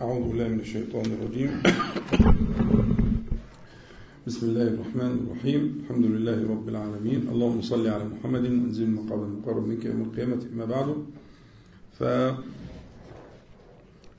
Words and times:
أعوذ 0.00 0.28
بالله 0.28 0.48
من 0.48 0.60
الشيطان 0.60 1.04
الرجيم. 1.04 1.62
بسم 4.26 4.46
الله 4.46 4.68
الرحمن 4.76 5.12
الرحيم. 5.24 5.62
الحمد 5.82 6.04
لله 6.04 6.38
رب 6.48 6.68
العالمين. 6.68 7.28
اللهم 7.32 7.60
صل 7.62 7.88
على 7.88 8.04
محمد 8.04 8.44
وانزل 8.44 8.90
مقام 8.90 9.22
المقرب 9.22 9.66
منك 9.66 9.84
يوم 9.84 10.02
القيامة. 10.12 10.44
ما 10.52 10.64
بعد 10.64 10.88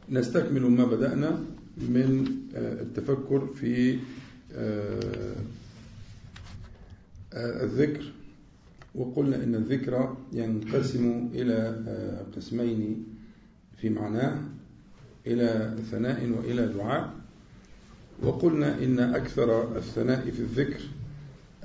فنستكمل 0.10 0.61
ما 0.61 0.86
بدأنا 0.86 1.39
من 1.77 2.25
التفكر 2.57 3.47
في 3.53 3.99
الذكر. 7.37 8.03
وقلنا 8.95 9.43
إن 9.43 9.55
الذكر 9.55 10.17
ينقسم 10.33 11.29
إلى 11.33 11.57
قسمين 12.35 13.05
في 13.77 13.89
معناه. 13.89 14.48
إلى 15.34 15.77
ثناء 15.91 16.30
وإلى 16.30 16.67
دعاء. 16.67 17.13
وقلنا 18.22 18.84
إن 18.84 18.99
أكثر 18.99 19.77
الثناء 19.77 20.31
في 20.31 20.40
الذكر 20.40 20.81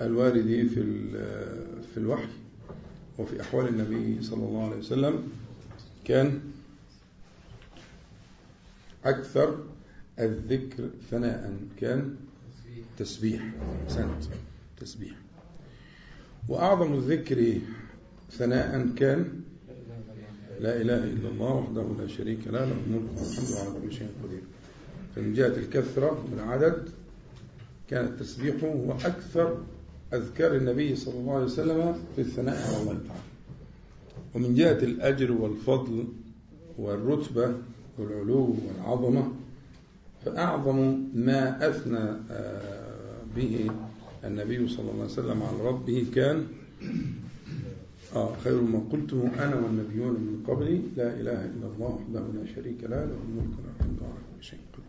الوارد 0.01 0.47
في 0.75 0.84
في 1.95 1.97
الوحي. 1.97 2.29
وفي 3.19 3.41
أحوال 3.41 3.69
النبي 3.69 4.23
صلى 4.23 4.45
الله 4.45 4.65
عليه 4.65 4.77
وسلم 4.77 5.29
كان 6.05 6.41
أكثر 9.05 9.59
الذكر 10.19 10.88
ثناء. 11.10 11.57
كان 11.80 12.16
تسبيح. 12.99 13.43
سنت 13.88 14.24
تسبيح. 14.80 15.12
وأعظم 16.49 16.95
الذكر 16.95 17.59
ثناء 18.33 18.88
كان 18.96 19.41
لا 20.61 20.81
إله 20.81 21.05
إلا 21.05 21.29
الله 21.29 21.55
وحده 21.55 21.87
لا 21.99 22.07
شريك 22.07 22.39
له 22.47 22.65
له 22.65 22.77
الملك 22.87 23.09
والحمد 23.17 23.53
على 23.59 23.81
كل 23.83 23.93
شيء 23.93 24.09
قدير. 24.25 24.43
فمن 25.17 25.35
جهة 25.35 25.47
الكثرة 25.57 26.25
والعدد 26.33 26.88
كان 27.91 28.05
التسبيح 28.05 28.65
هو 28.65 28.93
أكثر 28.93 29.59
أذكار 30.13 30.57
النبي 30.57 30.96
صلى 30.96 31.15
الله 31.15 31.35
عليه 31.35 31.45
وسلم 31.45 31.95
في 32.16 32.21
الثناء 32.23 32.57
على 32.66 32.83
الله 32.83 32.93
تعالى. 32.93 33.21
ومن 34.35 34.55
جهة 34.55 34.79
الأجر 34.79 35.33
والفضل 35.33 36.05
والرتبة 36.79 37.55
والعلو 37.99 38.57
والعظمة 38.66 39.33
فأعظم 40.24 40.99
ما 41.15 41.68
أثنى 41.68 42.16
به 43.37 43.71
النبي 44.24 44.68
صلى 44.68 44.91
الله 44.91 45.02
عليه 45.02 45.05
وسلم 45.05 45.43
على 45.43 45.68
ربه 45.68 46.07
كان 46.15 46.46
آه 48.15 48.37
خير 48.45 48.60
ما 48.60 48.79
قلته 48.93 49.30
أنا 49.45 49.57
والنبيون 49.57 50.12
من 50.12 50.45
قبلي 50.48 50.82
لا 50.96 51.15
إله 51.20 51.45
إلا 51.45 51.66
الله 51.74 51.87
وحده 51.87 52.21
لا 52.21 52.46
شريك 52.54 52.84
له 52.84 53.04
له 53.04 53.18
الملك 53.29 53.54
والحمد 53.59 53.98
على 54.02 54.21
كل 54.37 54.45
شيء 54.45 54.59
قدير. 54.73 54.87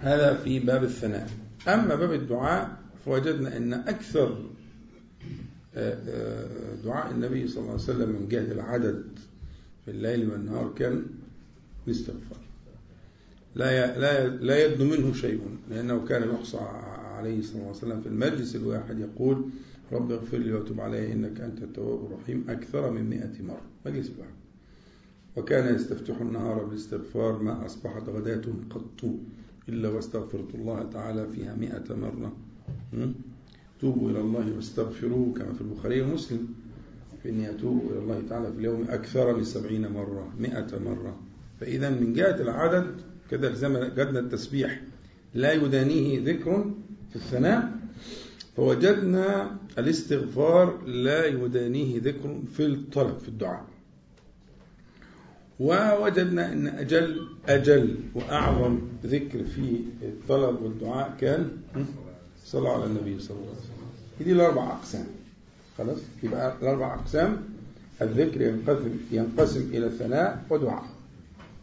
هذا 0.00 0.34
في 0.34 0.58
باب 0.58 0.84
الثناء. 0.84 1.30
أما 1.68 1.94
باب 1.94 2.12
الدعاء 2.12 2.76
فوجدنا 3.04 3.56
أن 3.56 3.72
أكثر 3.72 4.38
دعاء 6.84 7.10
النبي 7.10 7.48
صلى 7.48 7.58
الله 7.58 7.72
عليه 7.72 7.82
وسلم 7.82 8.08
من 8.08 8.28
جهة 8.28 8.52
العدد 8.52 9.04
في 9.84 9.90
الليل 9.90 10.30
والنهار 10.30 10.72
كان 10.78 11.04
الاستغفار. 11.86 12.38
لا 13.54 13.98
لا 13.98 14.28
لا 14.28 14.64
يدن 14.64 14.86
منه 14.86 15.12
شيء 15.12 15.40
لأنه 15.70 16.06
كان 16.06 16.28
يحصى 16.34 16.58
عليه 17.16 17.42
صلى 17.42 17.54
الله 17.54 17.66
عليه 17.66 17.76
وسلم 17.76 18.00
في 18.00 18.08
المجلس 18.08 18.56
الواحد 18.56 18.98
يقول 18.98 19.44
رب 19.92 20.12
اغفر 20.12 20.38
لي 20.38 20.52
وتب 20.52 20.80
علي 20.80 21.12
إنك 21.12 21.40
أنت 21.40 21.62
التواب 21.62 22.06
الرحيم 22.06 22.44
أكثر 22.48 22.90
من 22.90 23.10
مئة 23.10 23.42
مرة. 23.42 23.62
مجلس 23.86 24.10
الواحد 24.10 24.32
وكان 25.36 25.74
يستفتح 25.74 26.20
النهار 26.20 26.64
بالاستغفار 26.64 27.42
ما 27.42 27.66
أصبحت 27.66 28.08
غداة 28.08 28.42
قط 28.70 29.04
إلا 29.68 29.88
واستغفرت 29.88 30.54
الله 30.54 30.82
تعالى 30.92 31.26
فيها 31.28 31.54
مئة 31.54 31.94
مرة. 31.94 32.32
توبوا 33.80 34.10
إلى 34.10 34.20
الله 34.20 34.56
واستغفروه 34.56 35.34
كما 35.34 35.52
في 35.52 35.60
البخاري 35.60 36.02
ومسلم. 36.02 36.48
فإني 37.24 37.50
أتوب 37.50 37.90
إلى 37.90 37.98
الله 37.98 38.22
تعالى 38.28 38.52
في 38.52 38.58
اليوم 38.58 38.84
أكثر 38.88 39.36
من 39.36 39.44
سبعين 39.44 39.88
مرة 39.88 40.32
مئة 40.40 40.78
مرة. 40.78 41.16
فإذا 41.60 41.90
من 41.90 42.12
جهة 42.12 42.40
العدد 42.40 42.86
زي 43.54 43.68
ما 43.68 43.88
جدنا 43.88 44.20
التسبيح 44.20 44.80
لا 45.34 45.52
يدانيه 45.52 46.24
ذكر 46.24 46.70
في 47.10 47.16
الثناء. 47.16 47.76
فوجدنا 48.56 49.56
الاستغفار 49.78 50.82
لا 50.86 51.26
يدانيه 51.26 52.00
ذكر 52.00 52.40
في 52.56 52.66
الطلب 52.66 53.18
في 53.18 53.28
الدعاء. 53.28 53.64
ووجدنا 55.60 56.52
أن 56.52 56.66
أجل 56.66 57.28
أجل 57.48 57.96
وأعظم 58.14 58.78
ذكر 59.04 59.44
في 59.44 59.80
الطلب 60.02 60.62
والدعاء 60.62 61.16
كان 61.20 61.50
صلى 62.44 62.68
على 62.68 62.84
النبي 62.84 63.18
صلى 63.20 63.36
الله 63.36 63.48
عليه 63.48 63.58
وسلم. 63.58 64.24
دي 64.24 64.32
الأربع 64.32 64.72
أقسام. 64.72 65.06
خلاص؟ 65.78 65.98
يبقى 66.22 66.56
الأربع 66.62 66.94
أقسام. 66.94 67.42
الذكر 68.02 68.40
ينقسم 68.42 68.96
ينقسم 69.12 69.60
إلى 69.60 69.90
ثناء 69.90 70.44
ودعاء. 70.50 70.84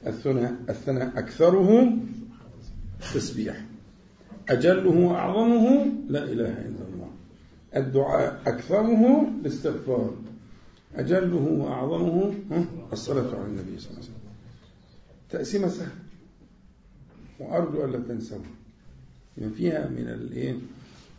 الثناء 0.08 0.56
الثناء 0.70 1.20
أكثره 1.20 1.94
تسبيح. 3.14 3.66
أجله 4.50 4.90
وأعظمه 4.90 5.86
لا 6.10 6.24
إله 6.24 6.52
إلا 6.52 6.84
الله. 6.94 7.10
الدعاء 7.76 8.42
أكثره 8.48 9.28
الاستغفار. 9.42 10.14
أجله 10.96 11.48
وأعظمه 11.60 12.34
الصلاة 12.94 13.36
على 13.36 13.46
النبي 13.46 13.80
صلى 13.80 13.92
الله 13.92 14.02
عليه 14.02 14.10
وسلم. 14.10 14.24
تقسيمة 15.30 15.68
سهلة. 15.68 15.92
وأرجو 17.40 17.86
ألا 17.86 18.00
تنسوا. 18.08 18.38
من 19.38 19.54
فيها 19.58 19.90
من 19.90 20.08
الإيه 20.08 20.56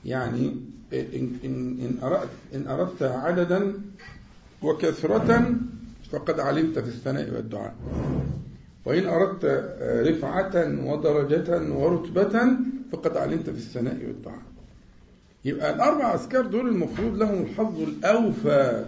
يعني 0.04 0.56
إن, 0.92 1.38
إن, 1.44 1.78
إن, 1.80 1.98
أردت 2.02 2.28
إن 2.54 2.66
أردت 2.66 3.02
عددا 3.02 3.72
وكثرة 4.62 5.54
فقد 6.10 6.40
علمت 6.40 6.78
في 6.78 6.88
الثناء 6.88 7.34
والدعاء. 7.34 7.74
وإن 8.84 9.06
أردت 9.06 9.44
رفعة 10.08 10.84
ودرجة 10.86 11.72
ورتبة 11.72 12.40
فقد 12.96 13.16
علمت 13.16 13.50
في 13.50 13.56
الثناء 13.56 13.96
والدعاء 14.06 14.42
يبقى 15.44 15.74
الأربع 15.74 16.14
أذكار 16.14 16.46
دول 16.46 16.68
المفروض 16.68 17.16
لهم 17.16 17.42
الحظ 17.42 17.80
الأوفى 17.80 18.84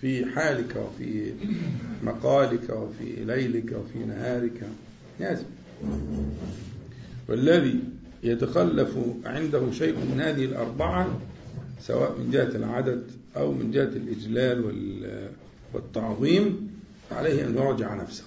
في 0.00 0.26
حالك 0.26 0.76
وفي 0.76 1.32
مقالك 2.04 2.70
وفي 2.70 3.24
ليلك 3.24 3.72
وفي 3.72 3.98
نهارك. 3.98 4.68
لازم 5.20 5.44
والذي 7.28 7.80
يتخلف 8.22 8.96
عنده 9.24 9.70
شيء 9.72 9.94
من 9.96 10.20
هذه 10.20 10.44
الأربعة 10.44 11.20
سواء 11.80 12.18
من 12.18 12.30
جهة 12.30 12.56
العدد 12.56 13.02
أو 13.36 13.52
من 13.52 13.70
جهة 13.70 13.82
الإجلال 13.84 14.64
والتعظيم 15.74 16.70
عليه 17.12 17.46
أن 17.46 17.54
يراجع 17.54 17.94
نفسه. 17.94 18.24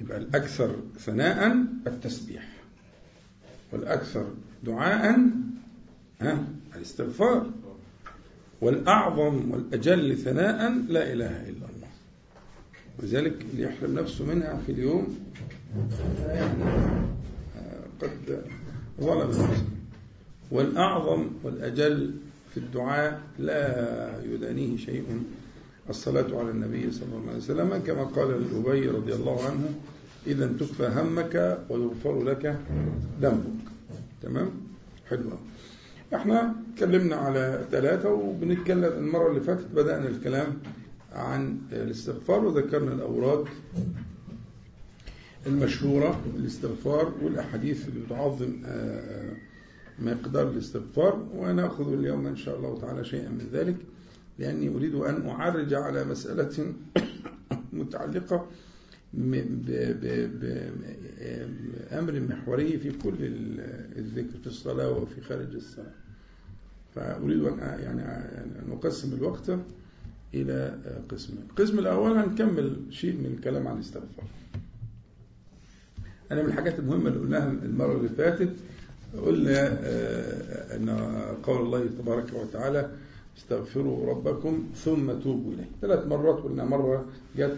يبقى 0.00 0.18
الأكثر 0.18 0.76
ثناء 0.98 1.56
التسبيح. 1.86 2.53
والأكثر 3.74 4.26
دعاء 4.64 5.18
الاستغفار. 6.76 7.46
والأعظم 8.60 9.50
والأجل 9.50 10.16
ثناء 10.16 10.72
لا 10.88 11.12
إله 11.12 11.48
إلا 11.48 11.66
الله. 11.74 11.88
وذلك 13.02 13.34
اللي 13.52 13.62
يحرم 13.62 13.94
نفسه 13.94 14.24
منها 14.24 14.60
في 14.66 14.72
اليوم. 14.72 15.18
يعني 16.26 16.64
قد 18.02 18.42
ظلم 19.00 19.28
نفسه 19.28 19.64
والأعظم 20.50 21.26
والأجل 21.42 22.14
في 22.50 22.56
الدعاء 22.56 23.20
لا 23.38 24.22
يدانيه 24.24 24.76
شيء. 24.76 25.22
الصلاة 25.90 26.38
على 26.38 26.50
النبي 26.50 26.92
صلى 26.92 27.08
الله 27.08 27.28
عليه 27.28 27.38
وسلم 27.38 27.82
كما 27.86 28.04
قال 28.04 28.28
لأبي 28.28 28.88
رضي 28.88 29.14
الله 29.14 29.44
عنه 29.44 29.74
إذا 30.26 30.46
تكفى 30.46 30.90
همك 30.96 31.58
ويغفر 31.70 32.22
لك 32.22 32.60
ذنبك. 33.20 33.63
تمام؟ 34.24 34.50
حلو 35.08 35.30
إحنا 36.14 36.54
اتكلمنا 36.72 37.16
على 37.16 37.64
ثلاثة 37.70 38.12
وبنتكلم 38.12 38.84
المرة 38.84 39.30
اللي 39.30 39.40
فاتت 39.40 39.66
بدأنا 39.74 40.08
الكلام 40.08 40.58
عن 41.12 41.58
الاستغفار 41.72 42.44
وذكرنا 42.44 42.92
الأوراد 42.92 43.44
المشهورة 45.46 46.20
الاستغفار 46.36 47.12
والأحاديث 47.22 47.88
اللي 47.88 48.06
تعظم 48.08 48.52
مقدار 49.98 50.50
الاستغفار 50.50 51.26
ونأخذ 51.34 51.92
اليوم 51.92 52.26
إن 52.26 52.36
شاء 52.36 52.56
الله 52.56 52.80
تعالى 52.80 53.04
شيئا 53.04 53.28
من 53.28 53.48
ذلك 53.52 53.76
لأني 54.38 54.76
أريد 54.76 54.94
أن 54.94 55.28
أعرج 55.28 55.74
على 55.74 56.04
مسألة 56.04 56.72
متعلقة 57.72 58.46
بأمر 61.90 62.20
محوري 62.20 62.78
في 62.78 62.90
كل 62.92 63.14
الذكر 63.96 64.38
في 64.40 64.46
الصلاة 64.46 64.90
وفي 64.90 65.20
خارج 65.20 65.54
الصلاة. 65.54 65.92
فأريد 66.94 67.44
أن 67.44 67.58
يعني 67.58 68.02
أن 68.02 68.72
أقسم 68.72 69.12
الوقت 69.14 69.50
إلى 70.34 70.78
قسمين. 71.08 71.42
القسم 71.50 71.78
الأول 71.78 72.16
هنكمل 72.16 72.76
شيء 72.90 73.12
من 73.12 73.34
الكلام 73.38 73.68
عن 73.68 73.76
الاستغفار. 73.76 74.24
أنا 76.32 76.42
من 76.42 76.48
الحاجات 76.48 76.78
المهمة 76.78 77.08
اللي 77.08 77.20
قلناها 77.20 77.50
المرة 77.50 77.96
اللي 77.96 78.08
فاتت 78.08 78.52
قلنا 79.22 79.68
أن 80.76 80.88
قول 81.42 81.62
الله 81.62 81.86
تبارك 81.98 82.32
وتعالى 82.34 82.90
استغفروا 83.38 84.10
ربكم 84.10 84.64
ثم 84.76 85.12
توبوا 85.12 85.52
إليه. 85.52 85.68
ثلاث 85.80 86.06
مرات 86.06 86.38
قلنا 86.38 86.64
مرة 86.64 87.04
جت 87.36 87.56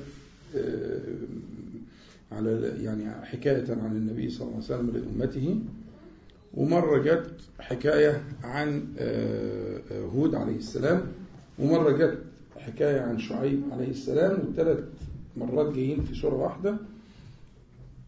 على 2.32 2.72
يعني 2.82 3.10
حكاية 3.25 3.72
عن 3.75 3.96
النبي 3.96 4.31
صلى 4.31 4.43
الله 4.43 4.54
عليه 4.54 4.64
وسلم 4.64 4.90
لأمته 4.90 5.60
ومرة 6.54 6.98
جت 7.02 7.31
حكاية 7.60 8.22
عن 8.43 8.84
هود 9.93 10.34
عليه 10.34 10.56
السلام 10.56 11.02
ومرة 11.58 11.90
جت 11.90 12.19
حكاية 12.58 13.00
عن 13.00 13.19
شعيب 13.19 13.62
عليه 13.72 13.90
السلام 13.90 14.48
وثلاث 14.48 14.84
مرات 15.37 15.75
جايين 15.75 16.04
في 16.04 16.14
سورة 16.14 16.34
واحدة 16.34 16.76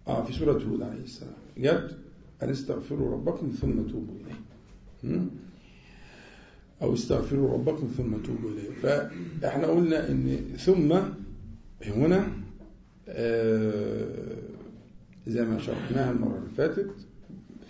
آه 0.08 0.24
في 0.24 0.32
سورة 0.32 0.62
هود 0.62 0.82
عليه 0.82 1.04
السلام. 1.04 1.32
جت 1.58 1.96
أن 2.42 2.48
استغفروا 2.50 3.12
ربكم 3.12 3.48
ثم 3.60 3.72
توبوا 3.72 4.14
إليه. 5.04 5.20
أو 6.82 6.94
استغفروا 6.94 7.52
ربكم 7.52 7.86
ثم 7.96 8.16
توبوا 8.16 8.50
إليه. 8.50 8.70
فإحنا 8.82 9.66
قلنا 9.66 10.08
إن 10.10 10.38
ثم 10.58 10.98
هنا 11.82 12.28
آه 13.08 14.38
زي 15.26 15.44
ما 15.44 15.58
شرحناها 15.58 16.10
المرة 16.10 16.38
اللي 16.38 16.50
فاتت 16.56 16.90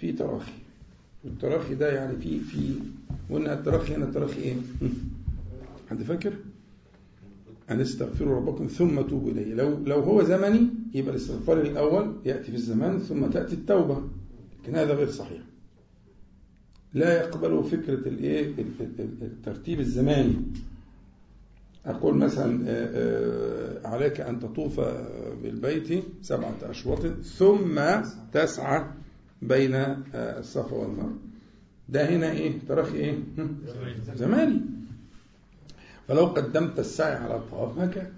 في 0.00 0.12
تراخي. 0.12 0.52
والتراخي 1.24 1.74
ده 1.74 1.92
يعني 1.92 2.16
في 2.16 2.40
في 2.40 2.74
قلنا 3.30 3.52
التراخي 3.52 3.94
هنا 3.94 4.04
التراخي 4.04 4.40
إيه؟ 4.42 4.54
حد 5.90 6.02
فاكر؟ 6.02 6.32
أن 7.70 7.80
استغفروا 7.80 8.36
ربكم 8.36 8.66
ثم 8.66 9.00
توبوا 9.00 9.30
إليه. 9.30 9.54
لو 9.54 9.78
لو 9.86 10.00
هو 10.00 10.22
زمني 10.22 10.68
يبقى 10.94 11.10
الاستغفار 11.10 11.60
الأول 11.60 12.16
يأتي 12.24 12.50
في 12.50 12.56
الزمان 12.56 12.98
ثم 12.98 13.26
تأتي 13.26 13.54
التوبة. 13.54 14.02
لكن 14.62 14.74
هذا 14.74 14.94
غير 14.94 15.10
صحيح. 15.10 15.42
لا 16.94 17.12
يقبل 17.12 17.64
فكرة 17.64 18.08
الإيه؟ 18.08 18.54
الترتيب 19.22 19.80
الزماني. 19.80 20.36
أقول 21.88 22.14
مثلا 22.16 22.68
عليك 23.84 24.20
أن 24.20 24.40
تطوف 24.40 24.80
بالبيت 25.42 26.04
سبعة 26.22 26.54
أشواط 26.62 27.06
ثم 27.22 27.80
تسعى 28.32 28.84
بين 29.42 29.74
الصفا 30.14 30.76
والمروة. 30.76 31.16
ده 31.88 32.08
هنا 32.08 32.30
إيه؟ 32.32 32.52
تراخي 32.68 32.96
إيه؟ 32.96 33.18
زماني. 34.16 34.60
فلو 36.08 36.26
قدمت 36.26 36.78
السعي 36.78 37.14
على 37.14 37.36
الطواف 37.36 37.78
هكذا 37.78 38.10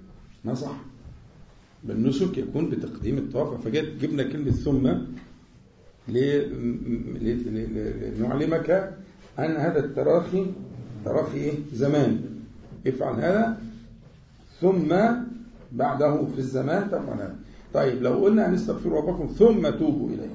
ما 0.44 0.54
صح. 0.54 0.76
بالنسك 1.84 2.38
يكون 2.38 2.70
بتقديم 2.70 3.18
الطواف. 3.18 3.64
فجت 3.64 3.96
جبنا 4.00 4.22
كلمة 4.22 4.50
ثم 4.50 4.92
لنعلمك 8.18 8.70
أن 9.38 9.56
هذا 9.56 9.84
التراخي 9.84 10.46
تراخي 11.04 11.38
إيه؟ 11.38 11.54
زمان 11.72 12.29
افعل 12.86 13.14
هذا 13.14 13.62
ثم 14.60 14.94
بعده 15.72 16.26
في 16.26 16.38
الزمان 16.38 16.90
تفعل 16.90 17.16
هذا. 17.16 17.36
طيب 17.74 18.02
لو 18.02 18.24
قلنا 18.24 18.46
أن 18.46 18.54
استغفروا 18.54 19.00
ربكم 19.00 19.26
ثم 19.26 19.70
توبوا 19.70 20.08
إليه 20.08 20.34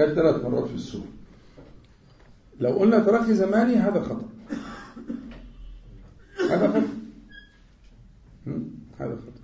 قال 0.00 0.14
ثلاث 0.14 0.44
مرات 0.44 0.64
في 0.68 0.74
السورة. 0.74 1.06
لو 2.60 2.70
قلنا 2.70 2.98
تراخي 2.98 3.34
زماني 3.34 3.76
هذا 3.76 4.02
خطأ. 4.02 4.28
هذا 6.50 6.68
خطأ. 6.68 6.88
هذا 9.00 9.16
خطأ. 9.16 9.40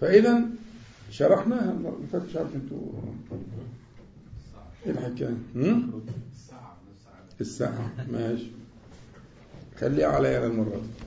فإذا 0.00 0.40
شرحناها 1.10 1.74
مش 2.28 2.36
عارف 2.36 2.54
أنتوا. 2.54 2.78
إيه 4.86 4.92
الحكاية؟ 4.92 5.36
الساعة 7.40 7.90
ماشي. 8.12 8.46
خليها 9.80 10.06
عليا 10.06 10.46
المرة 10.46 10.70
دي. 10.76 11.04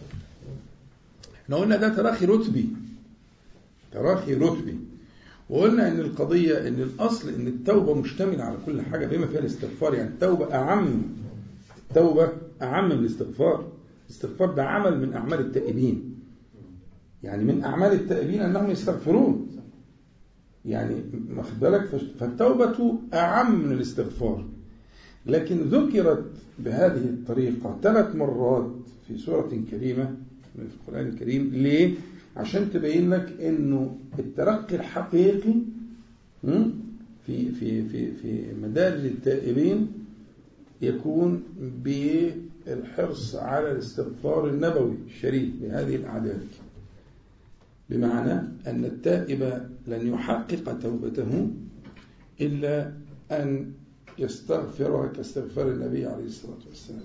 إحنا 1.45 1.56
قلنا 1.56 1.75
ده 1.75 1.89
تراخي 1.95 2.25
رتبي. 2.25 2.69
تراخي 3.92 4.33
رتبي. 4.33 4.77
وقلنا 5.50 5.88
إن 5.88 6.00
القضية 6.00 6.68
إن 6.68 6.81
الأصل 6.81 7.30
إن 7.30 7.47
التوبة 7.47 7.94
مشتملة 7.94 8.44
على 8.44 8.57
كل 8.65 8.81
حاجة 8.81 9.06
بما 9.06 9.27
فيها 9.27 9.39
الاستغفار. 9.39 9.94
يعني 9.94 10.09
التوبة 10.09 10.53
أعم. 10.53 11.01
التوبة 11.89 12.30
أعم 12.62 12.86
من 12.86 12.92
الاستغفار. 12.92 13.68
الاستغفار 14.06 14.51
ده 14.53 14.63
عمل 14.65 15.00
من 15.00 15.13
أعمال 15.13 15.39
التائبين. 15.39 16.15
يعني 17.24 17.44
من 17.44 17.63
أعمال 17.63 17.91
التائبين 17.91 18.41
أنهم 18.41 18.71
يستغفرون. 18.71 19.48
يعني 20.65 20.95
واخد 21.38 21.59
بالك؟ 21.59 21.86
فالتوبة 22.19 22.98
أعم 23.13 23.65
من 23.65 23.71
الاستغفار. 23.71 24.45
لكن 25.25 25.57
ذكرت 25.57 26.25
بهذه 26.59 27.03
الطريقة 27.06 27.77
ثلاث 27.83 28.15
مرات 28.15 28.71
في 29.07 29.18
سورة 29.18 29.62
كريمة 29.71 30.15
من 30.57 30.67
القرآن 30.73 31.07
الكريم. 31.07 31.49
ليه؟ 31.53 31.93
عشان 32.37 32.71
تبين 32.71 33.09
لك 33.09 33.41
إنه 33.41 33.97
الترقي 34.19 34.75
الحقيقي 34.75 35.53
في 37.25 37.51
في 37.51 37.89
في 37.89 38.11
في 38.11 38.53
مدارج 38.63 39.05
التائبين 39.05 39.87
يكون 40.81 41.43
بالحرص 41.83 43.35
على 43.35 43.71
الاستغفار 43.71 44.49
النبوي 44.49 44.95
الشريف 45.07 45.49
بهذه 45.61 45.95
الأعداد. 45.95 46.47
بمعنى 47.89 48.31
أن 48.67 48.85
التائب 48.85 49.67
لن 49.87 50.07
يحقق 50.07 50.79
توبته 50.79 51.49
إلا 52.41 52.91
أن 53.31 53.71
يستغفر 54.19 55.07
كاستغفار 55.15 55.71
النبي 55.71 56.05
عليه 56.05 56.25
الصلاة 56.25 56.59
والسلام. 56.69 57.01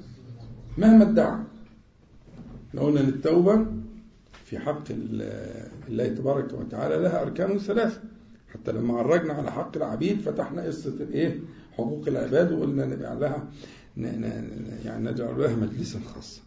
مهما 0.79 1.11
ادعى. 1.11 1.39
قلنا 2.77 3.01
أن 3.01 3.09
التوبة 3.09 3.67
في 4.45 4.59
حق 4.59 4.83
الله 5.89 6.09
تبارك 6.09 6.53
وتعالى 6.53 6.97
لها 6.97 7.23
أركان 7.23 7.59
ثلاثة. 7.59 8.01
حتى 8.53 8.73
لما 8.73 8.99
عرجنا 8.99 9.33
على 9.33 9.53
حق 9.53 9.77
العبيد 9.77 10.21
فتحنا 10.21 10.63
قصة 10.63 10.95
الإيه؟ 11.01 11.41
حقوق 11.73 12.09
العباد 12.09 12.53
وقلنا 12.53 12.87
نجعل 12.87 13.21
لها 13.21 13.49
يعني 14.85 15.11
نجعل 15.11 15.41
لها 15.41 15.57
مجلسا 15.57 16.01
خاصا. 16.01 16.41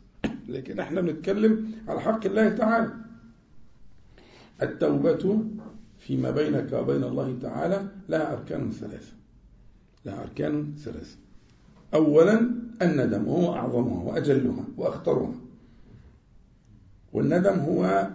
لكن 0.50 0.80
إحنا 0.80 1.02
بنتكلم 1.02 1.72
على 1.88 2.02
حق 2.02 2.26
الله 2.26 2.50
تعالى. 2.50 2.94
التوبة 4.62 5.44
فيما 6.00 6.32
بينك 6.32 6.74
وبين 6.74 7.04
الله 7.04 7.38
تعالى 7.42 7.88
لها 8.10 8.34
أركان 8.34 8.72
ثلاثة. 8.72 9.12
لها 10.06 10.24
أركان 10.24 10.74
ثلاثة. 10.84 11.18
أولا 11.94 12.50
الندم 12.82 13.28
وهو 13.28 13.54
أعظمها 13.54 14.04
وأجلها 14.04 14.66
وأخطرها. 14.78 15.34
والندم 17.14 17.60
هو 17.60 18.08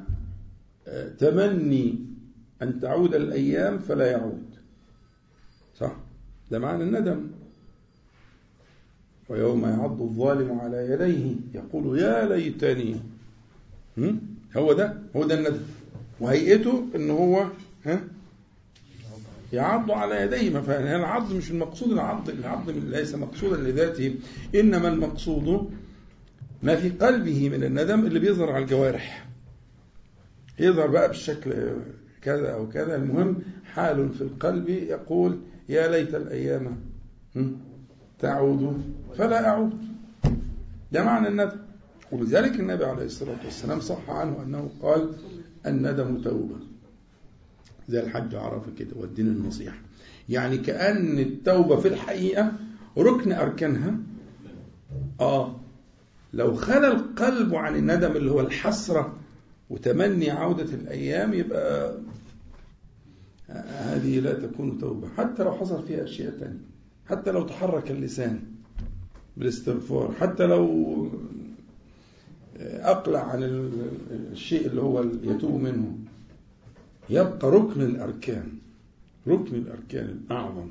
تمني 1.18 1.98
أن 2.62 2.80
تعود 2.80 3.14
الأيام 3.14 3.78
فلا 3.78 4.10
يعود. 4.10 4.44
صح؟ 5.78 5.92
ده 6.50 6.58
معنى 6.58 6.82
الندم. 6.82 7.30
ويوم 9.28 9.64
يعض 9.64 10.02
الظالم 10.02 10.60
على 10.60 10.90
يديه 10.90 11.34
يقول 11.54 11.98
يا 11.98 12.26
ليتني. 12.28 12.96
هو 14.56 14.72
ده 14.72 14.94
هو 15.16 15.26
ده 15.26 15.34
الندم. 15.34 15.60
وهيئته 16.20 16.86
إن 16.94 17.10
هو 17.10 17.46
ها 17.84 18.00
يعض 19.52 19.90
على 19.90 20.22
يديه. 20.22 20.58
العض 20.96 21.32
مش 21.32 21.50
المقصود 21.50 21.92
العض 21.92 22.28
العض 22.28 22.70
ليس 22.70 23.14
مقصودا 23.14 23.56
لذاته 23.56 24.14
إنما 24.54 24.88
المقصود 24.88 25.70
ما 26.62 26.76
في 26.76 26.88
قلبه 26.90 27.48
من 27.48 27.64
الندم 27.64 28.06
اللي 28.06 28.18
بيظهر 28.18 28.52
على 28.52 28.64
الجوارح. 28.64 29.28
يظهر 30.58 30.86
بقى 30.86 31.08
بالشكل 31.08 31.52
كذا 32.22 32.54
أو 32.54 32.68
كذا. 32.68 32.96
المهم 32.96 33.36
حال 33.64 34.08
في 34.08 34.20
القلب 34.20 34.68
يقول 34.68 35.38
يا 35.68 35.88
ليت 35.88 36.14
الأيام 36.14 36.76
تعود 38.18 38.82
فلا 39.18 39.48
أعود. 39.48 39.72
ده 40.92 41.04
معنى 41.04 41.28
الندم. 41.28 41.56
ولذلك 42.12 42.60
النبي 42.60 42.84
عليه 42.84 43.04
الصلاة 43.04 43.36
والسلام 43.44 43.80
صح 43.80 44.10
عنه 44.10 44.42
أنه 44.42 44.70
قال 44.82 45.12
الندم 45.66 46.22
توبة. 46.22 46.56
زي 47.88 48.00
الحج 48.00 48.34
عرفة 48.34 48.72
كده 48.78 48.90
والدين 48.96 49.26
النصيحة. 49.26 49.78
يعني 50.28 50.58
كأن 50.58 51.18
التوبة 51.18 51.76
في 51.76 51.88
الحقيقة 51.88 52.52
ركن 52.98 53.32
أركانها. 53.32 53.94
آه. 55.20 55.57
لو 56.32 56.54
خلى 56.54 56.88
القلب 56.88 57.54
عن 57.54 57.76
الندم 57.76 58.16
اللي 58.16 58.30
هو 58.30 58.40
الحسرة 58.40 59.16
وتمني 59.70 60.30
عودة 60.30 60.74
الأيام 60.74 61.34
يبقى 61.34 61.94
هذه 63.68 64.20
لا 64.20 64.32
تكون 64.32 64.78
توبة. 64.78 65.08
حتى 65.16 65.42
لو 65.42 65.52
حصل 65.52 65.86
فيها 65.86 66.04
أشياء 66.04 66.38
تانية 66.38 66.60
حتى 67.06 67.30
لو 67.30 67.42
تحرك 67.42 67.90
اللسان 67.90 68.40
بالاستغفار 69.36 70.12
حتى 70.20 70.46
لو 70.46 71.08
أقلع 72.60 73.20
عن 73.20 73.42
الشيء 74.32 74.66
اللي 74.66 74.80
هو 74.82 75.04
يتوب 75.22 75.60
منه 75.60 75.98
يبقى 77.10 77.50
ركن 77.50 77.80
الأركان 77.82 78.48
ركن 79.28 79.54
الأركان 79.54 80.04
الأعظم 80.04 80.68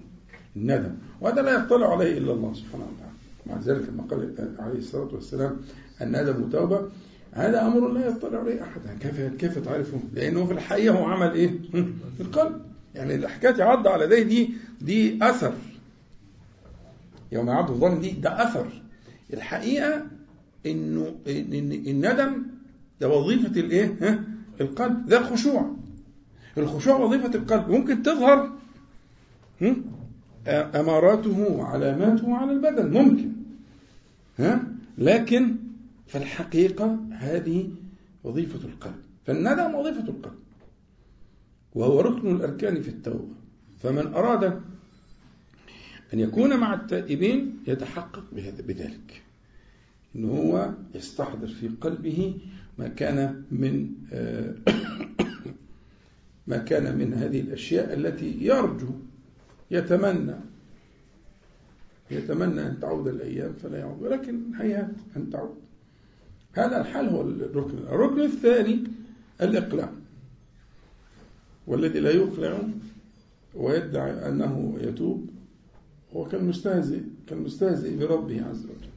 الندم. 0.56 0.96
وهذا 1.22 1.42
لا 1.42 1.64
يطلع 1.66 1.92
عليه 1.92 2.18
إلا 2.18 2.34
الله 2.34 2.54
سبحانه 2.54 2.84
وتعالى. 2.84 3.17
مع 3.50 3.58
ذلك 3.66 3.90
لما 3.90 4.04
قال 4.04 4.56
عليه 4.60 4.78
الصلاة 4.80 5.10
والسلام 5.14 5.58
الندم 6.02 6.50
توبة 6.50 6.90
هذا 7.32 7.68
أمر 7.68 7.88
لا 7.88 8.08
يطلع 8.08 8.40
عليه 8.40 8.64
أحد. 8.64 8.82
كيف 9.00 9.22
كيف 9.22 9.60
تعرفه؟ 9.60 10.00
لأنه 10.14 10.46
في 10.46 10.54
الحقيقة 10.54 11.00
هو 11.00 11.06
عمل 11.06 11.32
إيه؟ 11.32 11.60
في 12.18 12.22
القلب. 12.22 12.62
يعني 12.96 13.16
الحكاية 13.16 13.56
يعض 13.56 13.88
على 13.88 14.06
يديه 14.06 14.24
دي 14.24 14.50
دي 14.82 15.20
أثر. 15.30 15.54
يوم 17.32 17.48
يعض 17.48 17.72
الظالم 17.72 18.00
دي 18.00 18.12
ده 18.12 18.44
أثر. 18.44 18.68
الحقيقة 19.34 20.04
إنه 20.66 21.16
إن 21.28 21.72
الندم 21.88 22.44
ده 23.02 23.10
وظيفة 23.10 23.60
الإيه؟ 23.60 23.96
ها؟ 24.02 24.24
القلب. 24.62 25.06
ده 25.06 25.18
الخشوع. 25.18 25.76
الخشوع 26.58 26.96
وظيفة 26.96 27.36
القلب. 27.36 27.70
ممكن 27.70 28.04
تظهر 28.04 28.52
أماراته 30.48 31.40
وعلاماته 31.52 32.36
على 32.36 32.52
البدن. 32.52 32.92
ممكن. 32.92 33.37
ها؟ 34.38 34.68
لكن 34.98 35.56
في 36.08 36.18
الحقيقة 36.18 37.00
هذه 37.12 37.70
وظيفة 38.24 38.68
القلب. 38.68 39.02
فالندم 39.26 39.76
وظيفة 39.76 40.10
القلب. 40.10 40.40
وهو 41.76 42.02
ركن 42.02 42.36
الأركان 42.36 42.82
في 42.82 42.90
التوبة. 42.90 43.36
فمن 43.80 44.08
أراد 44.08 44.44
أن 46.14 46.20
يكون 46.20 46.58
مع 46.60 46.74
التائبين 46.74 47.58
يتحقق 47.68 48.24
بذلك. 48.68 49.24
إن 50.16 50.26
هو 50.26 50.74
يستحضر 50.96 51.48
في 51.48 51.68
قلبه 51.68 52.38
ما 52.78 52.88
كان 52.88 53.44
من 53.52 53.90
ما 56.48 56.58
كان 56.58 56.98
من 56.98 57.14
هذه 57.14 57.40
الأشياء 57.40 57.94
التي 57.94 58.38
يرجو 58.42 58.90
يتمنى. 59.72 60.36
يتمنى 62.12 62.62
أن 62.62 62.80
تعود 62.82 63.08
الأيام 63.08 63.54
فلا 63.54 63.78
يعود 63.78 64.02
ولكن 64.02 64.42
هيهات 64.60 64.96
أن 65.18 65.30
تعود. 65.30 65.56
هذا 66.54 66.82
الحال 66.82 67.10
هو 67.10 67.22
الركن. 67.22 67.78
الركن 67.78 68.22
الثاني 68.22 68.84
الإقلاع 69.42 69.90
والذي 71.68 72.00
لا 72.00 72.12
يقلع 72.12 72.60
ويدعي 73.56 74.12
أنه 74.30 74.78
يتوب 74.82 75.30
هو 76.16 76.26
كان 76.26 76.46
مستهزئ 76.46 77.02
كان 77.28 77.38
مستهزئ 77.38 77.98
بربه 77.98 78.46
عز 78.46 78.64
وجل. 78.66 78.90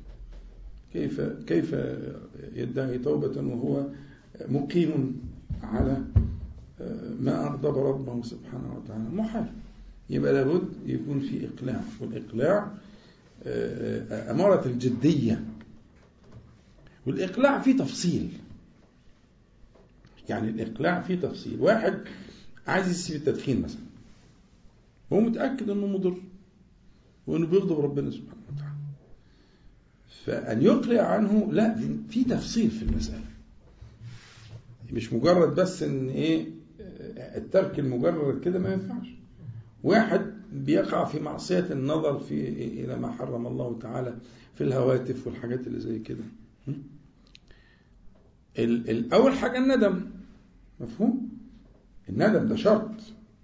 كيف 0.92 1.20
كيف 1.20 1.76
يدعي 2.54 2.98
توبة 2.98 3.40
وهو 3.40 3.86
مقيم 4.48 5.20
على 5.62 6.02
ما 7.20 7.46
أغضب 7.46 7.78
ربه 7.78 8.22
سبحانه 8.22 8.76
وتعالى. 8.76 9.04
محال. 9.12 9.46
يبقى 10.10 10.32
لابد 10.32 10.68
يكون 10.86 11.20
في 11.20 11.48
إقلاع 11.48 11.80
والإقلاع 12.00 12.70
أمارة 14.30 14.66
الجدية 14.66 15.44
والإقلاع 17.06 17.60
فيه 17.60 17.76
تفصيل. 17.76 18.32
يعني 20.28 20.50
الإقلاع 20.50 21.00
فيه 21.00 21.14
تفصيل. 21.14 21.60
واحد 21.60 21.98
عايز 22.66 22.88
يسيب 22.88 23.16
التدخين 23.16 23.62
مثلا. 23.62 23.80
هو 25.12 25.20
متأكد 25.20 25.70
أنه 25.70 25.86
مضر 25.86 26.16
وأنه 27.26 27.46
بيغضب 27.46 27.80
ربنا 27.80 28.10
سبحانه 28.10 28.42
وتعالى. 28.54 28.74
فأن 30.24 30.62
يقلع 30.62 31.02
عنه 31.02 31.52
لا 31.52 31.74
في 32.10 32.24
تفصيل 32.24 32.70
في 32.70 32.82
المسألة. 32.82 33.24
مش 34.92 35.12
مجرد 35.12 35.54
بس 35.54 35.82
إن 35.82 36.08
إيه 36.08 36.46
الترك 37.18 37.78
المجرد 37.78 38.40
كده 38.44 38.58
ما 38.58 38.72
ينفعش. 38.72 39.06
واحد 39.82 40.29
بيقع 40.52 41.04
في 41.04 41.20
معصية 41.20 41.66
النظر 41.72 42.18
في 42.18 42.48
إلى 42.84 42.96
ما 42.98 43.10
حرم 43.12 43.46
الله 43.46 43.78
تعالى 43.78 44.16
في 44.54 44.64
الهواتف 44.64 45.26
والحاجات 45.26 45.66
اللي 45.66 45.80
زي 45.80 45.98
كده. 45.98 46.24
الأول 48.58 49.32
حاجة 49.32 49.58
الندم. 49.58 50.10
مفهوم؟ 50.80 51.28
الندم 52.08 52.48
ده 52.48 52.56
شرط. 52.56 52.90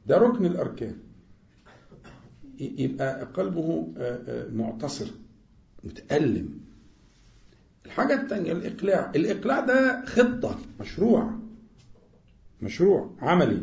ده 0.07 0.19
ركن 0.19 0.47
الأركان. 0.47 0.97
يبقى 2.59 3.25
قلبه 3.35 3.93
معتصر 4.53 5.07
متألم. 5.85 6.61
الحاجة 7.87 8.23
الثانية 8.23 8.53
الإقلاع. 8.53 9.13
الإقلاع 9.17 9.61
ده 9.61 10.05
خطة 10.07 10.59
مشروع. 10.81 11.39
مشروع 12.63 13.11
عملي. 13.19 13.63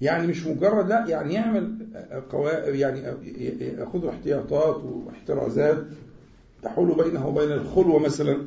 يعني 0.00 0.26
مش 0.26 0.46
مجرد 0.46 0.88
لا 0.88 1.06
يعني 1.06 1.34
يعمل 1.34 1.86
يعني 2.64 3.00
يأخذ 3.60 4.06
احتياطات 4.06 4.76
واحترازات 4.84 5.84
تحول 6.62 7.04
بينه 7.04 7.26
وبين 7.26 7.52
الخلوة 7.52 7.98
مثلا 7.98 8.38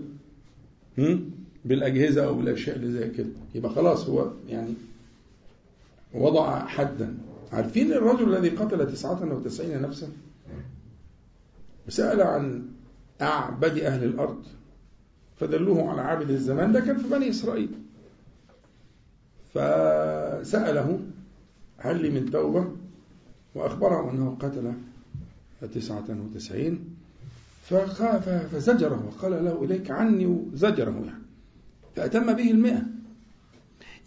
بالأجهزة 1.65 2.25
أو 2.25 2.33
بالأشياء 2.33 2.75
اللي 2.75 2.91
زي 2.91 3.09
كده. 3.09 3.29
يبقى 3.55 3.71
خلاص 3.71 4.09
هو 4.09 4.31
يعني 4.49 4.73
وضع 6.13 6.65
حدا. 6.65 7.13
عارفين 7.53 7.93
الرجل 7.93 8.35
الذي 8.35 8.49
قتل 8.49 8.91
تسعة 8.91 9.33
وتسعين 9.35 9.81
نفسا؟ 9.81 10.07
وسأل 11.87 12.21
عن 12.21 12.63
أعبد 13.21 13.77
أهل 13.79 14.03
الأرض 14.03 14.43
فدلوه 15.39 15.89
على 15.89 16.01
عابد 16.01 16.29
الزمان 16.29 16.71
ده 16.71 16.79
كان 16.79 16.97
في 16.97 17.07
بني 17.09 17.29
إسرائيل. 17.29 17.69
فسأله 19.53 20.99
هل 21.83 22.01
لي 22.01 22.09
من 22.09 22.31
توبة 22.31 22.71
وأخبره 23.55 24.11
أنه 24.11 24.37
قتل 24.39 24.73
تسعة 25.73 26.05
وتسعين 26.09 26.95
فخاف 27.69 28.29
فزجره 28.29 29.05
وقال 29.07 29.45
له 29.45 29.63
إليك 29.63 29.91
عني 29.91 30.25
وزجره 30.25 31.03
يعني. 31.05 31.21
فأتم 31.95 32.33
به 32.33 32.51
المئة. 32.51 32.81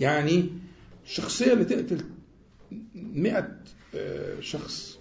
يعني 0.00 0.48
الشخصية 1.04 1.52
اللي 1.52 1.64
تقتل 1.64 2.04
مئة 2.94 3.48
شخص 4.40 4.98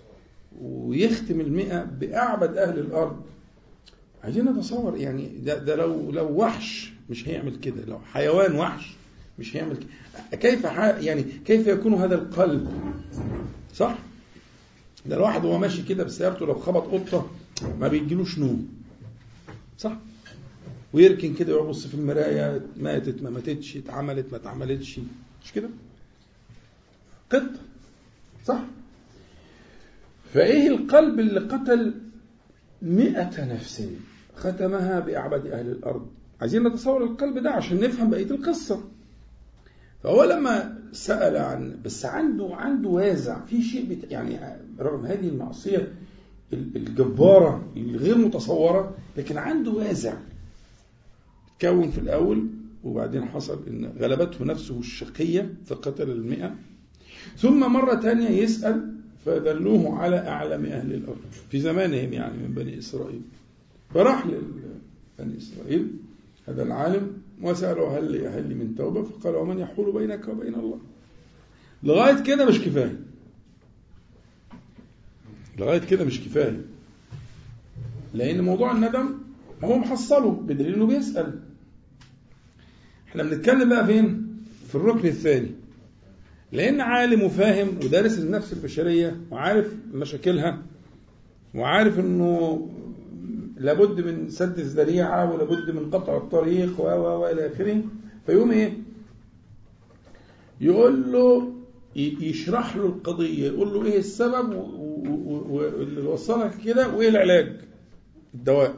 ويختم 0.61 1.41
المئة 1.41 1.83
بأعبد 1.83 2.57
أهل 2.57 2.79
الأرض. 2.79 3.21
عايزين 4.23 4.45
نتصور 4.45 4.97
يعني 4.97 5.27
ده, 5.27 5.57
ده 5.57 5.75
لو 5.75 6.11
لو 6.11 6.25
وحش 6.25 6.93
مش 7.09 7.27
هيعمل 7.27 7.55
كده 7.55 7.85
لو 7.85 7.99
حيوان 7.99 8.55
وحش. 8.55 8.93
مش 9.39 9.55
هيعمل 9.55 9.77
كده 9.77 10.37
كيف 10.37 10.63
يعني 11.05 11.23
كيف 11.23 11.67
يكون 11.67 11.93
هذا 11.93 12.15
القلب؟ 12.15 12.93
صح؟ 13.75 13.97
ده 15.05 15.15
الواحد 15.15 15.45
وهو 15.45 15.57
ماشي 15.57 15.83
كده 15.83 16.03
بسيارته 16.03 16.45
لو 16.45 16.53
خبط 16.53 16.83
قطة 16.83 17.31
ما 17.79 17.87
بيجيلوش 17.87 18.39
نوم. 18.39 18.67
صح؟ 19.77 19.97
ويركن 20.93 21.33
كده 21.33 21.57
ويبص 21.57 21.87
في 21.87 21.93
المراية 21.93 22.61
ماتت 22.77 23.21
ما 23.23 23.29
ماتتش 23.29 23.77
اتعملت 23.77 24.25
ما 24.31 24.37
اتعملتش. 24.37 24.99
مش 25.45 25.51
كده؟ 25.51 25.69
قطه 27.31 27.59
صح؟ 28.45 28.59
فإيه 30.33 30.67
القلب 30.67 31.19
اللي 31.19 31.39
قتل 31.39 31.93
مئة 32.81 33.53
نفس 33.53 33.87
ختمها 34.35 34.99
بأعبد 34.99 35.47
أهل 35.47 35.67
الأرض؟ 35.71 36.07
عايزين 36.41 36.63
نتصور 36.67 37.03
القلب 37.03 37.37
ده 37.39 37.51
عشان 37.51 37.79
نفهم 37.79 38.09
بقية 38.09 38.31
القصة. 38.31 38.83
فهو 40.03 40.23
لما 40.23 40.79
سأل 40.91 41.37
عن 41.37 41.75
بس 41.85 42.05
عنده 42.05 42.49
عنده 42.55 42.89
وازع. 42.89 43.45
في 43.45 43.61
شيء 43.61 43.85
بت 43.89 44.11
يعني 44.11 44.39
رغم 44.79 45.05
هذه 45.05 45.27
المعصية 45.27 45.93
الجبارة 46.53 47.65
الغير 47.77 48.17
متصورة 48.17 48.95
لكن 49.17 49.37
عنده 49.37 49.71
وازع. 49.71 50.13
تكون 51.59 51.91
في 51.91 51.97
الأول 51.97 52.47
وبعدين 52.83 53.25
حصل 53.25 53.59
إن 53.67 53.93
غلبته 53.99 54.45
نفسه 54.45 54.79
الشقية 54.79 55.53
فقتل 55.65 56.09
المئة. 56.09 56.55
ثم 57.37 57.73
مرة 57.73 58.01
ثانية 58.01 58.29
يسأل 58.29 58.93
فدلوه 59.25 59.99
على 59.99 60.17
أعلم 60.17 60.65
أهل 60.65 60.93
الأرض. 60.93 61.17
في 61.49 61.59
زمانهم 61.59 62.13
يعني 62.13 62.37
من 62.37 62.53
بني 62.53 62.79
إسرائيل. 62.79 63.21
فراح 63.93 64.25
لبني 64.25 65.37
إسرائيل 65.37 65.87
هذا 66.47 66.63
العالم 66.63 67.22
وسأله 67.43 67.97
هل 67.97 68.27
هل 68.27 68.49
لي 68.49 68.55
من 68.55 68.75
توبة؟ 68.75 69.03
فقال 69.03 69.35
ومن 69.35 69.59
يحول 69.59 69.91
بينك 69.93 70.27
وبين 70.27 70.55
الله. 70.55 70.79
لغاية 71.83 72.23
كده 72.23 72.45
مش 72.45 72.59
كفاية. 72.61 72.99
لغاية 75.59 75.79
كده 75.79 76.05
مش 76.05 76.21
كفاية. 76.21 76.61
لأن 78.13 78.41
موضوع 78.41 78.71
الندم 78.71 79.17
هو 79.63 79.77
محصله 79.77 80.31
بدليل 80.31 80.73
إنه 80.73 80.85
بيسأل. 80.87 81.39
إحنا 83.07 83.23
بنتكلم 83.23 83.69
بقى 83.69 83.85
فين؟ 83.85 84.27
في 84.67 84.75
الركن 84.75 85.07
الثاني. 85.07 85.51
لأن 86.51 86.81
عالم 86.81 87.23
وفاهم 87.23 87.67
ودارس 87.67 88.19
النفس 88.19 88.53
البشرية 88.53 89.17
وعارف 89.31 89.73
مشاكلها 89.93 90.61
وعارف 91.55 91.99
إنه 91.99 92.69
لابد 93.63 94.05
من 94.05 94.29
سد 94.29 94.59
الذريعة 94.59 95.33
ولابد 95.33 95.71
من 95.71 95.89
قطع 95.91 96.17
الطريق 96.17 96.79
و 96.79 96.83
و 96.83 97.21
وإلى 97.21 97.47
آخره. 97.47 97.81
فيقوم 98.25 98.51
إيه؟ 98.51 98.73
يقول 100.61 101.11
له 101.11 101.53
يشرح 101.95 102.75
له 102.75 102.85
القضية 102.85 103.47
يقول 103.47 103.73
له 103.73 103.85
إيه 103.85 103.99
السبب 103.99 104.53
واللي 105.49 106.01
وصلك 106.01 106.57
كده 106.65 106.95
وإيه 106.95 107.09
العلاج؟ 107.09 107.51
الدواء. 108.33 108.75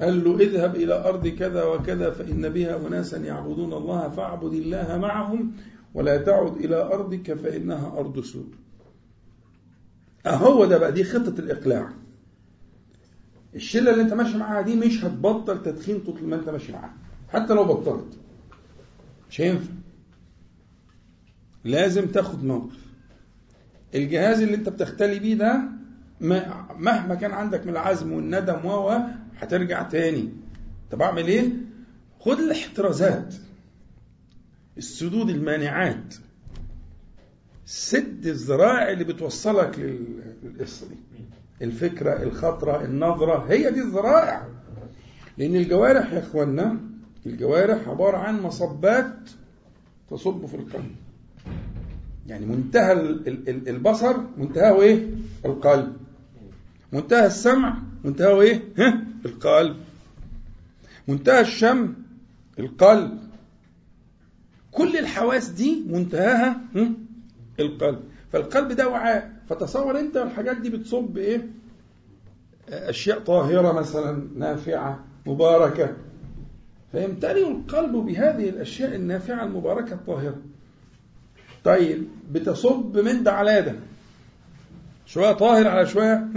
قال 0.00 0.24
له 0.24 0.40
اذهب 0.40 0.76
إلى 0.76 1.08
أرض 1.08 1.28
كذا 1.28 1.64
وكذا 1.64 2.10
فإن 2.10 2.48
بها 2.48 2.86
أناسا 2.86 3.16
يعبدون 3.16 3.72
الله 3.72 4.08
فاعبد 4.08 4.52
الله 4.52 4.98
معهم 4.98 5.52
ولا 5.94 6.16
تعد 6.16 6.56
إلى 6.56 6.76
أرضك 6.76 7.34
فإنها 7.34 7.98
أرض 7.98 8.20
سوء. 8.20 8.46
أهو 10.26 10.64
ده 10.64 10.78
بقى 10.78 10.92
دي 10.92 11.04
خطة 11.04 11.38
الإقلاع. 11.40 11.92
الشلة 13.54 13.90
اللي 13.90 14.02
أنت 14.02 14.12
ماشي 14.12 14.36
معاها 14.38 14.62
دي 14.62 14.76
مش 14.76 15.04
هتبطل 15.04 15.62
تدخين 15.62 16.00
طول 16.00 16.22
ما 16.24 16.36
أنت 16.36 16.48
ماشي 16.48 16.72
معاها. 16.72 16.94
حتى 17.28 17.54
لو 17.54 17.64
بطلت. 17.64 18.18
مش 19.30 19.40
هينفع. 19.40 19.72
لازم 21.64 22.06
تاخد 22.06 22.44
موقف. 22.44 22.78
الجهاز 23.94 24.40
اللي 24.42 24.54
أنت 24.54 24.68
بتختلي 24.68 25.18
بيه 25.18 25.34
ده 25.34 25.62
مهما 26.76 27.14
كان 27.14 27.30
عندك 27.32 27.62
من 27.66 27.72
العزم 27.72 28.12
والندم 28.12 28.66
و 28.66 28.98
هترجع 29.38 29.82
تاني. 29.82 30.28
طب 30.90 31.02
أعمل 31.02 31.26
إيه؟ 31.26 31.48
خد 32.20 32.38
الاحترازات. 32.38 33.34
السدود 34.78 35.30
المانعات. 35.30 36.14
سد 37.72 38.26
الذرائع 38.26 38.90
اللي 38.90 39.04
بتوصلك 39.04 39.78
للقصة 40.42 40.86
دي. 40.88 40.96
الفكرة 41.62 42.22
الخطرة 42.22 42.84
النظرة 42.84 43.46
هي 43.48 43.70
دي 43.70 43.80
الذرائع 43.80 44.46
لأن 45.38 45.56
الجوارح 45.56 46.12
يا 46.12 46.18
اخوانا 46.18 46.76
الجوارح 47.26 47.88
عبارة 47.88 48.16
عن 48.16 48.42
مصبات 48.42 49.16
تصب 50.10 50.46
في 50.46 50.54
القلب. 50.54 50.90
يعني 52.26 52.46
منتهى 52.46 52.92
البصر 53.46 54.16
منتهى 54.36 54.72
إيه؟ 54.82 55.06
القلب. 55.44 55.96
منتهى 56.92 57.26
السمع 57.26 57.78
منتهى 58.04 58.40
إيه؟ 58.40 58.62
ها؟ 58.78 59.02
القلب. 59.24 59.76
منتهى 61.08 61.40
الشم 61.40 61.94
القلب. 62.58 63.18
كل 64.72 64.96
الحواس 64.96 65.48
دي 65.48 65.84
منتهاها 65.88 66.60
القلب. 67.60 68.00
فالقلب 68.32 68.72
ده 68.72 68.88
وعاء. 68.88 69.32
فتصور 69.48 70.00
انت 70.00 70.16
الحاجات 70.16 70.56
دي 70.56 70.70
بتصب 70.70 71.18
إيه؟ 71.18 71.46
أشياء 72.68 73.18
طاهرة 73.18 73.72
مثلا 73.72 74.28
نافعة 74.36 75.04
مباركة. 75.26 75.96
فيمتلئ 76.92 77.48
القلب 77.50 77.92
بهذه 77.96 78.48
الأشياء 78.48 78.94
النافعة 78.94 79.44
المباركة 79.44 79.92
الطاهرة. 79.94 80.36
طيب 81.64 82.08
بتصب 82.32 82.98
من 82.98 83.22
ده 83.22 83.32
على 83.32 83.62
ده 83.62 83.74
شوية 85.06 85.32
طاهر 85.32 85.68
على 85.68 85.86
شوية 85.86 86.28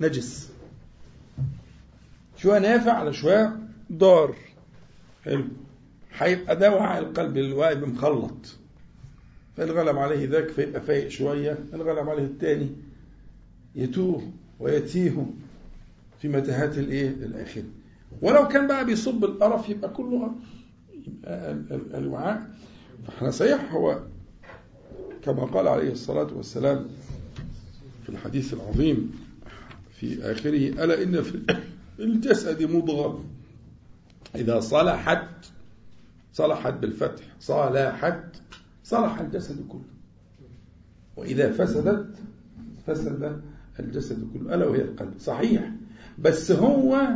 نجس. 0.00 0.50
شوية 2.36 2.58
نافع 2.58 2.92
على 2.92 3.12
شوية 3.12 3.56
ضار. 3.92 4.34
حلو. 5.24 5.44
هيبقى 6.18 6.56
ده 6.56 6.74
وعاء 6.74 7.02
القلب 7.02 7.36
الواقف 7.36 7.78
مخلط 7.88 8.56
فالغلب 9.56 9.98
عليه 9.98 10.28
ذاك 10.28 10.48
فيبقى 10.48 10.80
فايق 10.80 11.08
شوية 11.08 11.58
الغلب 11.74 12.08
عليه 12.08 12.24
الثاني 12.24 12.70
يتوه 13.74 14.32
ويتيه 14.60 15.26
في 16.20 16.28
متاهات 16.28 16.78
الايه؟ 16.78 17.08
الآخرة. 17.08 17.64
ولو 18.22 18.48
كان 18.48 18.66
بقى 18.66 18.84
بيصب 18.84 19.24
القرف 19.24 19.68
يبقى 19.68 19.90
كله 19.90 20.30
يبقى 21.04 21.56
الوعاء. 21.94 22.50
فاحنا 23.06 23.30
صحيح 23.30 23.72
هو 23.72 24.00
كما 25.22 25.44
قال 25.44 25.68
عليه 25.68 25.92
الصلاة 25.92 26.28
والسلام 26.36 26.88
في 28.02 28.08
الحديث 28.08 28.54
العظيم 28.54 29.12
في 30.00 30.32
آخره 30.32 30.84
ألا 30.84 31.02
إن 31.02 31.22
في 31.22 31.56
الجسد 32.04 32.62
مضغة 32.62 33.24
إذا 34.34 34.60
صلحت 34.60 35.28
صلحت 36.32 36.74
بالفتح 36.74 37.24
صلحت 37.40 38.24
صلح 38.86 39.20
الجسد 39.20 39.66
كله. 39.68 39.80
وإذا 41.16 41.52
فسدت 41.52 42.14
فسد 42.86 43.42
الجسد 43.80 44.28
كله. 44.32 44.54
ألا 44.54 44.66
وهي 44.66 44.82
القلب. 44.82 45.14
صحيح. 45.20 45.70
بس 46.18 46.52
هو 46.52 47.08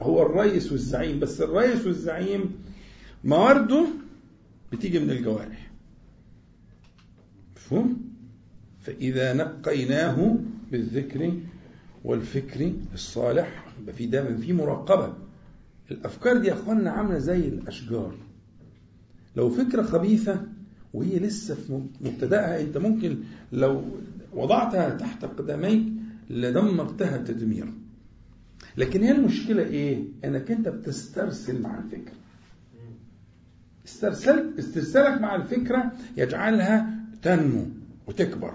هو 0.00 0.22
الرئيس 0.22 0.72
والزعيم. 0.72 1.20
بس 1.20 1.40
الرئيس 1.40 1.86
والزعيم 1.86 2.54
موارده 3.24 3.86
بتيجي 4.72 4.98
من 4.98 5.10
الجوارح. 5.10 5.70
مفهوم؟ 7.56 8.12
فإذا 8.80 9.32
نقيناه 9.34 10.36
بالذكر 10.72 11.32
والفكر 12.04 12.72
الصالح 12.94 13.64
يبقى 13.82 13.94
في 13.94 14.06
دايما 14.06 14.36
في 14.36 14.52
مراقبة. 14.52 15.14
الأفكار 15.90 16.38
دي 16.38 16.48
يا 16.48 16.52
أخوانا 16.52 16.90
عاملة 16.90 17.18
زي 17.18 17.48
الأشجار. 17.48 18.14
لو 19.36 19.50
فكرة 19.50 19.82
خبيثة 19.82 20.51
وهي 20.94 21.18
لسه 21.18 21.54
في 21.54 21.80
مبتدأها. 22.00 22.60
أنت 22.60 22.78
ممكن 22.78 23.18
لو 23.52 23.84
وضعتها 24.32 24.90
تحت 24.90 25.24
قدميك 25.24 25.82
لدمرتها 26.30 27.16
تدميرا 27.16 27.72
لكن 28.76 29.02
هي 29.02 29.10
المشكلة 29.10 29.62
إيه؟ 29.62 30.04
أنك 30.24 30.50
أنت 30.50 30.68
بتسترسل 30.68 31.62
مع 31.62 31.78
الفكرة. 31.78 32.14
استرسل 33.86 34.52
استرسالك 34.58 35.20
مع 35.20 35.36
الفكرة 35.36 35.92
يجعلها 36.16 36.90
تنمو 37.22 37.66
وتكبر. 38.06 38.54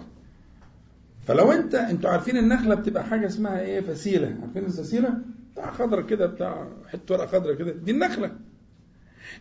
فلو 1.27 1.51
انت 1.51 1.75
أنتوا 1.75 2.09
عارفين 2.09 2.37
النخلة 2.37 2.75
بتبقى 2.75 3.03
حاجة 3.05 3.25
اسمها 3.27 3.59
إيه؟ 3.59 3.81
فسيلة. 3.81 4.37
عارفين 4.41 4.65
الفسيلة؟ 4.65 5.17
بتاع 5.53 5.71
خضرة 5.71 6.01
كده 6.01 6.25
بتاع 6.25 6.67
حتة 6.87 7.15
ورقة 7.15 7.27
خضرة 7.27 7.53
كده. 7.53 7.71
دي 7.71 7.91
النخلة. 7.91 8.31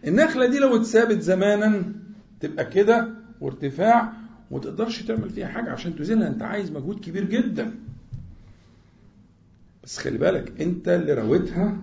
النخلة 0.07 0.47
دي 0.47 0.59
لو 0.59 0.77
اتثابت 0.77 1.21
زمانا 1.21 1.83
تبقى 2.41 2.65
كده 2.65 3.09
وارتفاع 3.41 4.13
وما 4.51 4.61
تقدرش 4.61 5.03
تعمل 5.03 5.31
فيها 5.31 5.49
حاجة 5.49 5.71
عشان 5.71 5.97
تزيلها 5.97 6.29
انت 6.29 6.43
عايز 6.43 6.71
مجهود 6.73 7.01
كبير 7.01 7.25
جدا. 7.25 7.75
بس 9.85 9.99
خلي 9.99 10.19
بالك 10.19 10.61
انت 10.61 10.89
اللي 10.89 11.15
رويتها 11.15 11.77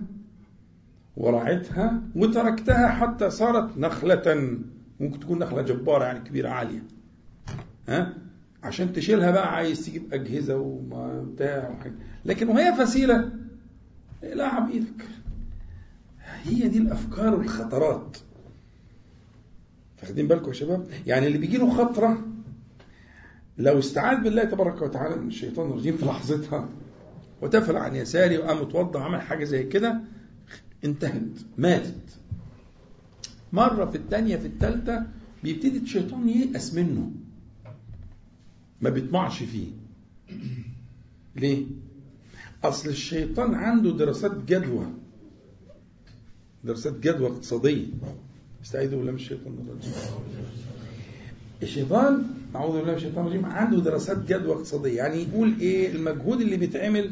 ورعيتها 1.16 2.00
وتركتها 2.16 2.88
حتى 2.88 3.30
صارت 3.30 3.78
نخلة. 3.78 4.58
ممكن 5.00 5.20
تكون 5.20 5.38
نخلة 5.38 5.62
جبارة 5.62 6.04
يعني 6.04 6.20
كبيرة 6.20 6.48
عالية. 6.48 6.82
ها؟ 7.88 8.14
عشان 8.62 8.92
تشيلها 8.92 9.30
بقى 9.30 9.54
عايز 9.54 9.86
تجيب 9.86 10.14
أجهزة 10.14 10.56
وبتاع 10.56 11.70
وحاجة. 11.70 11.94
لكن 12.24 12.48
وهي 12.48 12.74
فسيلة 12.78 13.30
لعب 14.22 14.70
إيدك. 14.70 15.04
هي 16.42 16.68
دي 16.68 16.78
الأفكار 16.78 17.34
والخطرات. 17.34 18.16
فاخدين 20.04 20.28
بالكم 20.28 20.48
يا 20.48 20.52
شباب؟ 20.52 20.86
يعني 21.06 21.26
اللي 21.26 21.38
بيجي 21.38 21.56
له 21.56 21.70
خطرة 21.70 22.26
لو 23.58 23.78
استعاذ 23.78 24.22
بالله 24.22 24.44
تبارك 24.44 24.82
وتعالى 24.82 25.16
من 25.16 25.28
الشيطان 25.28 25.70
الرجيم 25.70 25.96
في 25.96 26.04
لحظتها 26.06 26.68
وتفل 27.42 27.76
عن 27.76 27.96
يساري 27.96 28.38
وقام 28.38 28.62
متوضع 28.62 29.04
عمل 29.04 29.20
حاجة 29.20 29.44
زي 29.44 29.62
كده 29.62 30.00
انتهت 30.84 31.38
ماتت. 31.58 32.18
مرة 33.52 33.84
في 33.84 33.96
الثانية 33.96 34.36
في 34.36 34.46
الثالثة 34.46 35.06
بيبتدي 35.42 35.78
الشيطان 35.78 36.28
ييأس 36.28 36.74
منه. 36.74 37.12
ما 38.80 38.90
بيطمعش 38.90 39.42
فيه. 39.42 39.68
ليه؟ 41.36 41.66
أصل 42.64 42.88
الشيطان 42.88 43.54
عنده 43.54 43.90
دراسات 43.90 44.44
جدوى. 44.44 44.86
دراسات 46.64 47.00
جدوى 47.00 47.26
اقتصادية. 47.26 47.86
استعيذوا 48.64 48.98
بالله 48.98 49.12
من 49.12 49.18
الشيطان 49.18 49.52
الرجيم. 49.52 49.92
الشيطان 51.62 52.22
أعوذ 52.56 52.72
بالله 52.76 52.90
من 52.90 52.96
الشيطان 52.96 53.26
الرجيم 53.26 53.44
عنده 53.44 53.78
دراسات 53.80 54.18
جدوى 54.32 54.52
اقتصادية 54.54 54.96
يعني 54.96 55.22
يقول 55.22 55.54
إيه؟ 55.60 55.92
المجهود 55.92 56.40
اللي 56.40 56.56
بيتعمل 56.56 57.10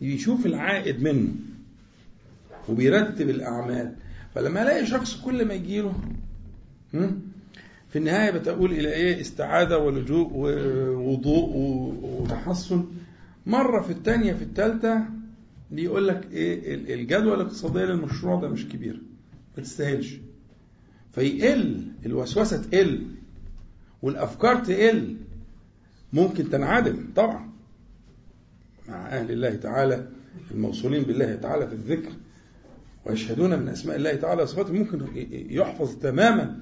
يشوف 0.00 0.46
العائد 0.46 1.02
منه 1.02 1.28
وبيرتب 2.68 3.30
الأعمال. 3.30 3.94
فلما 4.34 4.62
ألاقي 4.62 4.86
شخص 4.86 5.20
كل 5.20 5.44
ما 5.44 5.54
يجيله 5.54 5.94
في 7.90 7.96
النهاية 7.98 8.30
بتقول 8.30 8.72
إلى 8.72 8.92
إيه؟ 8.92 9.20
استعاذة 9.20 9.76
ولجوء 9.78 10.30
ووضوء 10.34 11.50
وتحصن. 12.02 12.84
مرة 13.46 13.82
في 13.82 13.90
الثانية 13.90 14.32
في 14.32 14.42
الثالثة 14.42 15.04
بيقول 15.70 16.08
لك 16.08 16.28
إيه؟ 16.32 16.74
الجدوى 16.94 17.34
الاقتصادية 17.34 17.84
للمشروع 17.84 18.40
ده 18.40 18.48
مش 18.48 18.68
كبيرة 18.68 18.98
ما 19.56 19.62
تستاهلش. 19.62 20.16
فيقل 21.12 21.86
الوسوسة 22.06 22.62
تقل 22.62 23.06
والأفكار 24.02 24.56
تقل. 24.64 25.16
ممكن 26.12 26.50
تنعدم 26.50 27.04
طبعا. 27.16 27.50
مع 28.88 29.06
أهل 29.06 29.30
الله 29.30 29.54
تعالى 29.54 30.08
الموصولين 30.50 31.02
بالله 31.02 31.34
تعالى 31.34 31.66
في 31.66 31.72
الذكر 31.72 32.10
ويشهدون 33.06 33.58
من 33.58 33.68
أسماء 33.68 33.96
الله 33.96 34.14
تعالى 34.14 34.46
صفاته 34.46 34.72
ممكن 34.72 35.06
يحفظ 35.50 35.96
تماما 35.96 36.56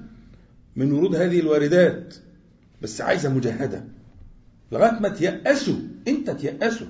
من 0.75 0.91
ورود 0.91 1.15
هذه 1.15 1.39
الواردات. 1.39 2.15
بس 2.81 3.01
عايزة 3.01 3.33
مجاهدة. 3.33 3.83
لغاية 4.71 4.99
ما 4.99 5.09
تيأسوا 5.09 5.77
أنت 6.07 6.29
تيأسوا 6.29 6.87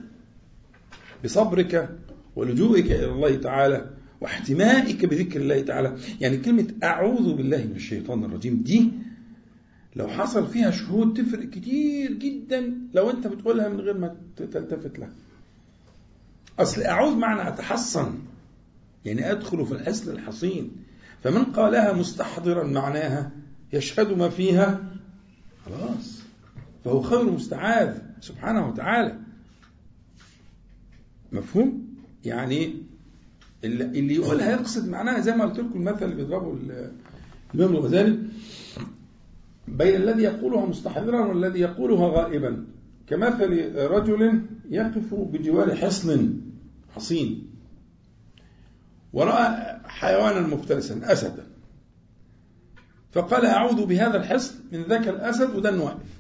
بصبرك 1.24 1.90
ولجوئك 2.36 2.86
إلى 2.86 3.06
الله 3.06 3.36
تعالى. 3.36 3.90
واحتمائك 4.22 5.06
بذكر 5.06 5.42
الله 5.42 5.62
تعالى. 5.62 5.98
يعني 6.22 6.38
كلمة 6.38 6.68
أعوذ 6.84 7.34
بالله 7.34 7.58
من 7.58 7.76
الشيطان 7.76 8.24
الرجيم 8.24 8.62
دي 8.64 8.92
لو 9.96 10.08
حصل 10.08 10.48
فيها 10.48 10.72
شهود 10.72 11.14
تفرق 11.14 11.50
كتير 11.50 12.14
جدا 12.14 12.74
لو 12.94 13.10
أنت 13.10 13.28
بتقولها 13.28 13.70
من 13.70 13.80
غير 13.80 13.98
ما 13.98 14.16
تلتفت 14.38 15.00
لها. 15.00 15.10
أصل 16.60 16.82
أعوذ 16.82 17.16
معنى 17.16 17.48
أتحصن. 17.48 18.20
يعني 19.06 19.32
أدخل 19.32 19.66
في 19.66 19.72
الأسل 19.72 20.12
الحصين. 20.12 20.72
فمن 21.24 21.44
قالها 21.44 21.94
مستحضرا 21.94 22.64
معناها 22.64 23.32
يشهد 23.74 24.18
ما 24.18 24.30
فيها. 24.30 24.92
خلاص. 25.66 26.20
فهو 26.86 27.02
خير 27.02 27.32
مستعاذ 27.32 27.98
سبحانه 28.22 28.68
وتعالى. 28.68 29.20
مفهوم؟ 31.32 31.96
يعني 32.26 32.76
اللي 33.64 34.16
يقولها 34.16 34.52
يقصد 34.52 34.90
معناها 34.90 35.20
زي 35.20 35.36
ما 35.36 35.46
قلت 35.46 35.60
لكم 35.60 35.80
المثل 35.80 36.06
اللي 36.06 36.16
بيضربه 36.16 36.58
الإمام 37.54 37.76
الغزالي 37.76 38.20
بين 39.68 39.96
الذي 39.96 40.24
يقولها 40.24 40.66
مستحضرا 40.66 41.26
والذي 41.26 41.60
يقولها 41.60 42.08
غائبا. 42.08 42.66
كمثل 43.08 43.76
رجل 43.76 44.42
يقف 44.70 45.14
بجوار 45.14 45.76
حصن 45.76 46.42
حصين 46.96 47.50
ورأى 49.14 49.80
حيوانا 49.86 50.48
مفترسا 50.48 51.02
أسدا. 51.04 51.48
فقال 53.12 53.46
أعوذ 53.46 53.86
بهذا 53.86 54.18
الحصن 54.18 54.56
من 54.72 54.84
ذاك 54.84 55.08
الأسد 55.08 55.56
وده 55.56 55.82
واقف. 55.82 56.20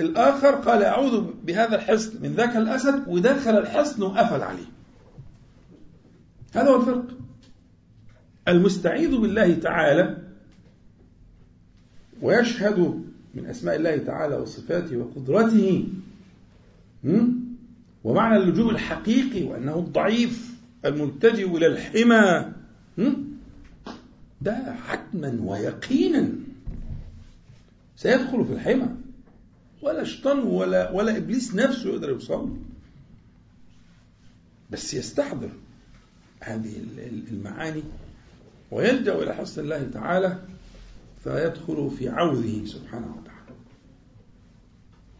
والآخر 0.00 0.54
قال 0.54 0.82
أعوذ 0.82 1.24
بهذا 1.44 1.76
الحصن 1.76 2.22
من 2.22 2.32
ذاك 2.32 2.56
الأسد 2.56 3.08
ودخل 3.08 3.58
الحصن 3.58 4.02
وقفل 4.02 4.42
عليه. 4.42 4.70
هذا 6.52 6.70
هو 6.70 6.80
الفرق. 6.80 7.04
المستعيذ 8.48 9.16
بالله 9.16 9.54
تعالى 9.54 10.16
ويشهد 12.22 13.04
من 13.34 13.46
أسماء 13.46 13.76
الله 13.76 13.96
تعالى 13.96 14.36
وصفاته 14.36 14.96
وقدرته 14.96 15.88
ومعنى 18.04 18.36
اللجوء 18.36 18.70
الحقيقي 18.70 19.42
وأنه 19.42 19.78
الضعيف 19.78 20.54
الملتجئ 20.84 21.56
إلى 21.56 21.66
الحمى 21.66 22.52
ده 24.40 24.74
حتما 24.88 25.38
ويقينا. 25.42 26.28
سيدخل 27.96 28.44
في 28.44 28.52
الحمى. 28.52 28.88
ولا 29.82 30.04
شيطان 30.04 30.38
ولا 30.38 30.90
ولا 30.90 31.16
إبليس 31.16 31.54
نفسه 31.54 31.90
يقدر 31.90 32.08
يوصل 32.08 32.56
بس 34.70 34.94
يستحضر 34.94 35.50
هذه 36.40 36.72
المعاني 37.30 37.82
ويلجأ 38.70 39.22
إلى 39.22 39.34
حسن 39.34 39.62
الله 39.62 39.90
تعالى 39.92 40.38
فيدخل 41.24 41.90
في 41.98 42.08
عوذه 42.08 42.64
سبحانه 42.64 43.06
وتعالى. 43.06 43.40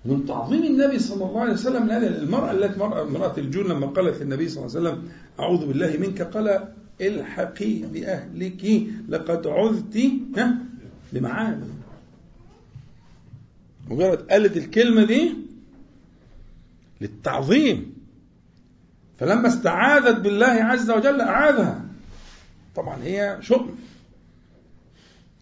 من 0.04 0.26
تعظيم 0.26 0.64
النبي 0.64 0.98
صلى 0.98 1.24
الله 1.24 1.40
عليه 1.40 1.52
وسلم 1.52 1.90
المرأة 1.90 2.52
التي 2.52 2.84
امرأة 2.84 3.34
الجون 3.38 3.66
لما 3.66 3.86
قالت 3.86 4.22
للنبي 4.22 4.48
صلى 4.48 4.66
الله 4.66 4.76
عليه 4.76 4.88
وسلم 4.88 5.08
أعوذ 5.40 5.66
بالله 5.66 5.96
منك 5.96 6.22
قال 6.22 6.68
الحقي 7.00 7.74
بأهلك 7.82 8.86
لقد 9.08 9.46
عذت 9.46 9.98
بمعاذ 11.12 11.58
مجرد 13.90 14.30
قالت 14.30 14.56
الكلمة 14.56 15.04
دي 15.04 15.34
للتعظيم. 17.00 17.94
فلما 19.18 19.48
استعاذت 19.48 20.20
بالله 20.20 20.46
عز 20.46 20.90
وجل 20.90 21.20
أعاذها. 21.20 21.84
طبعا 22.76 23.02
هي 23.02 23.38
شؤم. 23.40 23.78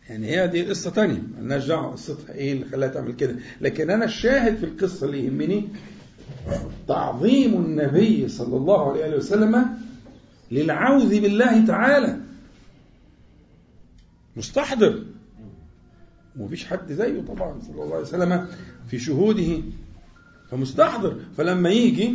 يعني 0.08 0.26
هي 0.26 0.48
دي 0.48 0.68
قصة 0.68 0.90
تانية. 0.90 1.22
مالناش 1.36 1.66
دعوة 1.66 1.92
قصتها. 1.92 2.34
إيه 2.34 2.52
اللي 2.52 2.64
خلاها 2.64 2.90
تعمل 2.90 3.12
كده؟ 3.12 3.36
لكن 3.60 3.90
أنا 3.90 4.04
الشاهد 4.04 4.56
في 4.56 4.64
القصة 4.64 5.06
اللي 5.06 5.24
يهمني 5.24 5.68
تعظيم 6.88 7.54
النبي 7.54 8.28
صلى 8.28 8.56
الله 8.56 8.92
عليه 8.92 9.16
وسلم 9.16 9.78
للعوذ 10.52 11.20
بالله 11.20 11.66
تعالى. 11.66 12.20
مستحضر. 14.36 15.04
ومفيش 16.38 16.66
حد 16.66 16.92
زيه 16.92 17.20
طبعا 17.20 17.60
صلى 17.60 17.82
الله 17.82 17.94
عليه 17.94 18.06
وسلم 18.06 18.46
في 18.90 18.98
شهوده 18.98 19.62
فمستحضر. 20.50 21.20
فلما 21.36 21.70
يجي 21.70 22.12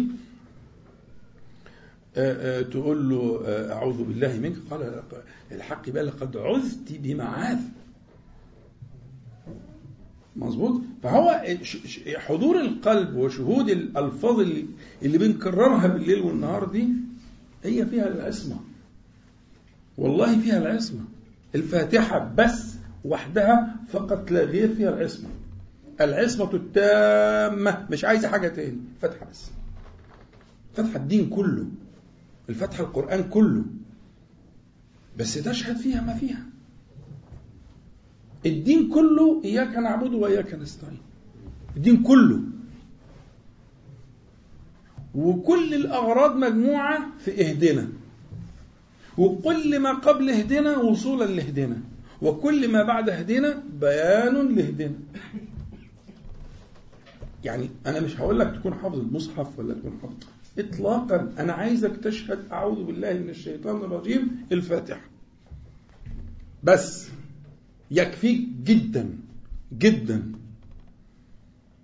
تقول 2.72 3.10
له 3.10 3.42
أعوذ 3.72 4.04
بالله 4.04 4.40
منك. 4.40 4.56
قال 4.72 5.04
الحق 5.52 5.90
بقى 5.90 6.04
لقد 6.04 6.38
عذت 6.38 6.92
بمعاذ. 6.92 7.60
مظبوط؟ 10.36 10.82
فهو 11.04 11.42
حضور 12.18 12.62
القلب 12.62 13.16
وشهود 13.16 13.70
الألفاظ 13.70 14.40
اللي, 14.40 14.66
اللي 15.04 15.18
بنكررها 15.18 15.88
بالليل 15.88 16.22
والنهار 16.22 16.66
دي 16.70 16.88
هي 17.64 17.86
فيها 17.86 18.08
العصمة. 18.08 18.56
والله 19.98 20.40
فيها 20.40 20.58
العصمة. 20.58 21.02
الفاتحة 21.56 22.34
بس. 22.38 22.74
وحدها 23.06 23.76
فقط 23.90 24.32
لا 24.32 24.44
غير 24.44 24.76
فيها 24.76 24.90
العصمة 24.90 25.30
العصمة 26.02 26.54
التامة. 26.54 27.88
مش 27.92 28.06
عايزة 28.06 28.28
حاجة 28.28 28.48
تاني. 28.48 28.78
فتحة 29.02 29.26
بس. 29.32 29.50
فتحة 30.74 30.96
الدين 30.96 31.30
كله. 31.30 31.66
الفتحة 32.50 32.84
القرآن 32.84 33.24
كله. 33.24 33.66
بس 35.20 35.34
تشهد 35.34 35.78
فيها 35.78 36.02
ما 36.02 36.14
فيها. 36.14 36.44
الدين 38.46 38.90
كله 38.90 39.42
إياك 39.46 39.78
نعبد 39.78 40.14
وإياك 40.14 40.54
نستعين. 40.54 41.00
الدين 41.78 42.04
كله. 42.04 42.40
وكل 45.16 45.74
الأغراض 45.74 46.36
مجموعة 46.36 47.06
في 47.20 47.42
إهدنا. 47.42 47.88
وكل 49.18 49.80
ما 49.80 49.94
قبل 49.94 50.30
إهدنا 50.30 50.78
وصولا 50.78 51.26
لإهدنا. 51.26 51.78
وكل 52.24 52.72
ما 52.72 52.84
بعد 52.84 53.10
اهدنا 53.10 53.64
بيان 53.82 54.56
لاهدنا 54.56 54.96
يعني 57.44 57.70
أنا 57.86 58.00
مش 58.00 58.20
هقول 58.20 58.40
لك 58.40 58.56
تكون 58.56 58.74
حافظ 58.74 59.00
المصحف 59.00 59.60
ولا 59.60 59.74
تكون 59.74 60.00
حافظ. 60.02 60.16
إطلاقا 60.60 61.34
أنا 61.40 61.54
عايزك 61.54 61.98
تشهد 61.98 62.40
أعوذ 62.52 62.84
بالله 62.84 63.14
من 63.14 63.30
الشيطان 63.30 63.76
الرجيم 63.76 64.46
الفاتحة. 64.52 65.02
بس 66.64 67.08
يكفيك 67.92 68.48
جدا 68.64 69.10
جدا 69.78 70.32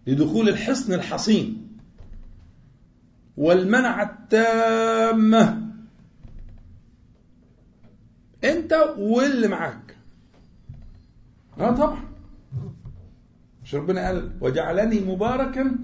لدخول 0.07 0.49
الحصن 0.49 0.93
الحصين 0.93 1.67
والمنع 3.37 4.01
التامة. 4.03 5.69
أنت 8.43 8.73
واللي 8.97 9.47
معاك. 9.47 9.78
آه 11.59 11.75
طبعا. 11.75 12.03
مش 13.63 13.75
ربنا 13.75 14.07
قال 14.07 14.31
وجعلني 14.41 14.99
مباركا 14.99 15.75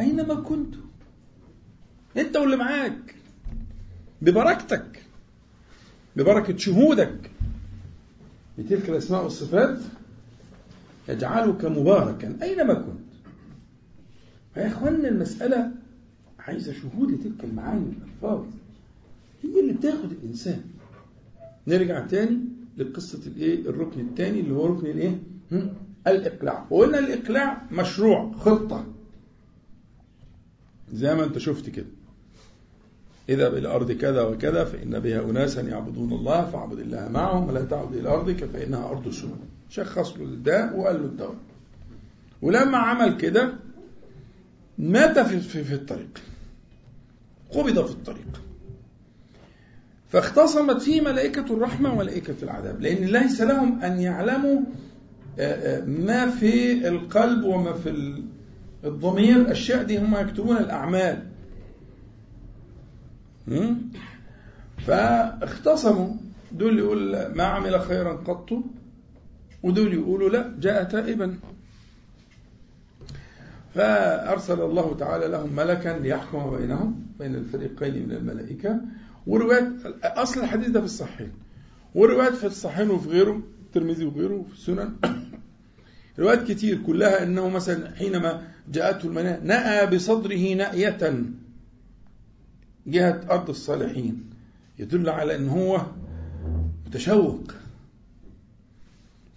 أينما 0.00 0.34
كنت. 0.34 0.74
أنت 2.16 2.36
واللي 2.36 2.56
معاك. 2.56 3.14
ببركتك. 4.22 5.02
ببركة 6.16 6.56
شهودك. 6.56 7.30
بتلك 8.58 8.88
الأسماء 8.88 9.24
والصفات 9.24 9.78
يجعلك 11.08 11.64
مباركا 11.64 12.36
أينما 12.42 12.74
كنت. 12.74 13.08
يا 14.56 14.66
إخواننا 14.66 15.08
المسألة 15.08 15.70
عايزة 16.38 16.72
شهود 16.72 17.10
لتلك 17.10 17.44
المعاني 17.44 17.84
والألفاظ 17.84 18.44
هي 19.42 19.60
اللي 19.60 19.72
بتاخد 19.72 20.12
الإنسان. 20.12 20.62
نرجع 21.66 22.06
تاني. 22.06 22.38
لقصة 22.78 23.20
الإيه؟ 23.26 23.68
الركن 23.68 24.00
الثاني 24.00 24.40
اللي 24.40 24.54
هو 24.54 24.66
ركن 24.66 24.86
الإيه؟ 24.86 25.22
الإقلاع. 26.06 26.66
وقلنا 26.70 26.98
الإقلاع 26.98 27.62
مشروع 27.72 28.32
خطة. 28.32 28.84
زي 30.92 31.14
ما 31.14 31.24
أنت 31.24 31.38
شفت 31.38 31.70
كده. 31.70 31.86
إذا 33.28 33.48
بالأرض 33.48 33.92
كذا 33.92 34.22
وكذا 34.22 34.64
فإن 34.64 34.98
بها 34.98 35.20
أناسا 35.30 35.60
يعبدون 35.60 36.12
الله 36.12 36.50
فاعبد 36.50 36.78
الله 36.78 37.08
معهم 37.08 37.48
ولا 37.48 37.64
تعبد 37.64 37.96
إلى 37.96 38.08
أرضك 38.08 38.44
فإنها 38.44 38.88
أرض 38.88 39.10
سوء 39.10 39.36
شخص 39.70 40.16
له 40.16 40.24
الداء 40.24 40.76
وقال 40.76 40.96
له 40.96 41.04
الدواء. 41.04 41.36
ولما 42.42 42.78
عمل 42.78 43.16
كده 43.16 43.52
مات 44.78 45.18
في, 45.18 45.40
في, 45.40 45.64
في 45.64 45.74
الطريق. 45.74 46.20
قبض 47.50 47.86
في 47.86 47.92
الطريق. 47.92 48.47
فاختصمت 50.08 50.82
فيه 50.82 51.00
ملائكة 51.00 51.54
الرحمة 51.54 51.92
وملائكة 51.92 52.34
العذاب. 52.42 52.80
لأن 52.80 53.04
ليس 53.04 53.40
لهم 53.40 53.82
أن 53.82 54.00
يعلموا 54.00 54.60
آه، 55.38 55.78
آه، 55.78 55.84
ما 55.84 56.30
في 56.30 56.88
القلب 56.88 57.44
وما 57.44 57.72
في 57.72 58.22
الضمير 58.84 59.36
الأشياء 59.36 59.82
دي 59.82 59.98
هم 59.98 60.16
يكتبون 60.16 60.56
الأعمال. 60.56 61.22
فاختصموا. 64.86 66.14
دول 66.52 66.78
يقول 66.78 67.26
ما 67.34 67.44
عمل 67.44 67.80
خيرا 67.80 68.12
قط. 68.12 68.50
ودول 69.62 69.94
يقولوا 69.94 70.28
لا 70.28 70.54
جاء 70.60 70.84
تائبا. 70.84 71.38
فأرسل 73.74 74.60
الله 74.60 74.96
تعالى 74.96 75.28
لهم 75.28 75.56
ملكا 75.56 75.88
ليحكم 75.88 76.56
بينهم 76.56 77.06
بين 77.18 77.34
الفريقين 77.34 78.08
من 78.08 78.12
الملائكة. 78.12 78.80
وروايات 79.28 79.72
أصل 80.02 80.40
الحديث 80.40 80.68
ده 80.68 80.80
في 80.80 80.86
الصحيح. 80.86 81.28
وروايات 81.94 82.34
في 82.34 82.46
الصحيحين 82.46 82.90
وفي 82.90 83.08
غيره 83.08 83.42
الترمذي 83.66 84.04
وغيره 84.04 84.46
في 84.48 84.54
السنن. 84.54 84.92
روايات 86.18 86.50
كتير 86.50 86.78
كلها 86.86 87.22
أنه 87.22 87.48
مثلا 87.48 87.94
حينما 87.94 88.48
جاءته 88.72 89.06
المناء 89.06 89.40
نأى 89.44 89.86
بصدره 89.86 90.54
نأية. 90.54 91.22
جهة 92.86 93.20
أرض 93.30 93.48
الصالحين. 93.48 94.30
يدل 94.78 95.08
على 95.08 95.36
أن 95.36 95.48
هو 95.48 95.86
متشوق. 96.86 97.54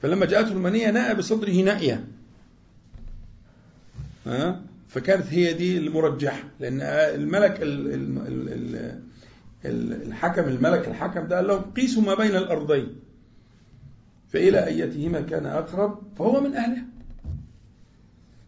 فلما 0.02 0.26
جاءته 0.26 0.52
المنية 0.52 0.92
نأى 0.92 1.16
بصدره 1.16 1.62
نأية. 1.62 2.08
فكانت 4.90 5.26
هي 5.30 5.54
دي 5.54 5.78
المرجحة 5.78 6.44
لأن 6.60 6.82
الملك 6.82 7.60
الحكم 9.66 10.44
الملك 10.44 10.88
الحكم 10.88 11.28
ده 11.28 11.36
قال 11.36 11.48
لهم 11.48 11.62
قيسوا 11.62 12.04
ما 12.04 12.16
بين 12.16 12.36
الأرضين. 12.36 12.88
فإلى 14.30 14.68
أيتهما 14.68 15.22
كان 15.22 15.46
أقرب 15.46 16.00
فهو 16.18 16.42
من 16.42 16.54
أهلها. 16.54 16.86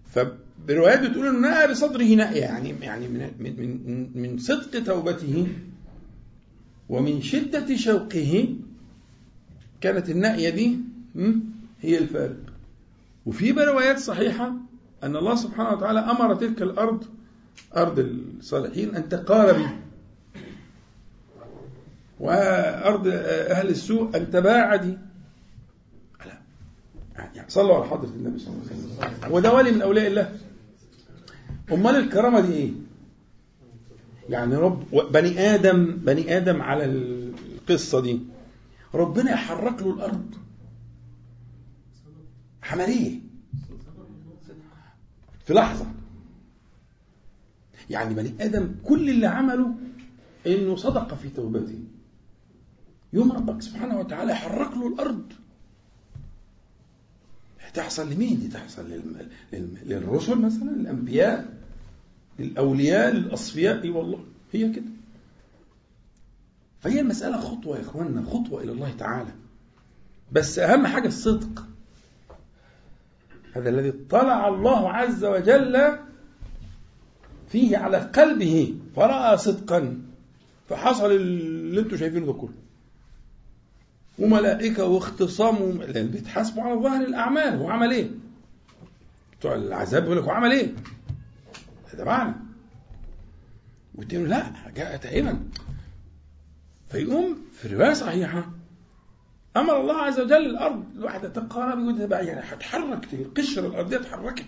فبروايات 0.06 1.10
بتقول 1.10 1.28
إنه 1.28 1.39
نأى 1.39 1.67
بصدره 1.71 2.04
نأية 2.15 2.41
يعني 2.41 2.69
يعني 2.82 3.08
من 3.08 3.32
من 3.39 4.10
من 4.21 4.38
صدق 4.38 4.84
توبته 4.84 5.47
ومن 6.89 7.21
شدة 7.21 7.76
شوقه 7.76 8.56
كانت 9.82 10.10
النأية 10.10 10.49
دي 10.49 10.78
هي 11.82 11.97
الفارق. 11.97 12.38
وفي 13.26 13.52
روايات 13.52 13.99
صحيحة 13.99 14.54
أن 15.04 15.15
الله 15.15 15.36
سبحانه 15.36 15.69
وتعالى 15.69 15.99
أمر 15.99 16.36
تلك 16.36 16.62
الأرض 16.62 17.04
أرض 17.78 17.99
الصالحين 17.99 18.95
أن 18.95 19.10
تقارب 19.10 19.65
وأرض 22.24 23.08
أهل 23.08 23.70
السوء 23.70 24.18
أن 24.18 24.32
تباعدي 24.32 24.98
يعني 27.16 27.50
صلوا 27.50 27.76
على 27.76 27.86
حضرة 27.86 28.10
النبي 28.10 28.40
صلى 28.40 28.54
الله 28.54 28.66
عليه 28.72 29.18
وسلم. 29.18 29.32
وده 29.32 29.54
ولي 29.54 29.72
من 29.72 29.82
أولياء 29.82 30.08
الله. 30.08 30.40
أمال 31.72 31.96
الكرامة 31.96 32.40
دي 32.40 32.54
إيه؟ 32.54 32.72
يعني 34.30 34.56
رب 34.56 35.12
بني 35.12 35.40
آدم 35.40 35.86
بني 35.96 36.38
آدم 36.38 36.62
على 36.62 36.86
القصة 36.86 38.02
دي. 38.02 38.20
ربنا 38.94 39.32
يحرك 39.32 39.82
له 39.82 39.94
الأرض. 39.94 40.36
عملية 42.64 43.20
في 45.46 45.54
لحظة. 45.54 45.86
يعني 47.90 48.14
بني 48.14 48.34
آدم 48.40 48.76
كل 48.84 49.10
اللي 49.10 49.28
عمله 49.28 49.76
إنه 50.48 50.76
صدق 50.76 51.14
في 51.14 51.30
توبته. 51.30 51.80
يوم 53.13 53.32
ربك 53.32 53.62
سبحانه 53.62 53.99
وتعالى 53.99 54.32
يحرك 54.32 54.78
له 54.78 54.88
الأرض. 54.88 55.34
تحصل 57.73 58.12
لمين؟ 58.12 58.39
دي 58.39 58.47
تحصل 58.47 58.86
للرسل 59.86 60.39
مثلا 60.39 60.69
الأنبياء 60.69 61.54
للأولياء 62.39 63.13
للأصفياء؟ 63.13 63.84
إي 63.84 63.89
والله 63.89 64.23
هي 64.52 64.69
كده. 64.69 64.86
فهي 66.82 66.99
المسألة 66.99 67.38
خطوة 67.38 67.78
يا 67.78 67.82
إخواننا 67.82 68.23
خطوة 68.26 68.63
إلى 68.63 68.71
الله 68.71 68.93
تعالى. 68.97 69.32
بس 70.32 70.60
أهم 70.60 70.88
حاجة 70.88 71.08
الصدق. 71.08 71.65
هذا 73.54 73.69
الذي 73.69 73.91
طلع 73.91 74.47
الله 74.47 74.89
عز 74.89 75.26
وجل 75.26 75.97
فيه 77.49 77.78
على 77.78 77.97
قلبه 77.97 78.76
فرأى 78.95 79.38
صدقا. 79.38 80.02
فحصل 80.69 81.12
اللي 81.12 81.82
أنتم 81.82 81.97
شايفينه 81.97 82.26
ده 82.26 82.34
كله. 82.34 82.62
وملائكة 84.19 84.86
واختصام 84.86 85.78
بيتحاسبوا 86.08 86.63
على 86.63 86.80
ظاهر 86.82 87.06
الأعمال 87.06 87.58
هو 87.58 87.69
عمل 87.69 87.91
إيه؟ 87.91 88.10
بتوع 89.39 89.56
العذاب 89.56 90.04
يقول 90.04 90.17
لك 90.17 90.23
هو 90.23 90.32
عمل 90.32 90.52
إيه؟ 90.52 90.73
هذا 91.93 92.04
معنى 92.04 92.36
والتاني 93.95 94.26
لا 94.26 94.54
جاء 94.76 94.97
تائبا 94.97 95.39
فيقوم 96.89 97.38
في 97.54 97.67
رواية 97.76 97.93
صحيحة 97.93 98.49
أمر 99.58 99.82
الله 99.82 99.97
عز 99.97 100.19
وجل 100.19 100.45
الأرض 100.45 100.86
الواحدة 100.95 101.30
تقارب 101.30 101.78
يعني 102.12 102.39
هتحرك 102.39 103.13
القشرة 103.13 103.67
الأرضية 103.67 103.97
اتحركت 103.97 104.45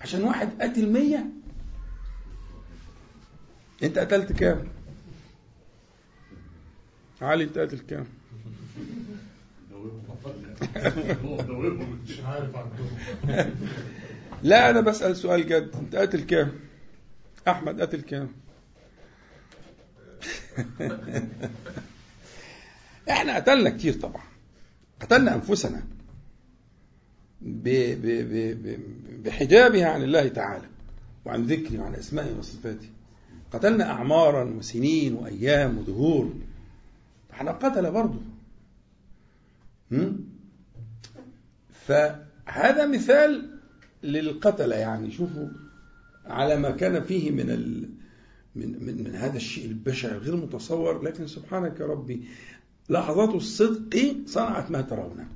عشان 0.00 0.22
واحد 0.22 0.62
قتل 0.62 0.92
مية 0.92 1.26
أنت 3.82 3.98
قتلت 3.98 4.32
كام؟ 4.32 4.68
علي 7.22 7.44
أنت 7.44 7.58
قتل 7.58 7.78
كام؟ 7.78 8.06
لا 14.42 14.70
أنا 14.70 14.80
بسأل 14.80 15.16
سؤال 15.16 15.46
جد. 15.46 15.70
أنت 15.80 15.96
قاتل 15.96 16.20
كام؟ 16.20 16.52
أحمد 17.48 17.80
قاتل 17.80 18.00
كام؟ 18.00 18.28
إحنا 23.10 23.36
قتلنا 23.36 23.70
كتير 23.70 23.92
طبعا. 23.92 24.22
قتلنا 25.00 25.34
أنفسنا. 25.34 25.82
بحجابها 29.24 29.86
عن 29.86 30.02
الله 30.02 30.28
تعالى 30.28 30.66
وعن 31.24 31.46
ذكره 31.46 31.78
وعن 31.80 31.94
أسمائه 31.94 32.34
وصفاته 32.38 32.88
قتلنا 33.52 33.90
أعمارا 33.90 34.44
وسنين 34.44 35.14
وأيام 35.14 35.78
ودهور 35.78 36.34
إحنا 37.32 37.52
قتل 37.52 37.90
برضه. 37.90 38.20
فهذا 41.86 42.86
مثال 42.86 43.50
للقتلة 44.02 44.76
يعني. 44.76 45.10
شوفوا 45.10 45.48
على 46.26 46.56
ما 46.56 46.70
كان 46.70 47.02
فيه 47.02 47.30
من 47.30 47.50
ال 47.50 47.88
من 48.56 48.84
من 48.84 49.04
من 49.04 49.14
هذا 49.14 49.36
الشيء 49.36 49.66
البشع 49.66 50.08
الغير 50.08 50.36
متصور. 50.36 51.02
لكن 51.02 51.26
سبحانك 51.26 51.80
يا 51.80 51.86
ربي 51.86 52.22
لحظات 52.88 53.34
الصدق 53.34 54.16
صنعت 54.26 54.70
ما 54.70 54.80
ترونه 54.80 55.26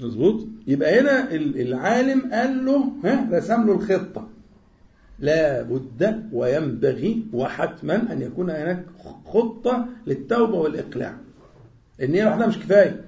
مظبوط؟ 0.00 0.46
يبقى 0.66 1.00
هنا 1.00 1.34
العالم 1.34 2.32
قال 2.32 2.64
له 2.64 2.92
ها 3.04 3.28
رسم 3.32 3.66
له 3.66 3.72
الخطة. 3.72 4.28
لا 5.18 5.62
بد 5.62 6.28
وينبغي 6.32 7.22
وحتما 7.32 8.12
أن 8.12 8.22
يكون 8.22 8.50
هناك 8.50 8.86
خطة 9.24 9.88
للتوبة 10.06 10.54
والإقلاع. 10.54 11.18
النية 12.00 12.24
لوحدها 12.24 12.46
مش 12.46 12.58
كفاية. 12.58 13.04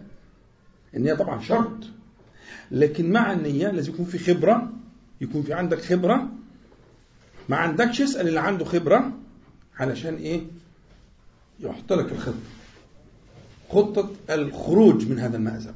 النية 0.95 1.15
طبعا 1.15 1.41
شرط. 1.41 1.85
لكن 2.71 3.13
مع 3.13 3.33
النية 3.33 3.69
لازم 3.69 3.93
يكون 3.93 4.07
في 4.07 4.19
خبرة 4.19 4.73
يكون 5.21 5.43
في 5.43 5.53
عندك 5.53 5.81
خبرة. 5.81 6.29
ما 7.49 7.57
عندكش 7.57 8.01
اسأل 8.01 8.29
اللي 8.29 8.41
عنده 8.41 8.65
خبرة 8.65 9.13
علشان 9.79 10.15
إيه؟ 10.15 10.41
يحط 11.61 11.93
لك 11.93 12.13
الخطة. 12.13 12.39
خطة 13.69 14.11
الخروج 14.31 15.09
من 15.09 15.19
هذا 15.19 15.37
المأزق. 15.37 15.75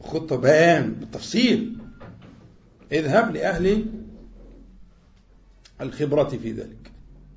خطة 0.00 0.36
بيان 0.36 0.92
بالتفصيل. 0.92 1.78
اذهب 2.92 3.34
لأهل 3.34 3.86
الخبرة 5.80 6.28
في 6.28 6.52
ذلك. 6.52 6.92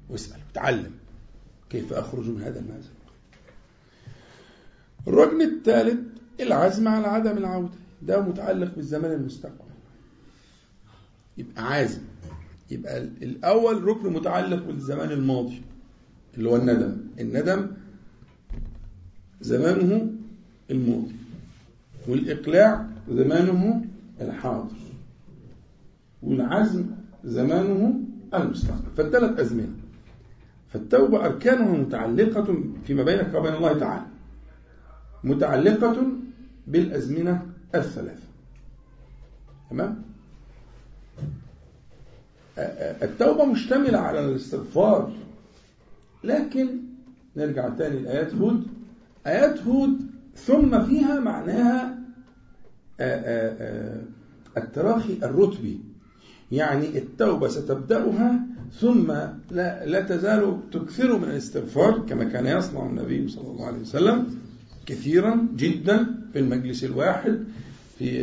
واسأل 0.09 0.39
وتعلم 0.51 0.91
كيف 1.69 1.93
أخرج 1.93 2.29
من 2.29 2.41
هذا 2.41 2.59
المأزق. 2.59 2.96
الركن 5.07 5.41
الثالث 5.41 5.99
العزم 6.39 6.87
على 6.87 7.07
عدم 7.07 7.37
العودة. 7.37 7.69
ده 8.01 8.21
متعلق 8.21 8.75
بالزمان 8.75 9.11
المستقبل. 9.11 9.67
يبقى 11.37 11.63
عازم. 11.67 12.01
يبقى 12.71 12.97
الأول 12.97 13.83
ركن 13.83 14.13
متعلق 14.13 14.63
بالزمان 14.65 15.11
الماضي 15.11 15.61
اللي 16.37 16.49
هو 16.49 16.55
الندم. 16.55 16.97
الندم 17.19 17.67
زمانه 19.41 20.11
الماضي 20.71 21.15
والإقلاع 22.07 22.85
زمانه 23.11 23.85
الحاضر 24.21 24.75
والعزم 26.23 26.85
زمانه 27.25 27.99
المستقبل. 28.33 28.91
فالثلاث 28.97 29.39
أزمنة. 29.39 29.75
فالتوبة 30.69 31.25
أركانها 31.25 31.77
متعلقة 31.77 32.63
فيما 32.87 33.03
بينك 33.03 33.33
وبين 33.35 33.53
الله 33.53 33.79
تعالى. 33.79 34.05
متعلقة 35.27 35.95
بالأزمنة 36.67 37.45
الثلاثة 37.75 38.27
تمام؟ 39.69 40.01
التوبة 43.03 43.45
مشتملة 43.45 43.97
على 43.97 44.25
الاستغفار. 44.25 45.13
لكن 46.23 46.67
نرجع 47.35 47.69
تاني 47.69 47.99
لآيات 47.99 48.33
هود. 48.33 48.67
آيات 49.27 49.61
هود 49.61 49.99
ثم 50.35 50.83
فيها 50.83 51.19
معناها 51.19 51.99
التراخي 54.57 55.13
الرتبي. 55.23 55.79
يعني 56.51 56.97
التوبة 56.97 57.47
ستبدأها 57.47 58.39
ثم 58.79 59.11
لا, 59.51 59.85
لا 59.85 60.01
تزال 60.01 60.59
تكثر 60.71 61.17
من 61.17 61.23
الاستغفار 61.23 61.99
كما 61.99 62.23
كان 62.23 62.45
يصنع 62.45 62.85
النبي 62.85 63.27
صلى 63.27 63.51
الله 63.51 63.65
عليه 63.65 63.79
وسلم. 63.79 64.46
كثيرا 64.87 65.47
جدا 65.55 66.05
في 66.33 66.39
المجلس 66.39 66.83
الواحد 66.83 67.43
في 67.99 68.21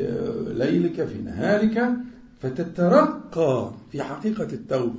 ليلك 0.55 1.05
في 1.05 1.19
نهارك 1.19 1.91
فتترقى 2.41 3.73
في 3.93 4.03
حقيقة 4.03 4.45
التوبة. 4.53 4.99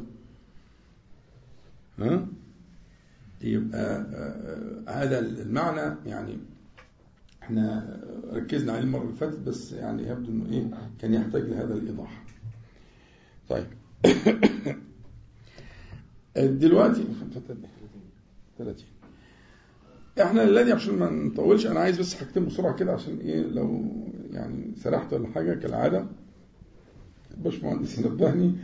ها؟ 1.99 2.28
يبقى 3.41 4.06
هذا 4.88 5.19
المعنى 5.19 5.95
يعني 6.06 6.38
إحنا 7.43 7.97
ركزنا 8.34 8.71
عليه 8.71 8.84
المرة 8.84 9.01
اللي 9.01 9.15
فاتت 9.15 9.39
بس 9.39 9.71
يعني 9.71 10.04
يبدو 10.04 10.32
إنه 10.32 10.49
إيه 10.51 10.67
كان 10.99 11.13
يحتاج 11.13 11.43
لهذا 11.43 11.73
الإيضاح. 11.73 12.23
طيب. 13.49 13.65
دلوقتي 16.60 17.06
30 18.58 18.75
إحنا 20.21 20.43
الذي 20.43 20.71
عشان 20.71 20.95
ما 20.95 21.10
نطولش 21.10 21.65
أنا 21.65 21.80
عايز 21.80 21.99
بس 21.99 22.13
حاجتين 22.13 22.45
بسرعة 22.45 22.75
كده 22.75 22.93
عشان 22.93 23.17
إيه 23.19 23.41
لو 23.41 23.86
يعني 24.32 24.71
سرحت 24.84 25.13
ولا 25.13 25.28
حاجة 25.28 25.54
كالعادة. 25.54 26.06
الباشمهندس 27.38 27.97
ينبهني 27.99 28.56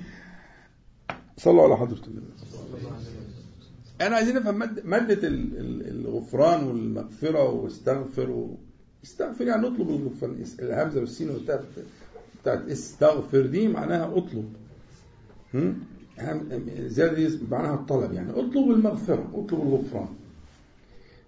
صلوا 1.37 1.63
على 1.63 1.77
حضرة 1.77 2.01
النبي. 2.07 2.25
أنا 4.01 4.15
عايزين 4.15 4.35
نفهم 4.35 4.59
مادة 4.83 5.19
الغفران 5.23 6.63
والمغفرة 6.63 7.49
واستغفر 7.49 8.29
و... 8.29 8.57
استغفر 9.03 9.47
يعني 9.47 9.67
اطلب 9.67 9.89
الغفران. 9.89 10.45
الهمزة 10.59 10.99
والسين 10.99 11.29
والتاء 11.29 11.65
بتاعت 12.41 12.69
استغفر 12.69 13.45
دي 13.45 13.67
معناها 13.67 14.17
اطلب. 14.17 14.53
زيادة 16.87 17.13
دي 17.13 17.39
معناها 17.51 17.73
الطلب 17.75 18.13
يعني. 18.13 18.31
اطلب 18.31 18.71
المغفرة 18.71 19.31
اطلب 19.33 19.61
الغفران. 19.61 20.07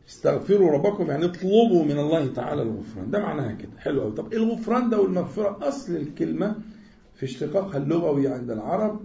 استغفروا 0.10 0.72
ربكم 0.72 1.10
يعني 1.10 1.26
اطلبوا 1.26 1.84
من 1.86 2.00
الله 2.00 2.34
تعالى 2.34 2.62
الغفران. 2.62 3.12
ده 3.12 3.20
معناها 3.20 3.52
كده. 3.54 3.72
حلو 3.78 4.02
قوي 4.02 4.12
طب 4.12 4.34
الغفران 4.34 4.90
ده 4.90 5.02
والمغفرة 5.02 5.68
أصل 5.68 5.96
الكلمة 5.96 6.56
في 7.16 7.26
اشتقاقها 7.26 7.78
اللغوي 7.78 8.28
عند 8.28 8.52
العرب 8.52 9.00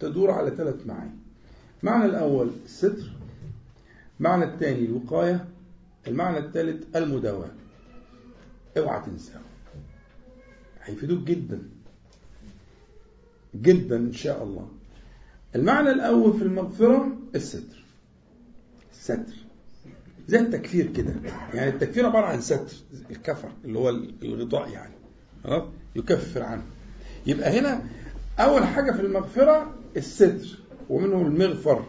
تدور 0.00 0.30
على 0.30 0.50
ثلاث 0.50 0.86
معاني. 0.86 1.10
المعنى 1.82 2.04
الأول 2.04 2.50
الستر 2.64 3.10
المعنى 4.20 4.44
الثاني 4.44 4.84
الوقاية 4.84 5.44
المعنى 6.06 6.38
الثالث 6.38 6.96
المداواة. 6.96 7.50
اوعى 8.78 9.02
تنساه 9.06 9.40
هيفيدوك 10.82 11.18
جدا. 11.24 11.62
جدا 13.54 13.96
إن 13.96 14.12
شاء 14.12 14.42
الله. 14.44 14.68
المعنى 15.54 15.90
الأول 15.90 16.32
في 16.38 16.42
المغفرة 16.44 17.16
الستر. 17.34 17.84
الستر 18.92 19.34
زي 20.28 20.38
التكفير 20.38 20.86
كده. 20.92 21.14
يعني 21.54 21.70
التكفير 21.70 22.06
عبارة 22.06 22.26
عن 22.26 22.40
ستر 22.40 22.76
الكفر 23.10 23.48
اللي 23.64 23.78
هو 23.78 23.88
الغطاء 24.22 24.68
يعني. 24.70 24.94
يكفر 25.96 26.42
عنه. 26.42 26.62
يبقى 27.26 27.58
هنا 27.60 27.82
أول 28.38 28.64
حاجة 28.64 28.92
في 28.92 29.00
المغفرة 29.00 29.74
الستر 29.96 30.58
ومنه 30.90 31.22
المغفر 31.22 31.84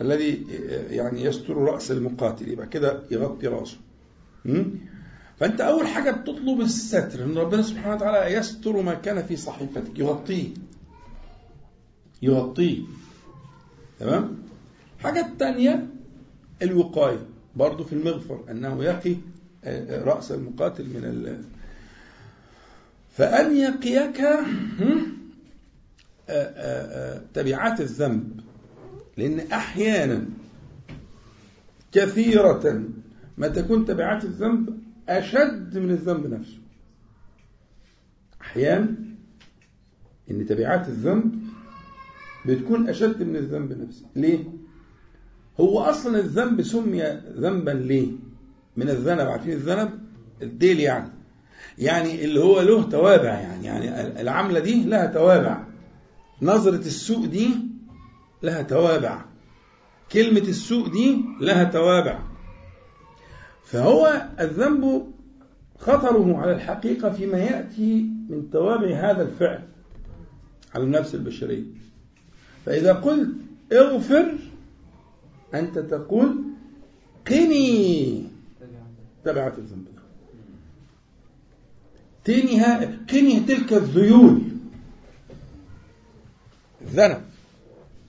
الذي 0.00 0.46
يعني 0.90 1.24
يستر 1.24 1.56
رأس 1.56 1.90
المقاتل. 1.90 2.48
يبقى 2.48 2.66
كده 2.66 3.02
يغطي 3.10 3.46
رأسه. 3.46 3.76
فأنت 5.40 5.60
أول 5.60 5.86
حاجة 5.86 6.10
بتطلب 6.10 6.60
الستر 6.60 7.24
إن 7.24 7.38
ربنا 7.38 7.62
سبحانه 7.62 7.94
وتعالى 7.94 8.34
يستر 8.34 8.82
ما 8.82 8.94
كان 8.94 9.22
في 9.22 9.36
صحيفتك. 9.36 9.98
يغطيه. 9.98 10.48
يغطيه. 12.22 12.82
تمام؟ 14.00 14.38
حاجة 14.98 15.26
الثانية 15.26 15.86
الوقاية. 16.62 17.26
برضه 17.56 17.84
في 17.84 17.92
المغفر 17.92 18.44
أنه 18.50 18.84
يقي 18.84 19.16
رأس 19.90 20.32
المقاتل 20.32 20.84
من 20.84 21.04
ال 21.04 21.42
فأن 23.16 23.56
يقيك 23.56 24.20
تبعات 27.34 27.80
الذنب 27.80 28.40
لأن 29.16 29.40
أحيانا 29.40 30.26
كثيرة 31.92 32.84
ما 33.38 33.48
تكون 33.48 33.84
تبعات 33.84 34.24
الذنب 34.24 34.78
أشد 35.08 35.78
من 35.78 35.90
الذنب 35.90 36.26
نفسه. 36.26 36.58
أحيانا 38.40 38.94
إن 40.30 40.46
تبعات 40.46 40.88
الذنب 40.88 41.42
بتكون 42.46 42.88
أشد 42.88 43.22
من 43.22 43.36
الذنب 43.36 43.72
نفسه. 43.72 44.06
ليه؟ 44.16 44.44
هو 45.60 45.80
أصلا 45.80 46.18
الذنب 46.18 46.62
سمي 46.62 47.02
ذنبا 47.36 47.70
ليه؟ 47.70 48.08
من 48.76 48.88
الذنب 48.88 49.20
عارفين 49.28 49.52
الذنب؟ 49.52 49.90
الديل 50.42 50.80
يعني. 50.80 51.10
يعني 51.78 52.24
اللي 52.24 52.40
هو 52.40 52.60
له 52.60 52.82
توابع 52.82 53.28
يعني. 53.28 53.66
يعني 53.66 54.20
العملة 54.20 54.60
دي 54.60 54.84
لها 54.84 55.06
توابع. 55.06 55.64
نظرة 56.42 56.76
السوء 56.76 57.26
دي 57.26 57.48
لها 58.42 58.62
توابع. 58.62 59.24
كلمة 60.12 60.40
السوء 60.40 60.88
دي 60.88 61.24
لها 61.40 61.64
توابع. 61.64 62.18
فهو 63.64 64.26
الذنب 64.40 65.12
خطره 65.78 66.36
على 66.36 66.52
الحقيقة 66.52 67.10
فيما 67.10 67.38
يأتي 67.38 68.06
من 68.28 68.50
توابع 68.50 69.10
هذا 69.10 69.22
الفعل 69.22 69.62
على 70.74 70.84
النفس 70.84 71.14
البشرية. 71.14 71.62
فإذا 72.66 72.92
قلت 72.92 73.30
اغفر 73.72 74.34
أنت 75.54 75.78
تقول 75.78 76.44
قني. 77.26 78.24
تبعت 79.24 79.58
الذنب. 79.58 79.86
قني 82.26 82.64
قني 82.84 83.40
تلك 83.40 83.72
الذيول. 83.72 84.42
الذنب. 86.82 87.22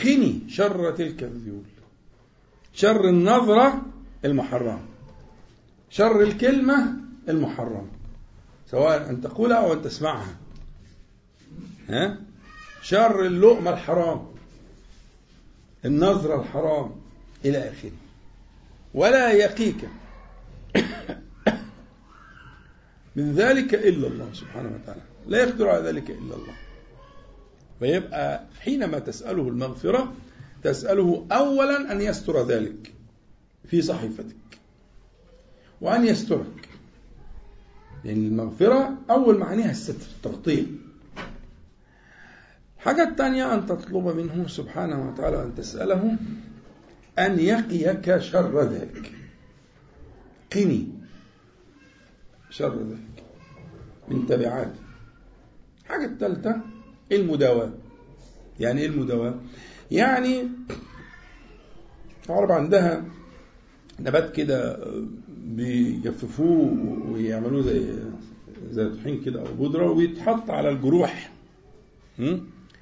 قني 0.01 0.39
شر 0.49 0.91
تلك 0.91 1.23
الذيول. 1.23 1.63
شر 2.73 3.10
النظرة 3.10 3.82
المحرمة. 4.25 4.80
شر 5.89 6.21
الكلمة 6.21 6.93
المحرمة. 7.30 7.88
سواء 8.71 9.10
أن 9.10 9.21
تقولها 9.21 9.58
أو 9.58 9.73
أن 9.73 9.82
تسمعها. 9.82 10.36
ها؟ 11.89 12.17
شر 12.82 13.25
اللقمة 13.25 13.71
الحرام. 13.71 14.25
النظرة 15.86 16.41
الحرام. 16.41 17.01
إلى 17.45 17.58
آخره. 17.58 17.91
ولا 18.93 19.32
يقيك. 19.32 19.89
من 23.15 23.36
ذلك 23.36 23.73
إلا 23.73 24.08
الله 24.08 24.30
سبحانه 24.34 24.71
وتعالى. 24.75 25.01
لا 25.27 25.43
يقدر 25.43 25.69
على 25.69 25.88
ذلك 25.88 26.10
إلا 26.10 26.36
الله. 26.36 26.54
فيبقى 27.80 28.43
حينما 28.60 28.99
تسأله 28.99 29.47
المغفرة 29.47 30.13
تسأله 30.63 31.28
أولا 31.32 31.91
أن 31.91 32.01
يستر 32.01 32.47
ذلك 32.47 32.93
في 33.68 33.82
صحيفتك. 33.82 34.36
وأن 35.82 36.05
يسترك. 36.05 36.70
لأن 38.03 38.28
المغفرة 38.28 38.97
أول 39.09 39.38
معناها 39.38 39.72
الستر 39.72 40.05
التغطية 40.16 40.66
الحاجة 42.78 43.03
الثانية 43.03 43.53
أن 43.53 43.66
تطلب 43.66 44.07
منه 44.07 44.47
سبحانه 44.47 45.09
وتعالى 45.09 45.43
أن 45.43 45.55
تسأله 45.55 46.18
أن 47.20 47.39
يقيك 47.39 48.18
شر 48.18 48.62
ذلك. 48.62 49.12
قني. 50.55 50.88
شر 52.49 52.76
ذلك. 52.84 53.24
من 54.07 54.26
تبعات. 54.28 54.74
الحاجة 55.86 56.05
الثالثة 56.05 56.62
المداواة. 57.12 57.72
يعني 58.59 58.82
إيه 58.82 58.88
المداواة؟ 58.88 59.36
يعني 59.91 60.47
العرب 62.30 62.51
عندها 62.51 63.05
نبات 63.99 64.36
كده 64.36 64.80
بيجففوه 65.45 66.78
ويعملوه 67.12 67.62
زي 67.62 67.93
زي 68.72 68.89
طحين 68.89 69.22
كده 69.24 69.41
أو 69.41 69.53
بودرة 69.53 69.91
ويتحط 69.91 70.49
على 70.49 70.70
الجروح. 70.70 71.32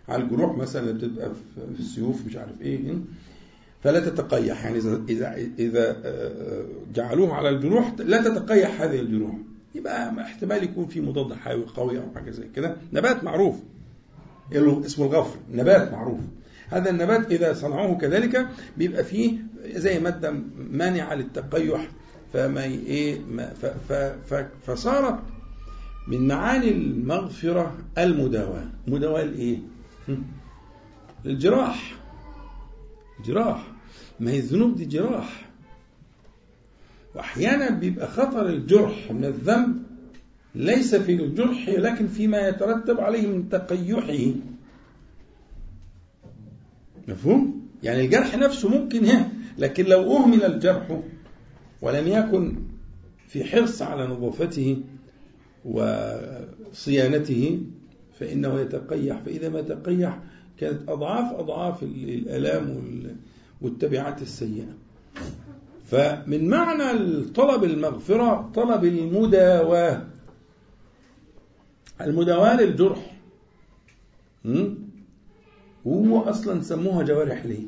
على 0.09 0.23
الجروح 0.23 0.57
مثلا 0.57 0.89
اللي 0.89 0.93
بتبقى 1.07 1.31
في 1.55 1.79
السيوف 1.79 2.25
مش 2.25 2.35
عارف 2.35 2.61
إيه 2.61 2.93
فلا 3.83 3.99
تتقيح. 3.99 4.65
يعني 4.65 4.77
اذا 4.77 5.01
اذا 5.09 5.35
إذا 5.59 5.97
جعلوه 6.93 7.33
على 7.33 7.49
الجروح 7.49 7.93
لا 7.99 8.21
تتقيح 8.21 8.81
هذه 8.81 8.99
الجروح 8.99 9.35
يبقى 9.75 10.21
احتمال 10.21 10.63
يكون 10.63 10.87
في 10.87 11.01
مضاد 11.01 11.33
حيوي 11.33 11.65
قوي 11.75 11.97
أو 11.97 12.03
حاجة 12.15 12.31
زي 12.31 12.47
كده. 12.55 12.75
نبات 12.93 13.23
معروف. 13.23 13.55
اسمه 14.53 15.05
الغفر؟ 15.05 15.37
نبات 15.53 15.91
معروف. 15.91 16.19
هذا 16.69 16.89
النبات 16.89 17.31
إذا 17.31 17.53
صنعوه 17.53 17.97
كذلك 17.97 18.47
بيبقى 18.77 19.03
فيه 19.03 19.37
زي 19.65 19.99
مادة 19.99 20.33
مانعة 20.71 21.13
للتقيح. 21.13 21.87
فما 22.33 22.63
إيه 22.63 23.21
فصارت 24.67 25.19
من 26.07 26.27
معاني 26.27 26.71
المغفرة 26.71 27.77
المداواة. 27.97 28.65
مداواة 28.87 29.23
لإيه؟ 29.23 29.57
الجراح 31.25 31.95
جراح. 33.25 33.71
ما 34.19 34.31
هي 34.31 34.37
الذنوب 34.39 34.75
دي 34.75 34.85
جراح. 34.85 35.49
وأحيانا 37.15 37.69
بيبقى 37.69 38.07
خطر 38.07 38.49
الجرح 38.49 39.11
من 39.11 39.25
الذنب 39.25 39.83
ليس 40.55 40.95
في 40.95 41.11
الجرح 41.11 41.69
لكن 41.69 42.07
فيما 42.07 42.47
يترتب 42.47 42.99
عليه 42.99 43.27
من 43.27 43.49
تقيحه. 43.49 44.33
مفهوم؟ 47.07 47.67
يعني 47.83 48.05
الجرح 48.05 48.35
نفسه 48.37 48.69
ممكن 48.69 49.05
هي 49.05 49.25
لكن 49.57 49.85
لو 49.85 50.17
أهمل 50.17 50.43
الجرح 50.43 51.01
ولم 51.81 52.07
يكن 52.07 52.55
في 53.27 53.43
حرص 53.43 53.81
على 53.81 54.07
نظافته 54.07 54.77
وصيانته 55.65 57.61
فإنه 58.19 58.59
يتقيح. 58.59 59.17
فإذا 59.25 59.49
ما 59.49 59.61
تقيح 59.61 60.19
كانت 60.59 60.89
أضعاف 60.89 61.33
أضعاف 61.39 61.83
الآلام 61.83 62.83
والتبعات 63.61 64.21
السيئة. 64.21 64.73
فمن 65.85 66.49
معنى 66.49 67.21
طلب 67.25 67.63
المغفرة 67.63 68.51
طلب 68.55 68.85
المداواة. 68.85 70.07
المداواة 72.01 72.61
للجرح. 72.61 73.15
وهو 75.85 76.21
أصلا 76.21 76.61
سموها 76.61 77.03
جوارح 77.03 77.45
ليه؟ 77.45 77.65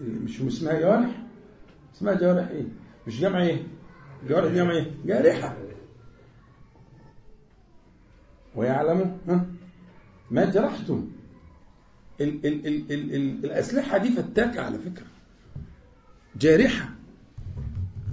مش 0.00 0.40
اسمها 0.40 0.80
جوارح؟ 0.80 1.22
اسمها 1.96 2.14
جوارح 2.14 2.48
إيه؟ 2.48 2.66
مش 3.06 3.20
جمع 3.20 3.42
إيه؟ 3.42 3.66
جوارح 4.28 4.52
جمع 4.52 4.70
إيه؟ 4.72 4.90
جارحة. 5.06 5.56
ويعلموا 8.54 9.06
ها؟ 9.28 9.46
ما 10.30 10.44
جرحتم. 10.50 11.10
ال 12.20 12.46
ال 12.46 12.66
ال 12.66 12.92
ال 12.92 13.14
ال 13.14 13.44
الأسلحة 13.44 13.98
دي 13.98 14.10
فتاكة 14.10 14.60
على 14.60 14.78
فكرة. 14.78 15.06
جارحة. 16.40 16.88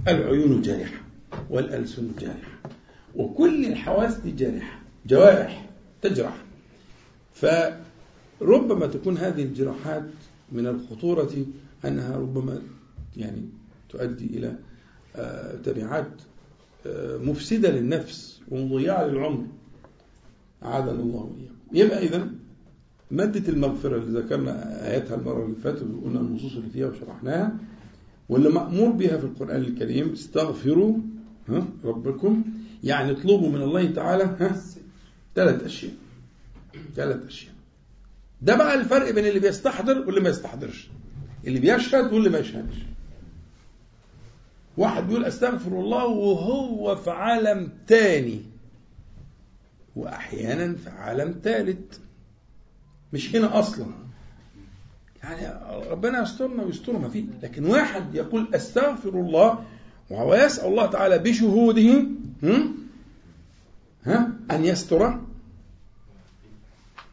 العيون 0.08 0.62
جارحة. 0.62 1.00
والألسن 1.50 2.10
جارحة. 2.20 2.58
وكل 3.16 3.66
الحواس 3.66 4.14
دي 4.14 4.30
جارحة. 4.30 4.78
جوارح 5.06 5.70
تجرح. 6.02 6.36
فربما 7.34 8.86
تكون 8.86 9.18
هذه 9.18 9.42
الجراحات 9.42 10.04
من 10.52 10.66
الخطورة 10.66 11.46
أنها 11.84 12.16
ربما 12.16 12.62
يعني 13.16 13.48
تؤدي 13.88 14.26
إلى 14.26 14.56
تبعات 15.64 16.10
مفسدة 17.20 17.70
للنفس 17.70 18.40
ومضيعة 18.48 19.04
للعمر. 19.04 19.46
أعاذنا 20.62 20.90
الله 20.90 21.20
وإياكم. 21.22 21.55
يبقى 21.72 21.98
إذا 22.06 22.28
مادة 23.10 23.48
المغفرة 23.52 23.96
اللي 23.96 24.20
ذكرنا 24.20 24.84
آياتها 24.90 25.14
المرة 25.16 25.44
اللي 25.44 25.56
فاتت 25.64 25.82
وقلنا 25.82 26.20
النصوص 26.20 26.56
اللي 26.56 26.70
فيها 26.70 26.86
وشرحناها 26.88 27.56
واللي 28.28 28.48
مأمور 28.48 28.90
بها 28.90 29.16
في 29.16 29.24
القرآن 29.24 29.60
الكريم 29.60 30.12
استغفروا 30.12 30.96
ها 31.48 31.66
ربكم 31.84 32.44
يعني 32.84 33.10
اطلبوا 33.12 33.48
من 33.48 33.62
الله 33.62 33.90
تعالى 33.90 34.24
ها 34.24 34.56
ثلاث 35.34 35.64
أشياء 35.64 35.92
ثلاث 36.96 37.26
أشياء. 37.26 37.54
ده 38.42 38.56
بقى 38.56 38.74
الفرق 38.74 39.10
بين 39.10 39.26
اللي 39.26 39.40
بيستحضر 39.40 39.98
واللي 40.06 40.20
ما 40.20 40.28
يستحضرش. 40.28 40.88
اللي 41.46 41.60
بيشهد 41.60 42.12
واللي 42.12 42.30
ما 42.30 42.38
يشهدش. 42.38 42.74
واحد 44.76 45.08
بيقول 45.08 45.24
أستغفر 45.24 45.80
الله 45.80 46.06
وهو 46.06 46.96
في 46.96 47.10
عالم 47.10 47.68
تاني. 47.86 48.40
وأحيانا 49.96 50.74
في 50.84 50.90
عالم 50.90 51.40
ثالث 51.44 51.98
مش 53.12 53.36
هنا 53.36 53.58
أصلا. 53.58 53.86
يعني 55.22 55.70
ربنا 55.90 56.22
يسترنا 56.22 56.62
ويسترنا 56.62 57.08
فيه. 57.08 57.24
لكن 57.42 57.64
واحد 57.64 58.14
يقول 58.14 58.54
أستغفر 58.54 59.08
الله 59.08 59.64
وهو 60.10 60.34
يسال 60.34 60.66
الله 60.66 60.86
تعالى 60.86 61.18
بشهوده 61.18 62.06
ها؟ 64.04 64.30
أن 64.50 64.64
يستر 64.64 65.20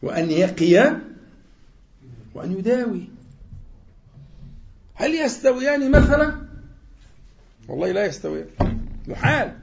وأن 0.02 0.32
يقي 0.32 0.98
وأن 2.34 2.52
يداوي. 2.52 3.10
هل 4.94 5.16
يستويان 5.16 5.92
مثلا؟ 5.92 6.36
والله 7.68 7.92
لا 7.92 8.06
يستويان. 8.06 8.48
محال 9.08 9.63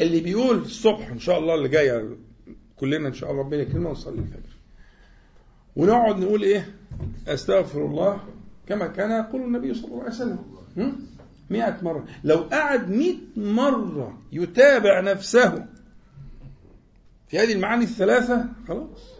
اللي 0.00 0.20
بيقول 0.20 0.58
الصبح 0.58 1.08
إن 1.08 1.18
شاء 1.18 1.38
الله 1.38 1.54
اللي 1.54 1.68
جاية 1.68 2.16
كلنا 2.76 3.08
إن 3.08 3.14
شاء 3.14 3.30
الله 3.30 3.42
ربنا 3.42 3.62
يكرمنا 3.62 3.88
ونصلي 3.88 4.18
الفجر. 4.18 4.52
ونقعد 5.76 6.18
نقول 6.18 6.42
إيه؟ 6.42 6.74
أستغفر 7.28 7.86
الله 7.86 8.20
كما 8.66 8.86
كان 8.86 9.10
يقول 9.10 9.42
النبي 9.42 9.74
صلى 9.74 9.84
الله 9.84 10.00
عليه 10.00 10.10
وسلم. 10.10 10.38
مئة 11.50 11.78
مرة. 11.82 12.06
لو 12.24 12.36
قعد 12.36 12.90
مئة 12.90 13.16
مرة 13.36 14.18
يتابع 14.32 15.00
نفسه 15.00 15.66
في 17.28 17.38
هذه 17.38 17.52
المعاني 17.52 17.84
الثلاثة 17.84 18.44
خلاص. 18.68 19.12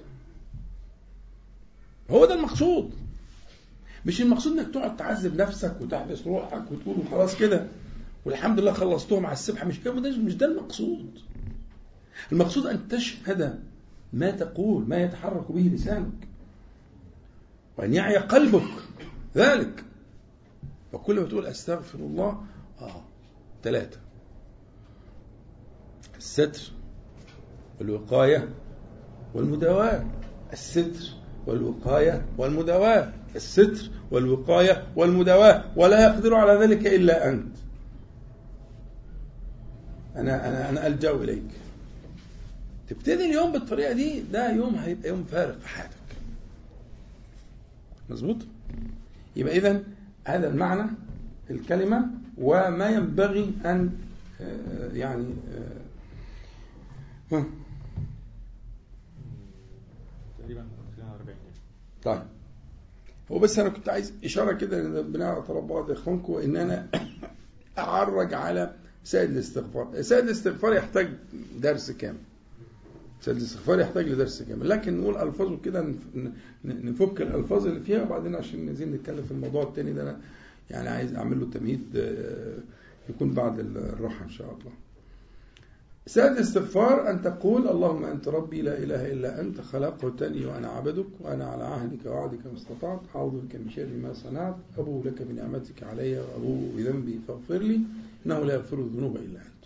هو 2.11 2.27
ده 2.27 2.35
المقصود. 2.35 2.91
مش 4.07 4.21
المقصود 4.21 4.59
إنك 4.59 4.75
تقعد 4.75 4.97
تعذب 4.97 5.41
نفسك 5.41 5.81
وتحبس 5.81 6.27
روحك 6.27 6.73
وتقول 6.73 6.97
خلاص 7.11 7.37
كده. 7.37 7.67
والحمد 8.25 8.61
لله 8.61 8.73
خلصتهم 8.73 9.27
على 9.27 9.33
السبحة. 9.33 9.67
مش 9.67 9.81
كده؟ 9.81 9.93
مش 9.93 10.35
ده 10.35 10.47
المقصود. 10.47 11.19
المقصود 12.33 12.67
أن 12.67 12.89
تشهد 12.89 13.61
ما 14.13 14.31
تقول 14.31 14.89
ما 14.89 14.97
يتحرك 14.97 15.53
به 15.53 15.61
لسانك. 15.75 16.29
وأن 17.79 17.95
يعي 17.95 18.17
قلبك 18.17 18.71
ذلك. 19.37 19.85
وكل 20.93 21.21
ما 21.21 21.27
تقول 21.27 21.47
أستغفر 21.47 21.99
الله 21.99 22.45
آه 22.81 23.03
ثلاثة 23.63 23.99
الستر 26.17 26.73
والوقاية 27.81 28.49
والمداواة. 29.35 30.07
الستر 30.53 31.07
والوقاية 31.47 32.27
والمداواة. 32.39 33.13
الستر 33.37 33.91
والوقاية 34.11 34.87
والمداواة. 34.97 35.65
ولا 35.77 36.03
يقدر 36.05 36.35
على 36.35 36.67
ذلك 36.67 36.87
إلا 36.87 37.29
أنت. 37.29 37.57
أنا 40.17 40.49
أنا 40.49 40.69
أنا 40.71 40.87
ألجأ 40.87 41.11
إليك. 41.11 41.51
تبتدي 42.89 43.25
اليوم 43.25 43.53
بالطريقة 43.53 43.93
دي 43.93 44.21
ده 44.21 44.53
يوم 44.53 44.75
هيبقى 44.75 45.09
يوم 45.09 45.25
فارق 45.25 45.59
في 45.59 45.69
حياتك. 45.69 45.97
مظبوط؟ 48.11 48.37
يبقى 49.37 49.57
إذا 49.57 49.83
هذا 50.25 50.49
المعنى 50.49 50.91
الكلمة 51.51 52.07
وما 52.39 52.89
ينبغي 52.89 53.55
أن 53.65 53.91
يعني 54.93 55.35
تقريبا 60.39 60.65
طيب. 62.05 62.23
هو 63.33 63.39
بس 63.39 63.59
أنا 63.59 63.69
كنت 63.69 63.89
عايز 63.89 64.13
إشارة 64.25 64.53
كده 64.53 65.03
بناء 65.03 65.45
على 65.51 65.61
بعض 65.61 65.91
إخوانكم 65.91 66.35
إن 66.35 66.57
أنا 66.57 66.89
أعرج 67.79 68.35
على 68.35 68.75
سائد 69.05 69.31
الاستغفار 69.31 70.03
سائد 70.03 70.25
الاستغفار 70.25 70.75
يحتاج 70.75 71.09
درس 71.61 71.91
كامل. 71.91 72.19
سائد 73.21 73.37
الاستغفار 73.37 73.81
يحتاج 73.81 74.09
لدرس 74.09 74.43
كامل. 74.43 74.69
لكن 74.69 75.01
نقول 75.01 75.17
الفاظه 75.17 75.59
كده 75.65 75.95
نفك 76.65 77.23
الألفاظ 77.23 77.67
اللي 77.67 77.81
فيها 77.81 78.03
وبعدين 78.03 78.35
عشان 78.35 78.67
نزيد 78.67 78.89
نتكلم 78.89 79.23
في 79.23 79.31
الموضوع 79.31 79.63
التاني 79.63 79.93
ده 79.93 80.03
أنا 80.03 80.21
يعني 80.71 80.89
عايز 80.89 81.15
أعمل 81.15 81.41
له 81.41 81.51
تمهيد 81.51 81.83
يكون 83.09 83.31
بعد 83.31 83.59
الراحة 83.59 84.25
إن 84.25 84.31
شاء 84.31 84.47
الله. 84.47 84.73
ساد 86.07 86.33
الاستغفار 86.33 87.11
أن 87.11 87.23
تقول 87.23 87.69
اللهم 87.69 88.05
أنت 88.05 88.29
ربي 88.29 88.63
لا 88.63 88.79
إله 88.79 89.13
إلا 89.13 89.41
أنت 89.41 89.61
خلقتني 89.61 90.47
وأنا 90.47 90.69
عبدك 90.69 91.07
وأنا 91.21 91.45
على 91.45 91.65
عهدك 91.65 92.07
ووعدك 92.07 92.47
ما 92.47 92.59
استطعت 92.59 93.01
أعوذ 93.17 93.33
بك 93.41 93.55
من 93.57 93.71
شر 93.71 93.89
ما 94.03 94.13
صنعت 94.13 94.57
أبو 94.79 95.03
لك 95.05 95.23
بنعمتك 95.23 95.83
علي 95.83 96.19
وأبو 96.19 96.57
بذنبي 96.77 97.19
فاغفر 97.29 97.59
لي. 97.59 97.81
إنه 98.27 98.45
لا 98.45 98.55
يغفر 98.55 98.79
الذنوب 98.79 99.17
إلا 99.17 99.39
أنت. 99.41 99.65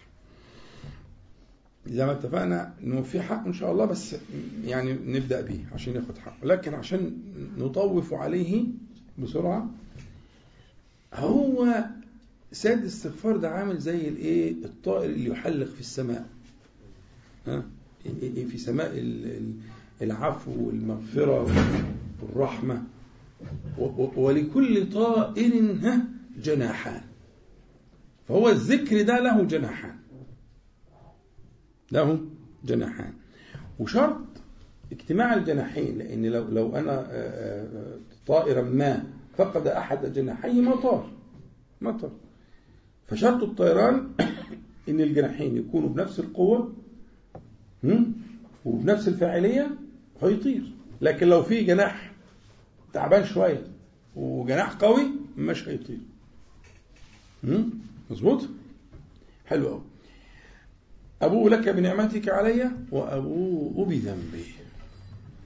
زي 1.87 2.07
ما 2.07 2.13
اتفقنا 2.13 2.75
إنه 2.83 3.03
في 3.03 3.21
حق 3.21 3.47
إن 3.47 3.53
شاء 3.53 3.73
الله 3.73 3.85
بس 3.85 4.17
يعني 4.65 4.93
نبدأ 4.93 5.41
به 5.41 5.65
عشان 5.73 5.95
ياخد 5.95 6.19
حقه. 6.19 6.47
لكن 6.47 6.75
عشان 6.75 7.19
نطوف 7.59 8.15
عليه 8.15 8.65
بسرعة 9.19 9.71
هو 11.15 11.85
سيد 12.53 12.79
الاستغفار 12.79 13.37
ده 13.37 13.51
عامل 13.51 13.79
زي 13.79 14.09
الإيه؟ 14.09 14.53
الطائر 14.65 15.11
اللي 15.11 15.31
يحلق 15.31 15.67
في 15.67 15.81
السماء. 15.81 16.29
ها؟ 17.47 17.63
في 18.51 18.59
سماء 18.59 19.05
العفو 20.03 20.67
والمغفرة 20.67 21.47
والرحمة. 22.23 22.83
ولكل 24.17 24.91
طائر 24.93 25.75
جناحان. 26.43 27.01
فهو 28.29 28.49
الذكر 28.49 29.03
ده 29.03 29.21
له 29.21 29.43
جناحان. 29.43 29.97
له 31.93 32.21
جناحان. 32.65 33.13
وشرط 33.79 34.21
اجتماع 34.93 35.35
الجناحين 35.35 35.99
لأن 35.99 36.27
لو 36.27 36.49
لو 36.49 36.77
أنا 36.77 37.07
طائرا 38.27 38.63
ما 38.63 39.05
فقد 39.37 39.67
أحد 39.67 40.13
جناحيه 40.13 40.61
ما 40.61 40.77
طار 40.77 41.11
ما 41.81 41.93
طار. 41.93 42.11
فشرط 43.07 43.43
الطيران 43.43 44.11
إن 44.89 45.01
الجناحين 45.01 45.57
يكونوا 45.57 45.89
بنفس 45.89 46.21
القوة 46.21 46.73
وبنفس 48.65 49.09
الفاعلية 49.09 49.71
فيطير. 50.21 50.73
لكن 51.01 51.27
لو 51.27 51.43
في 51.43 51.65
جناح 51.65 52.13
تعبان 52.93 53.25
شوية 53.25 53.67
وجناح 54.17 54.73
قوي 54.73 55.03
مش 55.37 55.69
هيطير. 55.69 55.99
مظبوط؟ 58.11 58.49
حلو 59.47 59.69
قوي 59.69 59.83
أبوء 61.23 61.49
لك 61.49 61.69
بنعمتك 61.69 62.29
علي 62.29 62.71
وأبوء 62.93 63.85
بذنبي. 63.89 64.45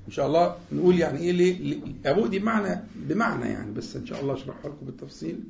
إن 0.08 0.12
شاء 0.12 0.26
الله 0.26 0.56
نقول 0.72 0.98
يعني 0.98 1.18
إيه 1.18 1.32
ليه؟ 1.32 1.78
أبوء 2.06 2.26
دي 2.26 2.38
بمعنى 2.38 2.82
بمعنى 2.96 3.44
يعني 3.44 3.72
بس 3.72 3.96
إن 3.96 4.06
شاء 4.06 4.20
الله 4.22 4.34
أشرحها 4.34 4.70
لكم 4.70 4.86
بالتفصيل. 4.86 5.40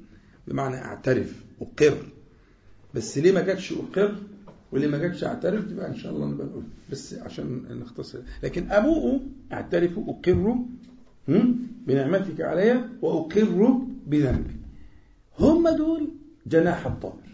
بمعنى 0.48 0.76
أعترف 0.76 1.44
أقر. 1.60 1.96
بس 2.94 3.18
ليه 3.18 3.32
ما 3.32 3.40
جاتش 3.40 3.72
أقر 3.72 4.16
وليه 4.72 4.86
ما 4.86 4.98
جاتش 4.98 5.24
أعترف؟ 5.24 5.64
دي 5.64 5.74
بقى 5.74 5.88
إن 5.88 5.96
شاء 5.96 6.12
الله 6.12 6.26
نبقى 6.26 6.48
بس 6.90 7.14
عشان 7.14 7.62
نختصر. 7.80 8.18
لكن 8.42 8.70
أبوء 8.70 9.20
أعترف 9.52 9.98
أقر 9.98 10.56
بنعمتك 11.86 12.40
علي 12.40 12.84
وأقر 13.02 13.80
بذنبي. 14.06 14.56
هم 15.38 15.68
دول 15.68 16.08
جناح 16.46 16.86
الطائر. 16.86 17.30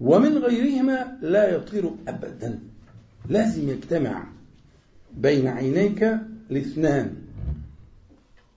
ومن 0.00 0.38
غيرهما 0.38 1.18
لا 1.22 1.54
يطير 1.54 1.90
أبدا. 2.08 2.60
لازم 3.28 3.68
يجتمع 3.68 4.26
بين 5.14 5.46
عينيك 5.46 6.18
الاثنان. 6.50 7.16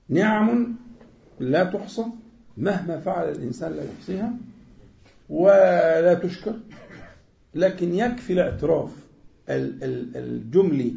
نعم 0.10 0.76
لا 1.40 1.64
تحصى 1.64 2.06
مهما 2.58 3.00
فعل 3.00 3.30
الإنسان 3.30 3.72
لا 3.72 3.84
يحصيها 3.84 4.34
ولا 5.30 6.14
تشكر 6.14 6.54
لكن 7.56 7.96
يكفي 7.96 8.34
الاعتراف 8.34 8.92
الجملي 9.50 10.94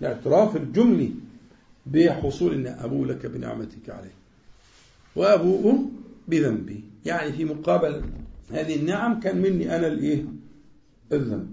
الاعتراف 0.00 0.56
الجملي 0.56 1.12
بحصول 1.86 2.66
ابوء 2.66 3.06
لك 3.06 3.26
بنعمتك 3.26 3.90
علي 3.90 4.10
وابوء 5.16 5.90
بذنبي. 6.28 6.84
يعني 7.04 7.32
في 7.32 7.44
مقابل 7.44 8.02
هذه 8.50 8.76
النعم 8.76 9.20
كان 9.20 9.38
مني 9.42 9.76
أنا 9.76 9.86
الإيه؟ 9.86 10.24
الذنب. 11.12 11.52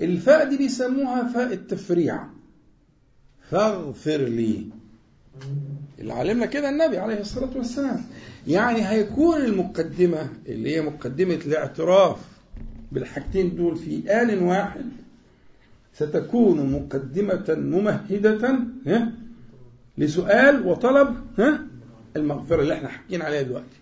الفاء 0.00 0.48
دي 0.50 0.56
بيسموها 0.56 1.32
فاء 1.32 1.52
التفريع. 1.52 2.24
فاغفر 3.50 4.16
لي. 4.16 4.66
اللي 5.98 6.12
علمنا 6.12 6.46
كده 6.46 6.68
النبي 6.68 6.98
عليه 6.98 7.20
الصلاة 7.20 7.56
والسلام. 7.56 8.04
يعني 8.46 8.88
هيكون 8.88 9.36
المقدمة 9.36 10.28
اللي 10.46 10.76
هي 10.76 10.82
مقدمة 10.82 11.34
الاعتراف 11.34 12.18
بالحاجتين 12.92 13.56
دول 13.56 13.76
في 13.76 14.22
آن 14.22 14.38
واحد 14.38 14.84
ستكون 15.94 16.72
مقدمة 16.72 17.44
ممهدة 17.48 18.58
لسؤال 19.98 20.66
وطلب 20.66 21.16
المغفرة 22.16 22.62
اللي 22.62 22.74
إحنا 22.74 22.88
حكينا 22.88 23.24
عليها 23.24 23.42
دلوقتي. 23.42 23.76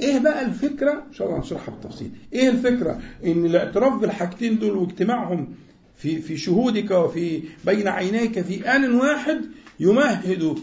إيه 0.00 0.18
بقى 0.18 0.44
الفكرة؟ 0.46 0.92
إن 1.08 1.14
شاء 1.14 1.26
الله 1.28 1.38
هنشرحها 1.38 1.74
بالتفصيل. 1.74 2.10
إيه 2.32 2.48
الفكرة؟ 2.48 3.00
إن 3.24 3.46
الاعتراف 3.46 4.00
بالحاجتين 4.00 4.58
دول 4.58 4.76
واجتماعهم 4.76 5.54
في 5.96 6.18
في 6.20 6.36
شهودك 6.36 6.90
وفي 6.90 7.42
بين 7.64 7.88
عينيك 7.88 8.40
في 8.40 8.76
آن 8.76 8.94
واحد 8.94 9.40
يمهد 9.80 10.58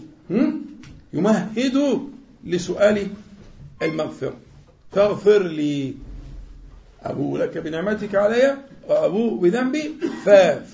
يمهد 1.13 1.99
لسؤال 2.45 3.07
المغفرة. 3.81 4.33
فاغفر 4.91 5.43
لي. 5.43 5.93
أبو 7.03 7.37
لك 7.37 7.57
بنعمتك 7.57 8.15
علي 8.15 8.57
وأبوء 8.89 9.41
بذنبي. 9.41 9.91
ف 10.25 10.29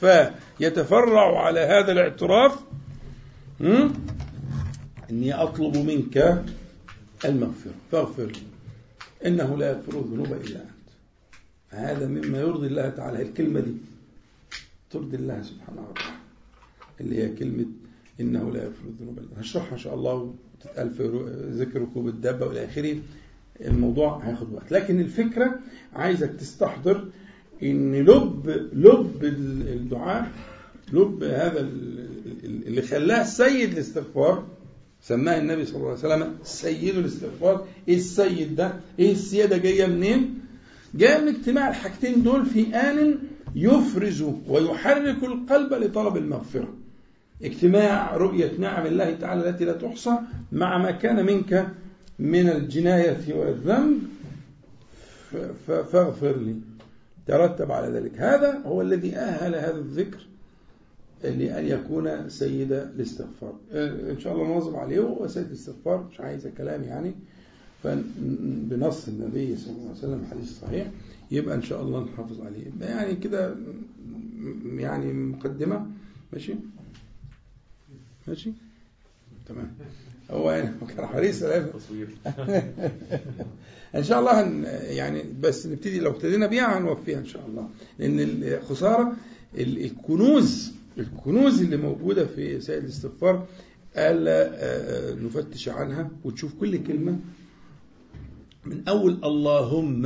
ف 0.06 0.30
يتفرع 0.60 1.46
على 1.46 1.60
هذا 1.60 1.92
الاعتراف 1.92 2.56
إني 5.10 5.34
أطلب 5.34 5.78
منك 5.78 6.44
المغفرة. 7.26 7.74
فاغفر 7.92 8.26
لي. 8.26 8.40
إنه 9.26 9.58
لا 9.58 9.70
يغفر 9.70 10.00
الذنوب 10.00 10.34
إلا 10.34 10.60
أنت. 10.62 10.90
هذا 11.70 12.08
مما 12.08 12.40
يرضي 12.40 12.68
الله 12.68 12.90
تعالى. 12.90 13.22
الكلمة 13.22 13.60
دي 13.60 13.74
ترضي 14.92 15.18
الله 15.18 15.42
سبحانه 15.42 15.82
وتعالى. 15.90 16.18
اللي 17.02 17.18
هي 17.24 17.30
كلمة 17.30 17.66
إنه 18.20 18.52
لا 18.52 18.64
يغفر 18.64 18.86
الذنوب 18.88 19.18
إلا 19.18 19.28
أنت. 19.28 19.40
هشرحها 19.40 19.74
إن 19.74 19.78
شاء 19.78 19.94
الله 19.96 20.14
وتتقال 20.60 20.90
في 20.90 21.04
ذكر 21.52 21.82
ركوب 21.82 22.08
الدابة 22.08 22.46
وإلى 22.46 22.66
آخره 22.66 22.98
الموضوع 23.62 24.18
هياخد 24.18 24.54
وقت. 24.54 24.72
لكن 24.72 25.00
الفكرة 25.00 25.60
عايزك 25.94 26.32
تستحضر 26.40 27.06
إن 27.64 27.96
لب 27.96 28.50
لب 28.74 29.20
الدعاء 29.24 30.32
لب 30.94 31.24
هذا 31.24 31.60
اللي 32.44 32.82
خلاه 32.82 33.24
سيد 33.24 33.72
الاستغفار 33.74 34.48
سماه 35.02 35.38
النبي 35.40 35.66
صلى 35.66 35.76
الله 35.76 35.88
عليه 35.88 36.00
وسلم 36.00 36.36
سيد 36.44 36.98
الاستغفار. 36.98 37.68
إيه 37.88 37.96
السيد 37.96 38.56
ده؟ 38.56 38.74
إيه 39.00 39.12
السيادة؟ 39.12 39.58
جاية 39.58 39.86
منين؟ 39.86 40.40
جاية 40.96 41.22
من 41.22 41.28
اجتماع 41.28 41.70
الحاجتين 41.70 42.24
دول 42.24 42.46
في 42.46 42.76
آن 42.76 43.20
يفرز 43.56 44.22
ويحرك 44.48 45.24
القلب 45.24 45.74
لطلب 45.74 46.18
المغفرة. 46.18 46.74
اجتماع 47.44 48.16
رؤية 48.16 48.52
نعم 48.60 48.86
الله 48.86 49.16
تعالى 49.16 49.50
التي 49.50 49.66
لا 49.66 49.74
تحصى 49.74 50.12
مع 50.52 50.78
ما 50.78 50.92
كان 50.92 51.26
منك 51.26 51.68
من 52.20 52.50
الجناية 52.50 53.34
والذنب. 53.34 54.00
فاغفر 55.68 56.38
لي. 56.38 56.56
ترتب 57.28 57.72
على 57.72 57.88
ذلك. 57.88 58.12
هذا 58.18 58.62
هو 58.66 58.82
الذي 58.82 59.16
أهل 59.16 59.56
هذا 59.56 59.78
الذكر. 59.78 60.29
لأن 61.24 61.66
يكون 61.68 62.30
سيد 62.30 62.72
الاستغفار. 62.72 63.54
إن 63.74 64.20
شاء 64.20 64.34
الله 64.34 64.48
نواظب 64.48 64.76
عليه 64.76 65.00
هو 65.00 65.28
سيد 65.28 65.46
الاستغفار 65.46 66.08
مش 66.12 66.20
عايز 66.20 66.48
كلام 66.48 66.84
يعني. 66.84 67.12
بنص 68.70 69.08
النبي 69.08 69.58
صلى 69.58 69.72
الله 69.72 69.88
عليه 69.90 69.98
وسلم 69.98 70.26
حديث 70.32 70.60
صحيح 70.60 70.88
يبقى 71.32 71.56
إن 71.56 71.62
شاء 71.62 71.82
الله 71.82 72.04
نحافظ 72.04 72.42
عليه. 72.42 72.66
يعني 72.82 73.16
كده 73.16 73.56
يعني 74.76 75.14
مقدمة. 75.14 75.86
ماشي؟ 76.34 76.54
ماشي؟ 78.28 78.52
تمام. 79.48 79.72
هو 80.32 80.52
يعني 80.52 80.70
كان 80.98 81.06
حريص 81.08 81.40
تصوير. 81.40 82.08
إن 83.96 84.04
شاء 84.04 84.20
الله 84.20 84.42
هن 84.44 84.64
يعني 84.84 85.24
بس 85.42 85.68
نبتدي 85.68 86.00
لو 86.00 86.12
ابتدينا 86.12 86.48
بيها 86.48 86.78
هنوفيها 86.78 87.20
إن 87.20 87.26
شاء 87.26 87.46
الله. 87.48 87.70
لأن 88.00 88.20
الخسارة 88.44 89.14
الكنوز 89.58 90.72
الكنوز 91.00 91.62
اللي 91.62 91.78
موجودة 91.78 92.26
في 92.26 92.62
سائل 92.62 92.84
الاستغفار 92.84 93.48
ألا 93.98 95.16
نفتش 95.24 95.70
عنها 95.70 96.10
وتشوف 96.24 96.54
كل 96.60 96.84
كلمة 96.84 97.20
من 98.66 98.88
أول 98.88 99.12
اللهم. 99.24 100.04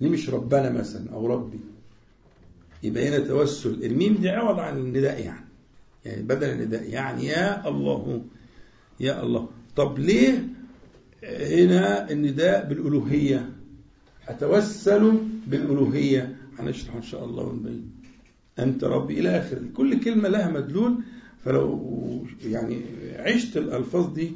ليه 0.00 0.08
مش 0.10 0.30
ربنا 0.30 0.70
مثلا 0.70 1.10
أو 1.12 1.26
ربي. 1.26 1.60
يبقى 2.82 3.08
هنا 3.08 3.18
توسل. 3.18 3.84
الميم 3.84 4.14
دي 4.14 4.28
عوض 4.30 4.58
عن 4.60 4.76
النداء 4.78 5.20
يعني. 5.24 5.46
يعني 6.04 6.22
بدل 6.22 6.50
النداء. 6.50 6.90
يعني 6.90 7.26
يا 7.26 7.68
الله 7.68 8.24
يا 9.00 9.22
الله. 9.22 9.48
طب 9.76 9.98
ليه 9.98 10.44
هنا 11.24 12.10
النداء 12.10 12.68
بالألوهية؟ 12.68 13.50
أتوسل 14.28 15.18
بالألوهية. 15.46 16.36
هنشرح 16.58 16.94
إن 16.94 17.02
شاء 17.02 17.24
الله 17.24 17.42
ونبين. 17.44 17.89
أنت 18.62 18.84
ربي 18.84 19.20
إلى 19.20 19.28
آخره. 19.38 19.62
كل 19.76 20.00
كلمة 20.00 20.28
لها 20.28 20.50
مدلول 20.50 20.94
فلو 21.44 22.26
يعني 22.44 22.80
عشت 23.16 23.56
الألفاظ 23.56 24.12
دي 24.12 24.32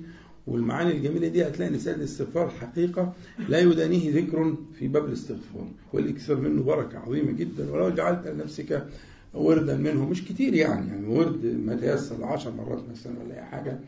والمعاني 0.47 0.91
الجميلة 0.93 1.29
دي 1.29 1.47
هتلاقي 1.49 1.71
إن 1.75 1.79
سيد 1.79 1.95
الاستغفار 1.95 2.49
حقيقة 2.51 3.13
لا 3.49 3.59
يدانيه 3.61 4.15
ذكر 4.15 4.57
في 4.79 4.89
باب 4.89 5.05
الاستغفار. 5.05 5.69
والإكثار 5.93 6.37
منه 6.37 6.63
بركة 6.63 6.99
عظيمة 6.99 7.33
جدا. 7.33 7.71
ولو 7.71 7.91
جعلت 7.91 8.27
لنفسك 8.27 8.87
وردا 9.35 9.77
منه 9.77 10.09
مش 10.09 10.25
كتير 10.25 10.55
يعني 10.55 10.89
يعني 10.89 11.07
ورد 11.07 11.47
ما 11.67 11.77
تيسر 11.77 12.25
عشر 12.25 12.51
مرات 12.51 12.83
مثلا 12.93 13.13
ولا 13.25 13.35
أي 13.35 13.43
حاجة. 13.45 13.79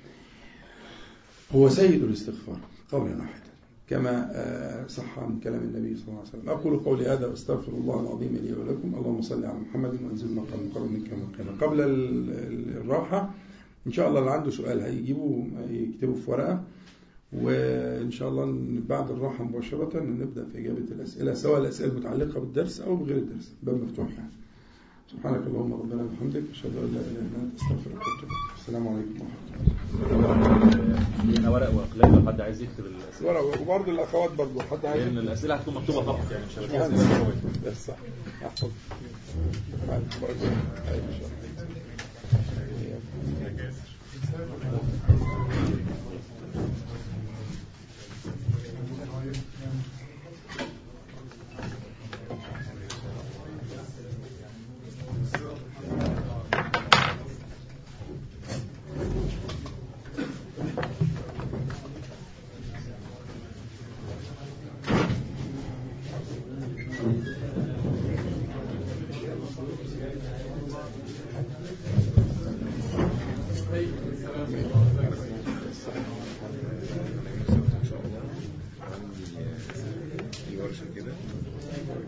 هو 1.52 1.68
سيد 1.68 2.02
الاستغفار. 2.04 2.60
قولا 2.92 3.16
واحدا 3.16 3.46
كما 3.88 4.28
آه، 4.32 4.86
صح 4.86 5.18
من 5.18 5.40
كلام 5.40 5.60
النبي 5.60 5.96
صلى 5.96 6.08
الله 6.08 6.18
عليه 6.20 6.28
وسلم. 6.28 6.48
أقول 6.48 6.76
قولي 6.78 7.06
هذا 7.06 7.26
وأستغفر 7.26 7.72
الله 7.72 8.00
العظيم 8.00 8.38
لي 8.42 8.52
ولكم. 8.52 8.94
اللهم 8.94 9.22
صل 9.22 9.44
على 9.44 9.58
محمد 9.58 9.98
وأنزل 10.04 10.34
مقام 10.34 10.92
منك 10.92 11.10
مقام 11.12 11.56
قبل 11.60 11.80
الراحة 12.76 13.30
إن 13.86 13.92
شاء 13.92 14.08
الله 14.08 14.20
اللي 14.20 14.30
عنده 14.30 14.50
سؤال 14.50 14.80
هيجيبه 14.80 15.46
يكتبه 15.70 16.14
في 16.14 16.30
ورقة 16.30 16.62
وإن 17.32 18.10
شاء 18.10 18.28
الله 18.28 18.58
بعد 18.88 19.10
الراحة 19.10 19.44
مباشرة 19.44 20.00
نبدأ 20.00 20.44
في 20.52 20.58
إجابة 20.58 20.84
الأسئلة 20.92 21.34
سواء 21.34 21.60
الأسئلة 21.60 21.92
المتعلقة 21.92 22.40
بالدرس 22.40 22.80
أو 22.80 22.96
بغير 22.96 23.16
الدرس. 23.16 23.52
باب 23.62 23.82
مفتوح 23.82 24.08
يعني. 24.10 24.30
سبحانك 25.12 25.46
اللهم 25.46 25.72
ربنا 25.72 26.02
وبحمدك 26.02 26.42
أشهد 26.52 26.76
أن 26.76 26.94
لا 26.94 27.00
إله 27.00 27.20
إلا 27.20 27.38
أنت 27.42 27.54
أستغفرك 27.60 27.96
وأتوب 28.06 28.30
السلام 28.58 28.88
عليكم 28.88 29.28
ورحمة 30.00 30.72
الله. 30.74 31.38
لنا 31.38 31.50
ورق 31.50 31.70
وأقلام 31.74 32.14
لو 32.14 32.26
حد 32.32 32.40
عايز 32.40 32.62
يكتب 32.62 32.84
الأسئلة. 32.86 33.28
ورق 33.28 33.60
وبرضه 33.62 33.92
الأخوات 33.92 34.30
برضه 34.32 34.62
حد 34.62 34.86
عايز 34.86 35.02
لأن 35.02 35.18
الأسئلة 35.18 35.54
هتكون 35.54 35.74
مكتوبة 35.74 36.02
طبعا 36.02 36.24
يعني 36.30 36.44
مش 36.46 36.58
هتكون 36.58 36.80
أسئلة 36.80 37.32
بس 37.66 37.86
صح. 37.86 37.96
أحفظ. 38.46 38.70
أيوة 39.88 41.04
إن 41.04 41.14
شاء 41.18 41.28
الله 41.28 41.66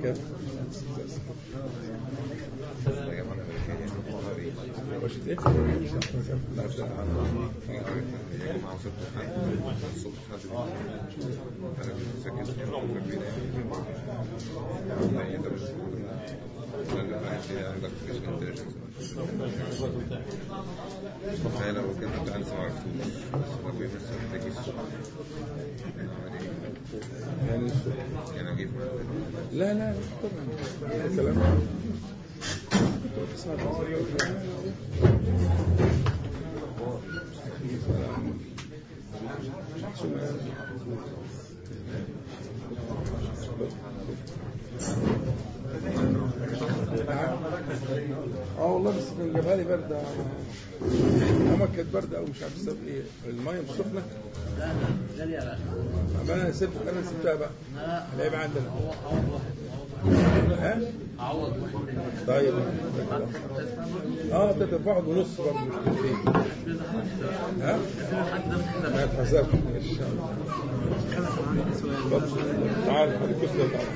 كده 0.02 0.14
ورشة 5.02 5.26
إيه؟ 5.26 5.36
لو 21.72 21.82
كنت 22.00 22.28
عن 22.30 22.44
سمع 22.44 22.64
رسول 22.66 23.64
ربي 23.64 23.86
بس 23.86 24.02
محتاج 24.24 24.52
يعني 27.48 27.70
يعني 28.36 28.52
أجيب 28.52 28.70
لا 29.52 29.74
لا 29.74 29.94
طبعا 30.22 31.16
كلام 31.16 31.38
آه 48.58 48.72
والله 48.72 48.90
بس 48.98 49.04
كان 49.18 49.32
جابها 49.34 49.56
لي 49.56 49.64
برده 49.64 50.00
اما 51.54 51.66
كانت 51.76 51.88
برده 51.94 52.18
أو 52.18 52.24
مش 52.24 52.42
عارف 52.42 52.56
السبب 52.56 52.76
إيه 52.86 53.02
الميه 53.58 53.70
مش 53.72 53.76
سخنه 53.78 54.02
لا 55.18 55.24
لا 55.24 55.44
لا 55.44 55.56
ما 56.28 56.34
أنا 56.34 56.52
سبت 56.52 56.70
أنا 56.88 57.02
سبتها 57.02 57.34
بقى 57.34 57.50
لا 58.18 58.24
هيبقى 58.24 58.40
عندنا 58.40 58.68
هو 58.68 58.92
عوض 59.10 59.24
واحد 59.32 59.52
ها 60.60 60.80
عوض 61.18 61.52
واحد 61.62 61.98
طيب 62.26 62.54
آه 64.32 64.52
ده 64.52 64.78
واحد 64.86 65.04
ونص 65.04 65.40
برضه 65.40 65.60
مش 65.60 65.98
كتير 65.98 66.14
ها 67.62 67.78
ما 68.94 69.04
اتحسبش 69.04 69.54
ان 69.54 69.96
شاء 69.98 70.08
الله. 70.08 70.28
تعال 72.86 73.08
الكرسي 73.08 73.58
ده 73.58 73.68
تعال. 73.68 73.86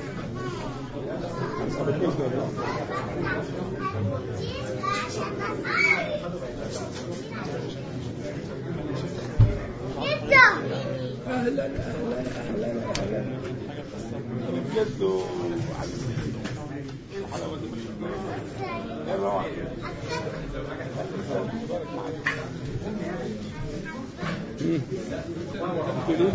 تعال. 6.63 7.72
أهلا 10.23 10.81
أهلا 11.27 11.65
أهلا 11.65 12.71
أهلا 12.99 13.25
بجد 14.73 15.01
إيه 15.01 15.23
الحلاوه 17.19 17.57
دي 17.57 17.67
ليه؟ 26.09 26.27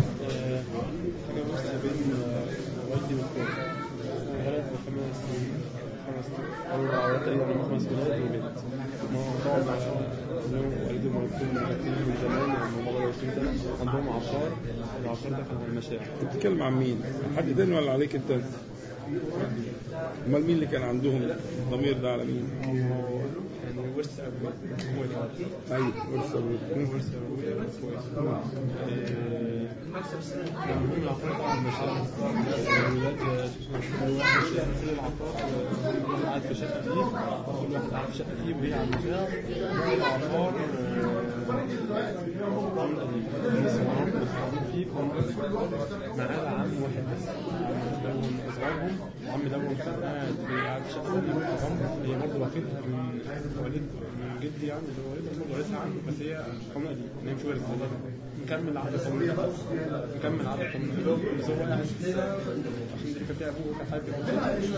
حاجة 1.27 1.43
مسألة 1.53 1.79
بين 1.83 2.13
والدي 2.89 3.15
واخواتي 3.15 3.61
ولد 4.45 4.63
بخمس 4.71 5.19
خمس 6.09 6.25
أربع 6.73 6.93
عورات 7.03 7.27
إلا 7.27 7.45
من 7.45 7.61
خمس 7.69 7.85
ولاد 7.91 8.21
وبنت 8.21 8.57
ما 9.13 9.19
هو 9.19 9.61
طبعا 9.63 9.75
عشان 9.75 9.95
والدي 10.87 11.09
مرتين 11.09 11.47
مرتين 11.53 11.93
من 12.07 12.15
زمان 12.21 12.49
يعني 12.49 12.65
هم 12.77 12.85
بقوا 12.85 13.09
20 13.09 13.13
سنة 13.35 13.51
عندهم 13.81 14.09
عشار 14.09 14.51
العشار 15.03 15.31
ده 15.31 15.37
كان 15.37 15.57
على 15.57 15.67
المشاعر 15.71 16.05
بتتكلم 16.23 16.63
عن 16.63 16.73
مين؟ 16.73 17.01
حد 17.37 17.55
تاني 17.57 17.75
ولا 17.75 17.91
عليك 17.91 18.15
انت؟ 18.15 18.31
امال 20.27 20.41
مين 20.45 20.55
اللي 20.55 20.65
كان 20.65 20.81
عندهم 20.81 21.21
الضمير 21.59 21.93
ده 21.97 22.11
على 22.11 22.23
مين؟ 22.25 22.49
هو 22.65 23.19
يعني 23.99 24.07
ورث 24.07 24.19
أبوي 24.19 24.49
هو 24.97 25.03
اللي 25.03 25.15
أيوه 25.71 25.93
ورث 26.11 26.35
أبوك. 26.35 26.59
ورث 26.93 27.11
أبوي 27.15 27.37
المهم 30.69 31.03
العقار 31.03 31.31
طبعا 31.39 31.55
مشاعر 31.59 32.05
الولاد 32.87 33.17
كل 36.05 36.25
في 36.41 36.55
شقة 36.55 36.81
كل 36.81 37.73
واحد 37.73 37.89
قاعد 37.91 38.07
في 38.07 38.17
شقة 38.17 38.35
فيه 38.45 38.53
وهي 38.55 38.73
على 38.73 38.89
فيه 44.71 44.85
معاه 46.17 46.59
عم 46.59 46.71
واحد 46.83 47.03
بس 47.11 47.25
من 48.13 48.39
أصغرهم 48.49 48.93
العم 49.23 49.41
ده 49.51 49.57
هو 49.57 49.75
كان 49.85 50.03
قاعد 50.03 50.81
في 50.83 50.83
في 50.83 50.93
شقة 50.93 51.21
فيه 51.21 52.13
هي 52.13 52.19
برضه 52.19 52.39
واخدها 52.39 52.81
من 52.87 53.21
والد 53.63 53.81
من 54.19 54.39
جدي 54.43 54.67
يعني 54.67 54.81
اللي 54.89 55.01
هو 55.07 55.11
والدها 55.11 55.33
برضه 55.39 55.53
ورثها 55.57 55.79
عنه 55.79 55.95
بس 56.07 56.13
هي 56.21 56.33
قانون 56.73 56.87
قديم 56.89 57.07
إن 57.23 57.27
هي 57.27 57.33
مش 57.35 57.45
ورث 57.45 57.61
مكمل 58.45 58.77
عقد 58.77 58.95
قانوني 58.95 59.25
مكمل 60.15 60.47
عقد 60.47 60.59
قانوني 60.59 60.91
بس 61.39 61.45
هو 61.49 61.55
قاعد 61.65 61.83
فيها 61.83 62.37
عشان 62.95 63.13
دي 63.13 63.19
كان 63.27 63.35
فيها 63.39 63.49
ابوه 63.49 63.73
كان 63.77 63.87
حد 63.91 64.01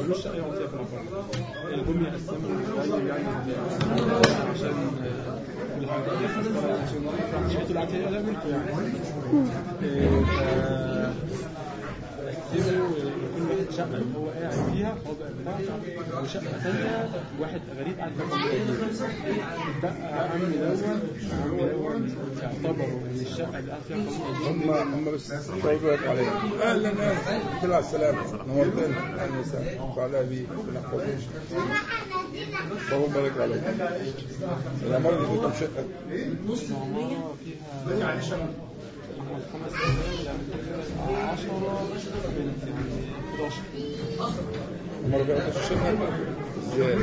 ملوش 0.06 0.28
أي 0.28 0.42
وصيه 0.42 0.68
في 0.68 0.74
العقار 0.74 1.26
الجم 1.74 2.04
يقسموا 2.06 2.50
الواجب 2.68 3.08
يعني 3.08 3.28
عشان 4.54 4.74
كل 5.80 5.88
حاجة 5.88 6.78
عشان 6.84 7.50
شقته 7.50 7.72
العاديه 7.72 8.10
لا 8.10 8.22
ملكه 8.22 8.48
يعني 8.50 8.72
كل 12.52 13.42
واحد 13.50 13.72
شقه 13.78 13.86
اللي 13.98 14.18
هو 14.18 14.28
قاعد 14.30 14.52
فيها 14.74 14.92
هو 15.08 15.14
بقى 15.20 15.30
بتاعته 15.42 16.22
وشقه 16.24 16.42
ثانية 16.64 17.10
واحد 17.40 17.62
غريب 17.80 17.98
قاعد 17.98 18.12
في 18.12 18.24
بقى 19.82 20.30
عمي 20.30 20.58
دوت 20.58 20.84
عمي 21.32 22.10
دوت 22.10 22.44
يعتبر 22.44 22.86
من 22.86 23.26
الشقه 23.32 23.60
اللي 23.60 23.72
قاعد 23.72 23.82
فيها 23.88 23.98
هم 24.50 24.70
هم 24.94 25.12
بس 25.14 25.32
لك 25.94 26.08
عليك 26.08 26.28
أهلا 26.62 26.90
أهلا 26.90 27.60
كل 27.62 27.74
على 27.74 27.80
السلامه 27.86 28.44
نورتنا 28.48 29.24
أهلا 29.24 29.40
وسهلا 29.40 29.82
وعلى 29.82 30.24
بيك 30.24 30.48
اللهم 32.92 33.14
بارك 33.14 33.38
عليك 33.42 33.64
العمارة 34.88 35.16
دي 35.16 35.38
كم 35.40 35.52
شقة؟ 35.60 35.86
العمارة 36.46 37.36
فيها 37.88 38.48
هم 39.20 39.40
خمس 39.54 39.72
سنين 39.72 40.38
كده 40.68 41.18
10 41.18 41.52
من 42.38 42.54
11 43.40 43.56
ما 45.12 45.18
رجعتش 45.18 45.58
الشقة 45.58 45.98
إزاي؟ 46.74 46.96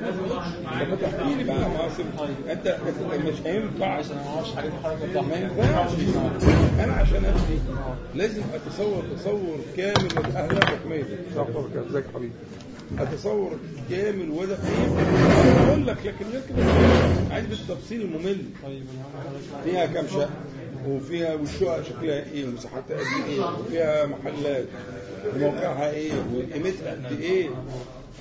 طب 0.00 0.98
تحكي 1.02 1.34
لي 1.34 1.44
بقى 1.44 1.86
أصل 1.86 2.04
انت 2.50 2.76
مش 3.28 3.34
هينفع 3.46 3.86
عشان 3.86 4.16
ما 4.16 4.22
أعرفش 4.34 4.54
حاجات 4.54 4.72
ما 5.24 5.36
ينفعش 5.36 5.90
أنا 6.84 6.92
عشان 6.92 7.24
أبني 7.24 7.58
لازم 8.14 8.42
أتصور 8.54 9.02
تصور 9.16 9.58
كامل 9.76 10.08
أهلا 10.36 10.66
حكميه 10.66 11.02
ازيك 11.02 12.04
يا 12.04 12.10
حبيبي 12.14 12.32
أتصور 12.98 13.58
كامل 13.90 14.30
وده 14.30 14.54
إيه 14.56 15.68
أقول 15.68 15.86
لك 15.86 15.96
لكن 16.04 16.24
كده 16.30 16.64
عايز 17.30 17.46
بالتفصيل 17.46 18.00
الممل 18.02 18.42
فيها 19.64 19.86
كام 19.86 20.06
شقة؟ 20.08 20.30
وفيها 20.88 21.34
والشقق 21.34 21.82
شكلها 21.82 22.24
إيه؟ 22.32 22.44
ومساحتها 22.48 22.96
قد 22.96 23.28
إيه؟ 23.28 23.40
وفيها 23.40 24.06
محلات. 24.06 24.64
وموقعها 25.36 25.90
إيه؟ 25.90 26.12
وقيمتها 26.34 26.90
قد 26.90 27.20
إيه؟ 27.20 27.48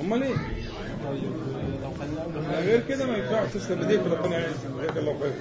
أمال 0.02 0.24
إيه؟ 0.24 0.36
طيب 1.10 1.32
غير 2.66 2.84
كده 2.90 3.06
ما 3.06 3.18
ينفعش 3.18 3.50
تسلم 3.54 3.80
ايديك 3.82 4.00
ربنا 4.12 4.40
يعزك 4.40 4.56
جزاك 4.82 4.98
الله 4.98 5.20
خير 5.20 5.32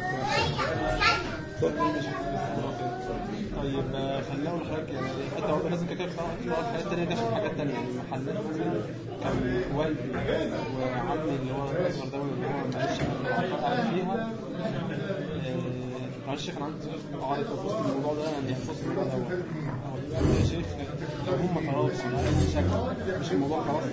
طيب 3.62 3.94
آه، 3.94 4.20
خلينا 4.22 4.48
لحضرتك 4.48 4.88
يعني 4.92 5.06
حتى 5.36 5.52
برضه 5.52 5.68
لازم 5.68 5.86
كده 5.86 6.06
في 6.06 6.14
الحاجات 6.46 6.84
التانية 6.86 7.04
دي 7.04 7.14
عشان 7.14 7.34
حاجات 7.34 7.50
تانية. 7.56 7.72
يعني 7.74 7.86
محلات 8.10 8.36
كان 9.22 9.62
والدي 9.76 10.00
وعمي 10.78 11.36
اللي 11.40 11.52
هو 11.52 11.70
الاصغر 11.70 12.06
ده 12.08 12.16
اللي 12.22 12.46
هو 12.46 12.68
معلش 12.74 12.98
فيها 12.98 14.32
آه، 15.46 16.26
معلش 16.28 16.50
كان 16.50 16.62
عندي 16.62 16.76
عارف 17.22 17.46
في 17.46 17.88
الموضوع 17.90 18.14
ده 18.14 18.30
يعني 18.30 18.54
في 18.54 18.70
وسط 18.70 18.80
الموضوع 18.84 19.04
ده. 19.04 19.36
هو 20.20 20.34
يا 20.40 20.44
شيخ 20.44 20.66
لو 21.26 21.34
هم 21.34 21.70
خلاص 21.72 22.00
اي 22.00 22.48
شكل 22.54 23.20
مش 23.20 23.32
الموضوع 23.32 23.60
خلاص. 23.62 23.84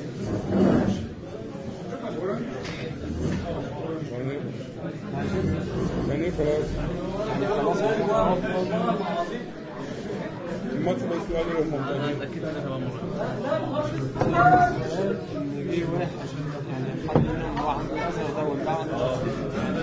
يعني 6.10 6.32
خلاص. 6.32 6.66
يعني 7.28 7.47
خلاص 7.47 7.78
الماتش 10.74 11.01
بس 11.01 11.18
سؤال 11.32 11.45
لهم 11.53 11.68
ممتازين 11.68 12.22
هبقى 12.66 12.80
مرة 12.80 13.01
ان 15.36 15.68
جه 15.72 15.84
واحد 15.93 16.10
يعني 16.72 16.89
حد 17.10 17.18
منهم 17.18 17.58
هو 17.58 17.70
عنده 17.70 17.93
الازهر 17.93 18.32
ده 18.38 18.43
والبعض 18.43 18.86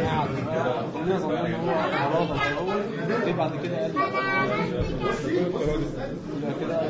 يعني 0.01 0.37
كده 0.53 0.75
كلنا 0.95 1.19
ظننا 1.19 1.57
هو 1.57 2.21
مرضى 2.21 2.41
الأول 2.53 2.83
جه 3.27 3.33
بعد 3.33 3.51
كده 3.63 3.77
قال 3.83 3.93
لا 6.43 6.53
كده 6.61 6.81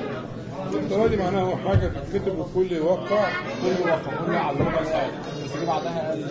الدكتوراه 0.75 1.07
دي 1.07 1.17
معناها 1.17 1.43
هو 1.43 1.57
حاجة 1.57 1.89
تتكتب 1.89 2.39
وكل 2.39 2.73
يوقع 2.73 3.29
كل 3.63 3.89
واقع. 3.91 4.27
كل 4.27 4.35
على 4.35 4.57
ربع 4.61 4.85
ساعه 4.85 5.11
بس 5.45 5.57
جه 5.63 5.67
بعدها 5.67 6.09
قال 6.11 6.25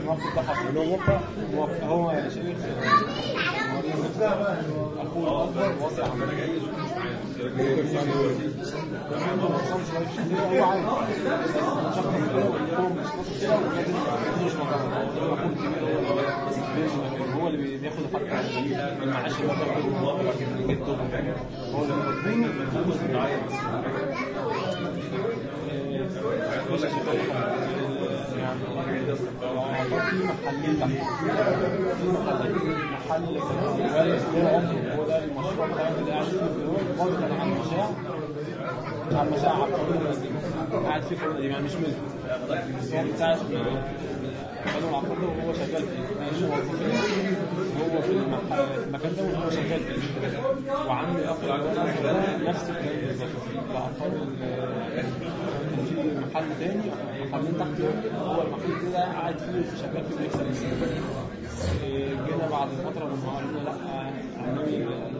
الموقف 0.00 0.36
ده 0.36 0.42
حصل. 0.42 0.74
موقع 0.74 1.20
موقع. 1.54 1.84
هو 1.86 2.10
يا 2.10 2.28
شيخ 2.28 2.56
أخوه 4.98 5.44
الأكبر 5.44 5.84
واصل 5.84 6.02
عمليه 6.02 6.58
هو 17.34 17.46
اللي 17.48 17.76
بياخد 17.78 18.04
حتى 18.14 19.02
المعاش 19.02 19.32
اللي 19.40 19.52
هو 19.52 20.16
اللي 20.16 20.32
في 28.56 30.24
محلين 30.24 30.80
تحت 30.80 30.90
في 32.00 32.08
محل 32.92 33.22
والد 33.96 34.20
طول 34.32 34.46
عمره 34.46 34.94
هو 34.96 35.04
ده 35.06 35.24
المشروع 35.24 35.66
بتاعه 35.66 35.92
اللي 35.98 36.10
قاعد 36.12 36.24
فيه 36.24 36.38
برضه 36.98 37.20
كان 37.20 37.32
المشاع 37.52 37.88
على 39.12 39.28
المشاع 39.28 39.52
على 39.52 39.64
القانون 39.64 39.96
القديم 40.06 40.36
قاعد 40.86 41.02
فيه 41.02 41.16
القانون 41.16 41.30
القديم 41.30 41.50
يعني 41.50 41.64
مش 41.64 41.72
ملك 41.74 41.96
من 43.04 43.16
ساعة 43.18 43.36
قانون 43.38 44.88
العقار 44.88 45.16
ده 45.20 45.26
وهو 45.26 45.52
شغال 45.52 45.82
فيه 45.82 46.56
هو 47.80 48.02
في 48.02 48.10
المكان 48.12 49.12
ده 49.16 49.22
وهو 49.22 49.50
شغال 49.50 49.80
اخو 51.24 51.44
الولد 51.46 51.74
ده 52.02 52.36
نفس 52.50 52.70
الكلام 52.70 53.06
بالظبط. 53.06 53.28
ال- 54.02 54.36
كان 54.96 55.84
في 55.84 55.94
محل 56.20 56.44
تاني 56.60 56.82
محلين 57.32 57.58
تحت 57.58 57.80
يعني. 57.80 58.18
هو 58.18 58.42
المحل 58.42 58.92
ده 58.92 58.98
قاعد 59.04 59.38
فيه 59.38 59.64
شغال 59.82 60.04
فيه 60.04 60.16
بيكسب 60.22 60.46
السنة 60.50 60.96
إيه، 61.84 62.08
جينا 62.08 62.48
بعد 62.50 62.68
فترة 62.68 63.04
من 63.04 63.22
ما 63.26 63.32
قالوا 63.36 63.50
لنا 63.50 65.15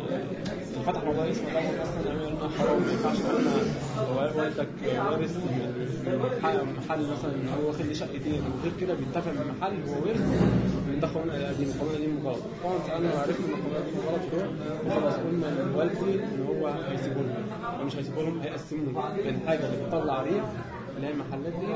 لا 0.76 0.82
عمي 0.82 0.92
فتح 0.92 1.04
موضوع 1.04 1.30
اسمه 1.30 1.52
ده 1.52 1.82
أصلا 1.82 1.94
عمي 1.98 2.08
قالوا 2.08 2.30
لنا 2.30 2.48
حرام 2.58 2.82
ما 2.82 2.92
ينفعش 2.92 3.16
هو 3.98 4.40
والدك 4.40 4.68
وارث 4.98 5.36
محل 6.78 7.00
مثلا 7.12 7.32
هو 7.62 7.66
واخد 7.66 7.80
لي 7.86 7.94
شقتين 7.94 8.42
وغير 8.58 8.72
كده 8.80 8.94
بيتفق 8.94 9.32
مع 9.32 9.42
محل 9.52 9.74
هو 9.88 10.02
ورث 10.02 10.20
من 10.88 11.00
ده 11.00 11.08
قانون 11.08 11.30
قديم 11.30 11.68
القانون 11.68 11.94
القديم 11.94 12.20
غلط 12.26 12.38
طبعا 12.64 12.78
سالنا 12.88 13.14
وعرفنا 13.14 13.46
إن 13.46 13.52
القانون 13.52 13.76
القديم 13.76 14.00
غلط 14.08 14.20
كده 14.32 14.46
وخلاص 14.86 15.14
قلنا 15.14 15.46
لوالدي 15.74 16.14
إن 16.24 16.46
هو 16.46 16.66
هيسيبوا 16.66 17.22
لهم 17.22 17.78
هو 17.80 17.84
مش 17.84 17.96
هيسيبوا 17.96 18.22
لهم 18.22 18.40
هيقسموا 18.40 19.02
الحاجة 19.18 19.66
اللي 19.66 19.86
بتطلع 19.86 20.22
ريح 20.22 20.44
اللي 20.96 21.06
هي 21.08 21.12
المحلات 21.12 21.52
دي 21.60 21.66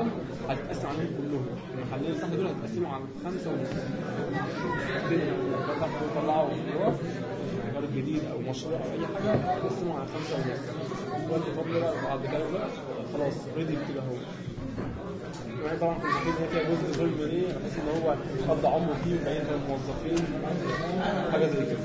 هتتقسم 0.49 0.87
عليهم 0.87 1.09
كلهم. 1.17 1.45
المحلين 1.77 2.21
تحت 2.21 2.31
دول 2.31 2.45
هيتقسموا 2.47 2.89
على 2.89 3.03
خمسة 3.25 3.49
ونص 3.51 3.69
طلعوا 6.15 6.49
ايجار 7.81 7.95
جديد 8.01 8.21
أو 8.31 8.39
مشروع 8.51 8.73
أو 8.79 8.91
أي 8.91 9.07
حاجة 9.07 9.33
هتقسموا 9.33 9.95
على 9.95 10.05
خمسة 10.07 10.35
ونص 10.35 11.31
والد 11.31 11.43
فضل 11.43 11.79
بقى 11.79 11.93
بعد 12.03 12.21
بقى 12.21 12.67
خلاص 13.13 13.33
ريدي 13.57 13.73
كده 13.73 14.01
أهو. 14.01 14.15
يعني 15.65 15.79
طبعا 15.79 15.99
فاكرين 15.99 16.33
ان 16.35 16.41
هي 16.43 16.47
فيها 16.49 16.63
جزء 16.63 16.97
ظلم 16.97 17.15
ليه؟ 17.19 17.47
بحيث 17.47 17.79
إن 17.79 18.01
هو 18.03 18.15
قضى 18.49 18.67
عمره 18.67 18.93
فيه 19.03 19.15
وبين 19.21 19.41
الموظفين 19.55 20.25
حاجة 21.31 21.45
زي 21.45 21.65
كده. 21.65 21.79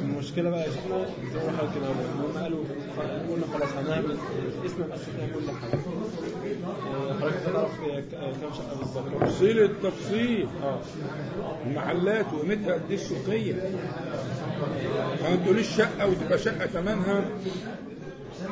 المشكلة 0.00 0.50
بقى 0.50 0.64
شيخنا 0.64 1.06
زي 1.32 1.46
ما 1.46 1.58
حضرتك 1.58 1.76
هم 1.76 2.42
قالوا 2.42 2.64
قلنا 3.30 3.46
خلاص 3.54 3.68
هنعمل 3.72 4.16
اسم 4.66 4.76
فيها 4.76 5.26
كل 5.34 5.50
حاجة. 5.60 5.80
آه، 6.64 7.12
آه، 7.52 8.32
تفصيل. 9.20 9.62
التفصيل 9.62 10.48
المحلات 11.66 12.26
وقيمتها 12.34 12.74
قد 12.74 12.80
إيه 12.90 12.94
السوقية؟ 12.96 13.54
ما 15.22 15.36
تقوليش 15.44 15.76
شقة 15.76 16.06
وتبقى 16.06 16.38
شقة 16.38 16.66
ثمنها 16.66 17.24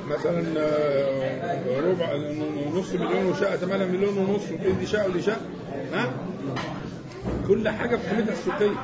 مثلا 0.09 0.44
آه، 0.59 1.80
ربع 1.80 2.16
نص 2.74 2.92
مليون 2.92 3.26
وشقة 3.26 3.56
ثمنها 3.56 3.86
مليون 3.86 4.18
ونص 4.18 4.42
وتقول 4.52 4.78
دي 4.78 4.86
شقة 4.86 5.09
ودي 5.09 5.22
شقة. 5.22 5.40
ها؟ 5.94 6.12
كل 7.48 7.68
حاجة 7.68 7.96
بقيمتها 7.96 8.32
السوقية. 8.32 8.76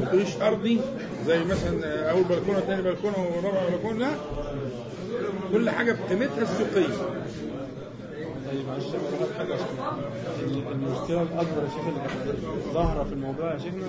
ما 0.00 0.04
تقوليش 0.06 0.36
أرضي 0.42 0.80
زي 1.26 1.44
مثلا 1.44 2.10
أول 2.10 2.22
بلكونة 2.24 2.60
تاني 2.60 2.82
بلكونة 2.82 3.14
ورابع 3.36 3.68
بلكونة 3.68 3.98
لا. 3.98 4.10
كل 5.52 5.70
حاجة 5.70 5.92
بقيمتها 6.06 6.42
السوقية. 6.42 6.74
طيب 6.74 6.90
معلش 8.68 8.84
أقول 8.86 9.22
لك 9.22 9.36
حاجة 9.38 9.54
عشان 9.54 9.66
ال- 10.44 10.72
المشكلة 10.72 11.22
الأكبر 11.22 11.62
يا 11.62 11.68
شيخ 11.68 11.86
اللي 11.88 12.00
كانت 12.00 12.74
ظاهرة 12.74 13.04
في 13.04 13.12
الموضوع 13.12 13.52
يا 13.52 13.58
شيخنا 13.58 13.86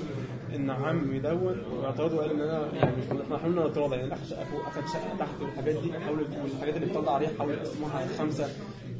إن 0.55 0.69
عمي 0.69 1.19
دون 1.19 1.55
واعترض 1.71 2.13
وقال 2.13 2.31
إن 2.31 2.41
أنا 2.41 2.67
يعني 2.73 2.91
إحنا 3.23 3.37
حاولنا 3.37 3.67
نتراضى 3.67 3.95
يعني 3.95 4.13
أخد 4.13 4.87
شقة 4.93 5.15
تحت 5.19 5.41
والحاجات 5.41 5.75
دي 5.75 5.99
حاول 5.99 6.25
والحاجات 6.43 6.75
اللي 6.75 6.85
بتطلع 6.87 7.15
عليها 7.15 7.29
حاول 7.39 7.53
يقسموها 7.53 7.97
على 7.97 8.07
خمسة 8.19 8.49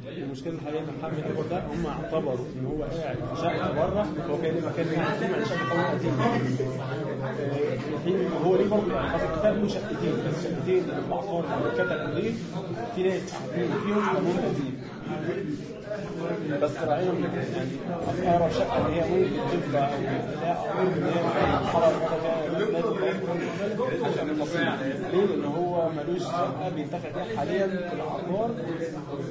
المشكلة 0.07 0.53
الحقيقة 0.53 0.80
إن 0.80 0.88
محمد 1.01 1.18
الأكبر 1.18 1.43
ده 1.49 1.64
هم 1.66 1.86
اعتبروا 1.86 2.45
إن 2.59 2.66
هو 2.66 2.84
قاعد 2.84 3.16
في 3.16 3.41
شقة 3.41 3.72
بره 3.72 4.07
هو 4.30 4.38
كان 4.41 4.55
مكان 4.66 4.86
فيه 4.86 5.28
مع 5.28 5.43
شقة 5.43 5.70
قوي 5.70 5.84
قديم 5.99 6.12
آه، 6.20 7.76
في 7.76 7.97
حين 8.03 8.28
هو 8.45 8.55
ليه 8.55 8.68
برضه 8.70 8.93
يعني 8.93 9.09
خلاص 9.09 9.22
الكتاب 9.32 9.57
له 9.62 9.68
شقتين 9.68 10.14
بس 10.28 10.43
شقتين 10.43 10.84
العقار 11.07 11.43
اللي 11.43 11.72
كتب 11.84 12.14
ليه 12.24 12.34
في 12.95 13.03
ناس 13.03 13.34
فيهم 13.55 13.99
قديم 14.38 14.82
بس 16.62 16.72
راعينا 16.88 17.12
من 17.12 17.24
يعني 18.24 18.30
اقرب 18.38 18.51
شقة 18.51 18.88
اللي 18.88 19.01
هي 19.01 19.09
ممكن 19.09 19.62
تبقى 19.70 19.89
أو 19.93 20.01
لا 20.41 20.57
ان 20.86 21.03
هي 24.18 24.24
من 24.26 24.39
نصيب 24.39 24.62
ليه؟ 25.14 25.26
لأن 25.26 25.45
هو 25.45 25.89
ملوش 25.89 26.22
شقة 26.24 26.70
بينتفع 26.76 27.09
بيها 27.09 27.38
حاليا 27.38 27.68
في 27.68 27.93
العقار 27.95 28.51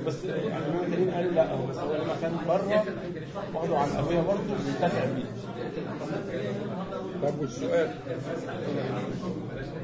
بس 0.06 0.24
يعني 0.24 0.64
التانيين 0.82 1.10
قالوا 1.10 1.32
لا 1.32 1.44
بس 1.70 1.76
هو 1.76 1.92
لما 1.94 2.14
كان 2.22 2.32
بره 2.48 2.84
واخده 3.54 3.78
على 3.78 3.90
الابويه 3.92 4.20
برضه 4.20 4.40
بينتفع 4.66 5.04
بيه 5.04 5.24
طب 7.22 7.40
والسؤال 7.40 7.90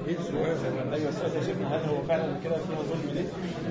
إيه 0.08 0.16
السؤال؟ 0.18 0.56
أيوه 0.94 1.08
السؤال 1.08 1.32
يا 1.36 1.40
شيخنا 1.40 1.76
هل 1.76 1.88
هو 1.88 2.02
فعلا 2.02 2.36
كده 2.44 2.54
فيها 2.54 2.82
ظلم 2.82 3.10
ليه؟ 3.14 3.28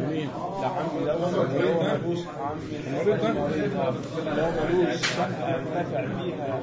مين؟ 0.08 0.28
ده 0.62 0.68
عمي 0.68 1.06
دوت 1.06 1.34
اللي 1.56 1.70
هو 1.70 1.82
ملوش 1.84 2.20
عمي 2.40 2.78
المريض 2.88 3.22
ده؟ 3.22 3.30
هو 4.48 4.52
ملوش 4.70 4.96
شقه 5.02 5.50
ينتفع 5.50 6.02
بيها 6.06 6.60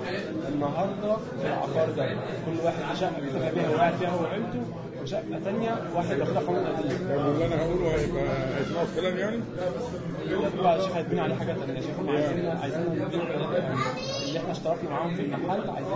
النهارده 0.49 1.17
في 1.17 1.47
العقار 1.47 1.91
ده 1.97 2.07
كل 2.47 2.65
واحد 2.65 2.97
شقه 2.97 3.51
بيها 3.55 3.71
وقاعد 3.75 3.95
فيها 3.95 4.11
هو 4.11 4.23
وعيلته 4.23 4.61
وشقه 5.03 5.41
ثانية 5.45 5.71
واحد 5.95 6.21
قديم 6.21 6.35
طب 6.35 6.49
واللي 6.49 7.47
أنا 7.47 7.63
هقوله 7.63 7.95
هيبقى 7.95 8.25
هيسمعوا 8.59 8.87
الكلام 8.97 9.17
يعني؟ 9.19 9.41
يبقى 10.57 10.77
الشيخ 10.77 10.97
هيتبني 10.97 11.21
عليه 11.21 11.35
حاجة 11.35 11.53
ثانية 11.53 11.81
شيخ 11.81 11.99
هم 12.01 12.09
عايزين 12.11 12.47
عايزين 12.63 12.83
اللي 14.27 14.39
إحنا 14.39 14.53
اشتركنا 14.53 14.91
معاهم 14.91 15.15
في 15.15 15.23
المحل 15.23 15.71
عايزين 15.71 15.95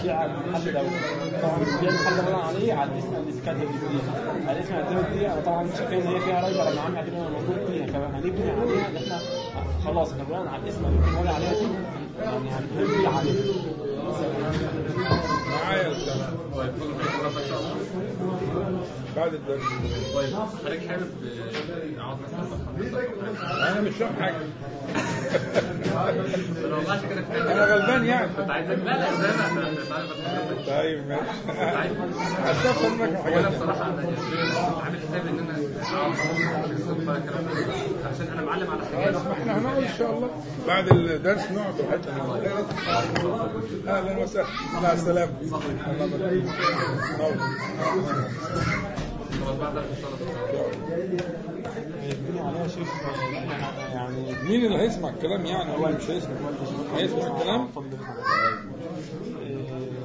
نبيع 0.00 0.24
المحل 0.24 0.72
ده. 0.72 0.80
طبعا 1.42 1.58
نبيع 1.78 1.90
المحل 1.90 2.16
ده 2.30 2.36
عليه 2.36 2.72
على 2.74 2.90
الاسم 2.92 3.08
اللي 3.16 3.30
اتكتب 3.38 3.60
دي. 3.60 4.48
على 4.48 4.58
الاسم 4.58 4.74
اللي 4.74 5.18
دي 5.18 5.26
أنا 5.26 5.40
طبعا 5.40 5.68
شايفين 5.78 6.00
إن 6.00 6.06
هي 6.06 6.20
فيها 6.20 6.48
ريبه 6.48 6.70
لما 6.70 6.80
عمي 6.80 7.00
هتبقى 7.00 7.30
موجود. 7.30 7.66
فيها 7.66 7.86
فهنبني 7.86 8.50
عليها 8.50 8.88
إن 8.88 8.96
إحنا 8.96 9.18
خلاص 9.84 10.12
إحنا 10.12 10.24
بناء 10.24 10.46
على 10.48 10.62
الاسم 10.62 10.84
اللي 10.84 10.98
بنقول 10.98 11.28
عليها 11.28 11.52
دي 11.52 11.66
يعني 12.24 12.50
هنبني 12.50 13.06
عليه 13.06 13.34
معايا 15.62 15.86
الكلام. 15.88 16.34
بعد 19.16 19.34
الدرس 19.34 19.62
طيب 20.14 20.34
حضرتك 20.34 20.88
حابب 20.88 21.06
آه، 23.42 23.72
أنا 23.72 23.80
مش 23.80 23.94
فاهم 23.94 24.14
حاجة 24.20 24.34
أنا 27.52 27.64
غلبان 27.64 28.04
يعني 28.04 28.28
كنت 28.36 28.50
عايزك 28.50 28.78
لا 28.84 29.08
أنا 29.08 29.68
طيب 30.66 31.08
ماشي 31.08 31.30
استفسر 32.50 32.88
منك 32.94 33.16
حاجات 33.20 33.54
بصراحه 33.56 33.86
أنا 33.88 34.02
عامل 34.84 34.98
حسابي 34.98 35.28
ان 35.30 35.38
أنا 35.38 35.54
عشان 38.10 38.26
أنا 38.32 38.42
معلم 38.42 38.70
على 38.70 38.82
حاجات 38.86 39.14
إحنا 39.16 39.58
هنقعد 39.58 39.82
ان 39.82 39.88
شاء 39.98 40.10
الله 40.16 40.30
بعد 40.66 40.88
الدرس 40.88 41.50
نقعد 41.52 41.74
براحتنا 41.74 42.38
أهلا 43.98 44.18
وسهلا 44.18 44.46
مع 44.82 44.92
السلامه 44.92 45.32
الله 47.20 48.13
مين 54.48 54.64
اللي 54.66 54.78
هيسمع 54.78 55.08
الكلام 55.08 55.46
يعني؟ 55.46 55.76
ولا 55.76 55.96
مش 55.96 56.10
هيسمع. 56.10 56.34
هيسمع 56.96 57.36
الكلام؟ 57.36 57.68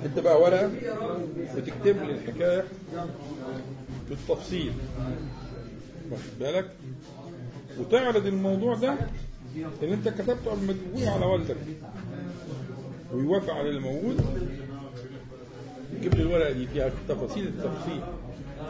انت 0.06 0.20
بقى 0.20 0.42
ورقة 0.42 0.72
وتكتب 1.56 2.04
لي 2.04 2.12
الحكاية 2.12 2.64
بالتفصيل. 4.10 4.74
واخد 6.12 6.40
بالك؟ 6.40 6.70
وتعرض 7.80 8.26
الموضوع 8.26 8.76
ده 8.76 8.96
اللي 9.84 9.94
انت 9.96 10.08
كتبته 10.10 10.52
قبل 10.52 10.76
ما 10.96 11.12
على 11.12 11.26
والدك. 11.26 11.58
ويوافق 13.14 13.54
على 13.54 13.70
اللي 13.70 13.80
موجود 13.80 14.22
جيب 16.02 16.14
لي 16.16 16.22
الورقة 16.22 16.52
دي 16.52 16.68
فيها 16.68 16.92
تفاصيل 17.10 17.48
التفصيل؟ 17.48 18.02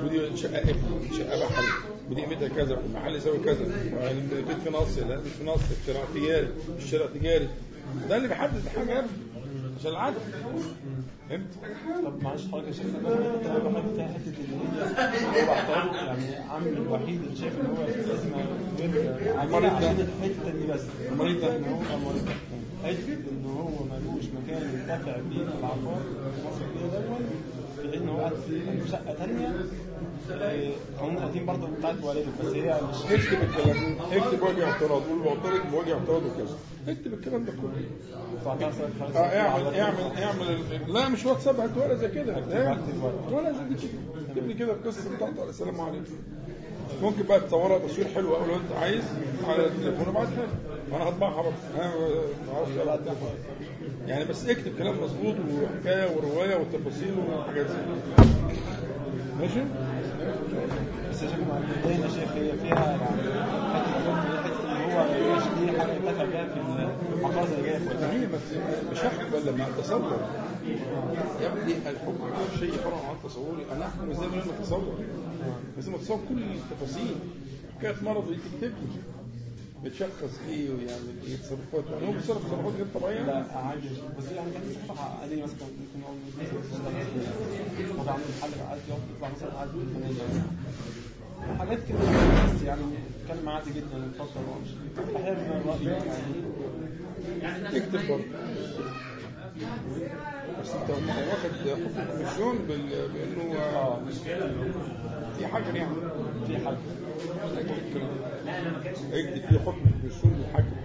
ودي 0.03 0.38
شقه 0.38 0.61
دي 0.61 0.74
شقه 1.17 1.39
بحري 1.45 1.65
ودي 2.11 2.22
قيمتها 2.26 2.47
كذا 2.47 2.76
والمحل 2.76 3.15
يساوي 3.15 3.38
كذا. 3.39 3.65
البيت 4.11 4.57
في 4.63 4.70
نص 4.70 4.97
لا 4.97 5.22
في 5.22 5.43
نص 5.45 5.59
شراء 5.88 6.05
تجاري 6.15 6.47
مش 6.78 6.84
شراء 6.91 7.07
تجاري 7.07 7.47
ده 8.09 8.17
اللي 8.17 8.28
بيحدد 8.28 8.55
الحاجة 8.65 8.91
يا 8.91 8.99
ابني 8.99 9.09
عشان 9.80 9.91
العدد. 9.91 10.15
فهمت؟ 11.30 11.47
طب 12.05 12.24
معلش 12.24 12.47
حضرتك 12.51 12.67
يا 12.67 12.72
شيخ 12.74 12.86
أنا 12.86 13.70
باخد 13.70 13.93
فيها 13.95 14.07
حتة 14.07 14.34
اللي 14.43 15.41
هي 15.41 15.45
يعني 15.95 16.36
عمي 16.49 16.70
الوحيد 16.70 17.22
اللي 17.24 17.36
شايف 17.36 17.53
إن 17.59 17.65
هو 17.65 17.84
لازم 17.86 18.34
غير 18.80 19.38
عاملها 19.38 19.70
عشان 19.72 20.07
الحتة 20.20 20.51
دي 20.59 20.67
بس. 20.74 20.82
المريض 21.11 21.41
ده 21.41 21.55
المريض 21.55 22.26
ده 22.26 22.32
حتة 22.84 23.13
ان 23.32 23.45
هو 23.57 23.69
ملوش 23.84 24.23
مكان 24.25 24.61
ينتفع 24.73 25.17
بيه 25.30 25.41
العقار 25.41 26.01
في 26.36 26.47
مصر 26.47 26.61
كده 26.80 26.99
دول 26.99 27.23
في 27.91 27.97
ان 27.97 28.09
هو 28.09 28.17
قاعد 28.17 28.34
في 28.34 28.61
شقه 28.91 29.13
ثانية 29.13 29.65
قانون 30.99 31.17
قديم 31.17 31.45
برضه 31.45 31.67
بتاعت 31.80 31.95
والده 32.03 32.25
بس 32.41 32.45
هي 32.55 32.80
مش 32.89 33.11
اكتب 33.11 33.41
الكلام 33.43 33.95
اكتب 34.11 34.41
وجه 34.43 34.65
اعتراض. 34.65 35.01
قول 35.01 35.17
معترض 35.19 35.61
بوجه 35.71 35.93
اعتراض 35.93 36.21
وكذا. 36.25 36.57
اكتب 36.88 37.13
الكلام 37.13 37.45
ده 37.45 37.51
كله. 37.51 37.71
آه 39.15 39.19
اعمل 39.19 39.75
اعمل 39.75 39.99
اعمل 40.23 40.93
لا 40.93 41.09
مش 41.09 41.25
واتساب 41.25 41.59
هات 41.59 41.69
ولا 41.77 41.95
زي 41.95 42.07
كده. 42.07 42.39
لا، 42.39 42.77
ولا 43.32 43.51
زي 43.51 43.75
كده. 43.88 43.99
اكتب 44.30 44.47
لي 44.47 44.53
كده 44.53 44.73
القصة 44.73 45.15
بتاعته. 45.15 45.49
السلام 45.49 45.82
عليكم. 45.82 46.13
ممكن 47.01 47.23
بقى 47.23 47.39
تصورها 47.39 47.88
تصوير 47.88 48.07
حلو 48.07 48.36
قوي 48.36 48.47
لو 48.47 48.55
أنت 48.55 48.71
عايز. 48.82 49.03
على 49.47 49.65
التليفون 49.65 50.07
ابعتها 50.07 50.30
لي. 50.45 50.78
وأنا 50.92 51.04
هطبعها 51.10 51.42
برضه. 51.42 51.56
أنا 51.76 51.94
ما 52.48 52.54
أعرفش 52.56 52.72
ابعتها 52.82 53.16
يعني 54.08 54.26
بس 54.26 54.50
اكتب 54.50 54.78
كلام 54.78 55.04
مظبوط 55.04 55.36
وحكاية 55.40 56.16
ورواية 56.16 56.56
وتفاصيل 56.56 57.14
وحاجات 57.20 57.68
زي 57.68 57.76
كده. 57.76 58.26
ماشي؟ 59.40 59.62
بس 61.10 61.24
يا 61.24 61.30
شيخ 61.30 61.40
يا 61.86 62.08
شيخ 62.08 62.32
هي 62.32 62.52
فيها 62.58 62.76
يعني 62.76 63.04
حتة 63.74 64.04
ظلم 64.06 64.22
حتة 64.44 64.72
ان 64.72 64.92
هو 64.92 65.06
يشتري 65.38 65.80
حاجة 65.80 65.92
ينتفع 65.92 66.26
بيها 66.26 66.46
في 66.48 66.60
المقاصد 67.14 67.52
اللي 67.54 67.64
جاية 67.70 67.78
في 67.78 68.26
بس 68.28 68.42
مش 68.92 69.00
هحكم 69.00 69.36
إلا 69.38 69.52
مع 69.52 69.68
التصور. 69.68 70.20
يا 71.42 71.48
ابني 71.48 71.74
الحكم 71.90 72.18
على 72.24 72.58
شيء 72.60 72.72
فرع 72.72 72.98
عن 73.10 73.16
تصوري 73.24 73.66
أنا 73.72 73.86
احكم 73.86 74.12
إزاي 74.12 74.28
من 74.28 74.34
غير 74.34 74.46
ما 74.46 74.60
أتصور؟ 74.60 74.94
لازم 75.76 75.96
أتصور 75.96 76.20
كل 76.30 76.38
التفاصيل. 76.44 77.16
حكايه 77.80 77.96
مرض 78.04 78.32
يكتب 78.32 78.74
لي. 78.82 79.18
بتشخص 79.84 80.34
إيه 80.49 80.69
ويعمل 80.69 81.15
إيه 81.27 81.36
تصرفات 81.36 81.84
يعني 81.91 82.07
هو 82.07 82.11
بيتصرف 82.11 82.45
تصرفات 82.45 82.73
غير 82.77 82.86
طبيعية؟ 82.95 83.21
لا 83.21 83.45
عادي. 83.55 83.89
بس 84.17 84.32
يعني 84.36 84.51
كان 84.51 84.61
صفحة 84.88 85.19
عادية 85.21 85.43
مثلا 85.43 85.55
ممكن 85.80 85.99
مثلا. 86.59 87.99
وضع 87.99 88.11
عند 88.11 88.21
الحل 88.38 88.49
عادي 88.69 88.82
يطلع 89.15 89.30
مثلا 89.36 89.59
عادي. 89.59 89.71
حاجات 91.59 91.80
كده. 91.89 91.97
بس 92.55 92.61
يعني 92.65 92.82
كلمة 93.27 93.51
عادي 93.51 93.69
جدا 93.71 93.97
ومش 93.97 94.69
أحيانا 95.15 95.39
من 95.39 95.61
الرأي 95.61 95.86
يعني. 95.86 97.77
اكتب 97.77 98.07
برضه. 98.09 98.23
بس 100.61 100.69
أنت 100.75 100.89
واخد 100.89 101.51
حكم 101.69 102.11
كوميسيون 102.11 102.57
بال- 102.67 103.09
بأنه 103.13 103.55
آه 103.59 103.99
في 105.38 105.47
حاجة 105.47 105.63
يعني. 105.77 105.95
في 106.47 106.57
حل 106.57 106.77
اكتب 109.13 109.41
في 109.49 109.59
حكم 109.59 109.91
كوميسيون 110.01 110.34
بالحجر 110.34 110.76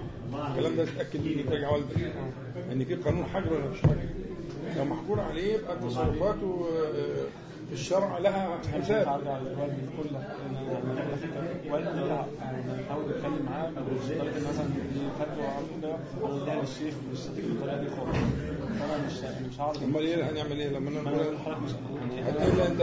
الكلام 0.50 0.76
ده 0.76 0.84
تتاكد 0.84 1.22
بيه 1.24 1.44
تراجع 1.44 1.70
والدك 1.70 2.12
ان 2.72 2.84
في 2.84 2.94
قانون 2.94 3.24
حجر 3.24 3.52
ولا 3.52 3.68
مش 3.68 3.78
حجر؟ 3.82 4.08
لو 4.76 4.84
محجور 4.84 5.20
عليه 5.20 5.54
يبقى 5.54 5.76
تصرفاته 5.78 6.66
آه، 6.72 7.24
الشرع 7.72 8.18
لها 8.18 8.58
حساب. 8.72 9.20
أمال 19.84 20.02
إيه 20.02 20.30
هنعمل 20.30 20.60
إيه؟ 20.60 20.68
لما 20.68 20.90
أنا 20.90 21.00
هتقول 22.28 22.60
أنت 22.60 22.80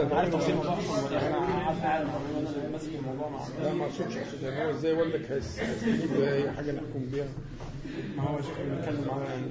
لا 3.62 3.72
ما 3.74 3.84
أقصدش 3.84 4.16
أقصد 4.16 4.42
يعني 4.42 4.64
هو 4.64 4.70
إزاي 4.70 4.92
هيس- 5.30 5.58
هيستجيب 5.60 6.12
لاي 6.20 6.50
حاجة 6.52 6.72
نحكم 6.72 7.06
بيها؟ 7.12 7.26
ما 8.16 8.22
هو 8.22 8.38
شيخ 8.40 8.58
بنتكلم 8.64 9.04
يعني 9.08 9.42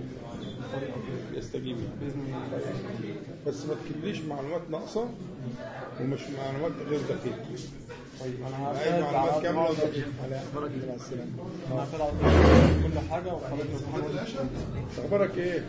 كده. 1.32 1.38
يستجيب. 1.38 1.78
يعني 1.78 1.90
بإذن 2.02 2.22
الله. 2.26 3.31
بس 3.48 3.66
ما 3.66 3.76
تجيبليش 3.86 4.22
معلومات 4.22 4.62
ناقصة 4.70 5.10
ومش 6.02 6.20
معلومات 6.38 6.72
غير 6.90 7.00
دقيقة. 7.00 7.46
طيب 8.20 8.34
أنا 8.48 8.82
اي 8.84 8.90
هعترض 8.90 9.14
معلومات 9.14 9.44
كاملة 9.44 9.70
ودقيقة. 9.70 10.08
أنا 10.28 10.42
كل 12.84 13.00
حاجة 13.10 13.38
الله 14.06 14.26
أخبارك 14.98 15.38
إيه؟ 15.38 15.66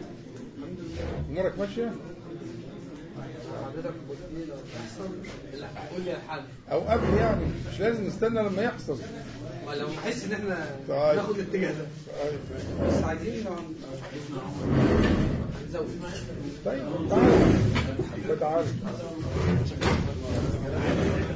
أمورك 1.31 1.59
ماشية؟ 1.59 1.93
أو 6.73 6.81
قبل 6.81 7.15
يعني 7.19 7.45
مش 7.73 7.81
لازم 7.81 8.07
نستنى 8.07 8.43
لما 8.43 8.63
يحصل. 8.63 8.99
ولو 9.67 9.89
نحس 9.89 10.25
إن 10.25 10.33
إحنا 10.33 10.67
طيب. 10.89 11.17
ناخد 11.17 11.39
الاتجاه 11.39 11.73
ده. 11.73 11.87
طيب. 12.23 12.39
بس 12.89 13.03
عايزين 13.05 13.45
طيب 16.65 16.83
تعال 18.41 18.65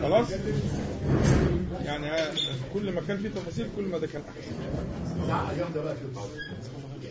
خلاص؟ 0.02 0.26
يعني 1.84 2.10
كل 2.74 2.92
ما 2.92 3.00
كان 3.08 3.16
فيه 3.16 3.28
تفاصيل 3.28 3.66
كل 3.76 3.82
ما 3.84 3.98
ده 3.98 4.06
كان 4.06 4.22
أحسن. 4.28 5.30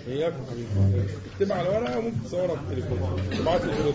اياك 0.07 0.33
يا 0.33 0.45
حبيبي. 0.51 1.05
اكتبها 1.33 1.57
على 1.57 1.69
ورقه 1.69 1.97
وممكن 1.97 2.23
تصورها 2.25 2.55
في 2.55 2.61
التليفون. 2.61 3.19
لي 3.65 3.73
هو 3.73 3.91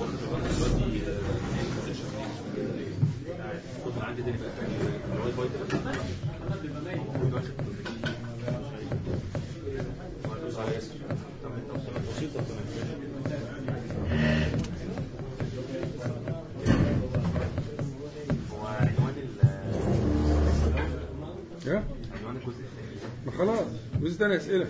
ما 23.27 23.33
خلاص. 23.39 23.67
بس 24.03 24.19
تاني 24.19 24.37
أسئلة. 24.37 24.67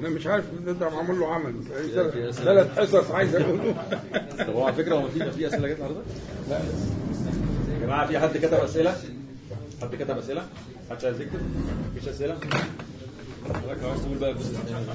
أنا 0.00 0.08
مش 0.08 0.26
عارف 0.26 0.44
ده 0.66 0.88
معمول 0.90 1.20
له 1.20 1.34
عمل. 1.34 1.54
ثلاث 2.32 2.78
حصص 2.78 3.10
عايز 3.10 3.34
اقوله 3.34 3.74
طب 4.38 4.54
هو 4.54 4.64
على 4.64 4.74
فكرة 4.76 4.94
هو 4.94 5.08
في 5.08 5.30
في 5.30 5.46
أسئلة 5.46 5.68
جت 5.68 5.76
حضرتك؟ 5.82 6.04
لا. 6.50 6.56
يا 6.58 7.78
جماعة 7.82 8.06
في 8.06 8.18
حد 8.18 8.36
كتب 8.36 8.54
أسئلة؟ 8.54 8.96
حد 9.82 9.94
كتب 9.94 10.18
أسئلة؟ 10.18 10.46
محدش 10.90 11.04
عايز 11.04 11.20
يكتب؟ 11.20 11.40
مفيش 11.96 12.08
أسئلة؟ 12.08 12.34
حضرتك 13.54 13.82
لو 13.82 13.88
عايز 13.90 14.02
تقول 14.02 14.18
بقى. 14.18 14.30
الجزء 14.30 14.50
الثاني 14.58 14.86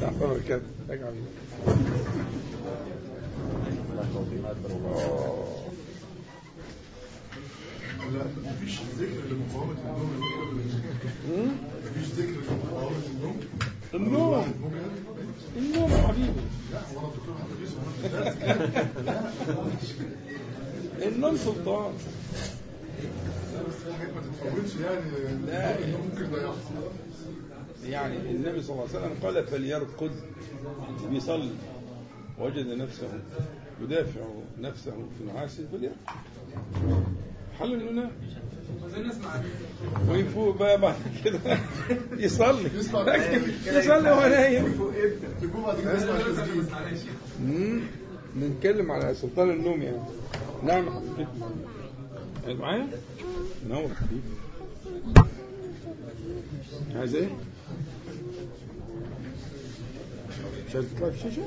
لا 0.00 0.38
كده 0.48 0.60
آه. 8.04 8.50
مفيش 8.50 8.80
ذكر 8.98 9.22
لمقاومة 9.30 9.72
النوم؟ 9.84 11.58
مفيش 11.84 12.08
ذكر 12.08 12.40
لمقاومة 12.52 12.96
النوم 13.14 13.40
النوم 13.94 14.44
النوم 15.56 15.90
يا 15.90 15.96
حبيبي 15.96 16.40
حفيظ 16.74 18.34
النوم 21.02 21.36
سلطان 21.36 21.92
ما 24.14 24.20
تتفوتش 24.20 24.74
يعني 24.84 25.10
لا. 25.46 25.76
ممكن 25.96 26.30
ده 26.30 26.42
يحصل 26.42 26.74
يعني 27.84 28.16
النبي 28.30 28.62
صلى 28.62 28.70
الله 28.76 28.88
عليه 28.88 28.98
وسلم 28.98 29.14
قال 29.22 29.46
فليرقد 29.46 30.10
بيصلي 31.10 31.50
وجد 32.38 32.66
نفسه 32.66 33.08
يدافع 33.82 34.20
نفسه 34.60 34.90
في 35.18 35.24
نعاس 35.34 35.60
فليرقد 35.72 35.96
حل 37.60 37.72
انه 37.74 37.90
ينام 37.90 38.10
ويفوق 40.08 40.56
بقى 40.58 40.80
بعد 40.80 40.94
كده. 41.24 41.58
يصلي. 42.16 42.70
يصلي. 42.78 44.10
وهو 44.10 44.28
نايم. 44.28 44.74
بنتكلم 48.34 48.90
على 48.92 49.14
سلطان 49.14 49.50
النوم 49.50 49.82
يعني. 49.82 49.98
نعم 50.62 50.88
حبيبي 52.46 52.54
معايا؟ 52.54 52.88
نور 53.68 53.88
حبيبي. 53.94 54.34
عايز 56.94 57.14
إيه؟ 57.14 57.28
مش 60.68 60.74
عايز 60.74 60.86
تطلع 60.94 61.10
في 61.10 61.16
الشاشة؟ 61.16 61.42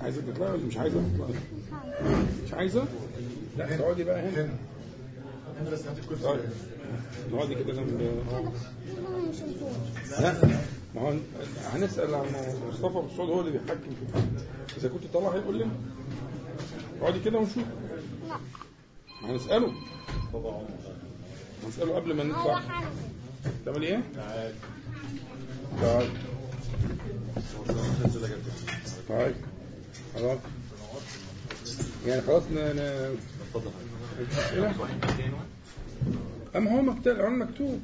عايزة 0.00 0.20
تطلعي 0.22 0.50
ولا 0.52 0.66
مش 0.66 0.76
تطلعي؟ 1.14 1.34
مش 2.46 2.54
عايزة؟ 2.54 2.84
لا 3.60 3.76
تقعدي 3.76 4.04
بقى 4.04 4.20
هنا. 4.20 4.42
هنا. 5.60 5.70
بس 5.72 5.86
هات 5.86 5.98
الكرسي 5.98 6.38
نقعدي 7.32 7.54
كده 7.54 7.72
جنب 7.72 8.00
لا 10.20 10.34
ما 10.94 11.00
هو 11.00 11.12
هنسأل 11.72 12.14
عن 12.14 12.26
مصطفى 12.68 12.94
بالصوت 12.94 13.28
هو 13.30 13.40
اللي 13.40 13.50
بيحكم 13.52 13.78
في 13.80 14.02
الحكم. 14.08 14.28
إذا 14.78 14.88
كنت 14.88 15.02
طالع 15.14 15.28
هيقول 15.28 15.58
لنا 15.58 15.72
اقعدي 17.00 17.20
كده 17.20 17.38
ونشوف 17.38 17.64
ما 19.22 19.30
هنسأله. 19.30 19.72
هنسأله 21.66 21.94
قبل 21.96 22.14
ما 22.14 22.24
نطلع 22.24 22.60
تعمل 23.66 23.82
إيه؟ 23.82 24.02
طيب 25.82 26.10
طيب. 29.08 29.34
خلاص. 30.14 30.38
يعني 32.06 32.22
خلاص 32.22 32.42
أما 36.56 36.70
هو 36.72 36.82
مكتوب؟ 36.82 37.06
العنوان 37.14 37.38
مكتوب. 37.38 37.80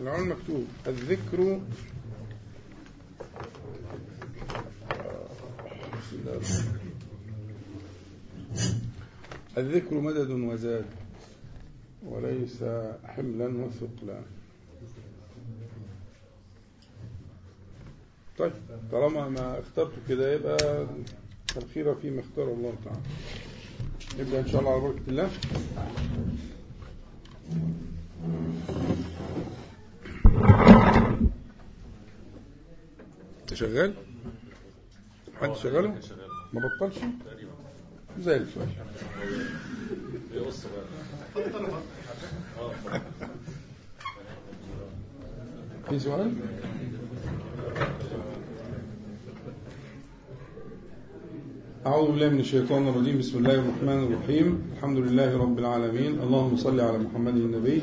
العنوان 0.00 0.28
مكتوب. 0.28 0.66
الذكر. 0.86 1.60
الذكر 9.58 9.94
مدد 10.00 10.30
وزاد 10.30 10.84
وليس 12.06 12.64
حملا 13.04 13.46
وثقلا. 13.64 14.20
طيب 18.38 18.52
طالما 18.92 19.28
ما 19.28 19.58
اخترت 19.58 19.92
كده 20.08 20.32
يبقى 20.32 20.86
الخير 21.56 21.94
فيما 21.94 22.20
اختار 22.20 22.44
الله 22.52 22.74
تعالى. 22.84 23.00
نبدأ 24.18 24.40
إن 24.40 24.46
شاء 24.48 24.60
الله 24.60 24.72
على 24.72 24.80
بركة 24.80 25.08
الله 25.08 25.30
أنت 33.40 33.54
شغال؟ 33.54 33.94
حد 35.40 35.54
شغاله؟ 35.56 35.94
ما 36.52 36.60
بطلش؟ 36.80 36.98
زي 38.20 38.36
الفل 38.36 38.60
في 45.88 45.98
سؤال؟ 45.98 46.32
أعوذ 51.88 52.08
بالله 52.12 52.28
من 52.28 52.40
الشيطان 52.40 52.88
الرجيم. 52.88 53.18
بسم 53.18 53.38
الله 53.38 53.54
الرحمن 53.64 54.00
الرحيم. 54.06 54.46
الحمد 54.76 54.98
لله 54.98 55.30
رب 55.40 55.58
العالمين. 55.58 56.20
اللهم 56.20 56.56
صل 56.56 56.80
على 56.80 56.98
محمد 56.98 57.36
النبي 57.36 57.82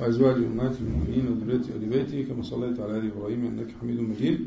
وأزواج 0.00 0.36
أمهات 0.36 0.76
المؤمنين 0.80 1.24
وذريته 1.28 1.68
وآل 1.74 1.84
بيته 1.84 2.18
كما 2.28 2.42
صليت 2.42 2.80
على 2.80 2.92
آل 2.98 3.12
إبراهيم 3.12 3.40
إنك 3.46 3.70
حميد 3.80 4.00
مجيد. 4.00 4.38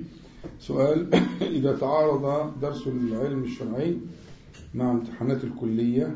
سؤال. 0.60 1.06
إذا 1.58 1.72
تعارض 1.78 2.26
درس 2.62 2.88
العلم 2.88 3.44
الشرعي 3.44 3.98
مع 4.74 4.92
امتحانات 4.92 5.44
الكلية 5.44 6.08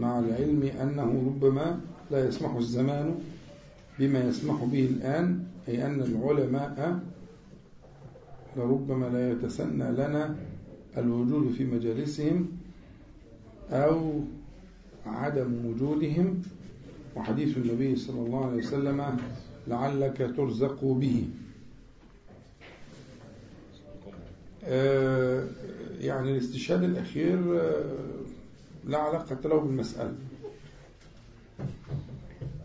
مع 0.00 0.18
العلم 0.18 0.62
أنه 0.82 1.10
ربما 1.28 1.80
لا 2.10 2.28
يسمح 2.28 2.54
الزمان 2.56 3.14
بما 3.98 4.20
يسمح 4.24 4.64
به 4.64 4.84
الآن 4.84 5.44
أي 5.68 5.86
أن 5.86 6.00
العلماء 6.00 7.00
لربما 8.56 9.06
لا 9.06 9.32
يتسنى 9.32 9.88
لنا 9.92 10.53
الوجود 10.98 11.52
في 11.52 11.64
مجالسهم 11.64 12.48
أو 13.70 14.20
عدم 15.06 15.66
وجودهم 15.66 16.42
وحديث 17.16 17.56
النبي 17.56 17.96
صلى 17.96 18.20
الله 18.20 18.46
عليه 18.46 18.56
وسلم 18.56 19.16
لعلك 19.68 20.32
ترزق 20.36 20.84
به. 20.84 21.24
آه، 24.64 25.46
يعني 26.00 26.32
الاستشهاد 26.32 26.82
الأخير 26.82 27.60
آه، 27.60 27.94
لا 28.86 28.98
علاقة 28.98 29.48
له 29.48 29.60
بالمسألة. 29.60 30.14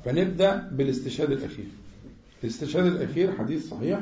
فنبدأ 0.06 0.70
بالاستشهاد 0.72 1.32
الأخير. 1.32 1.66
الاستشهاد 2.44 2.86
الأخير 2.86 3.32
حديث 3.32 3.70
صحيح. 3.70 4.00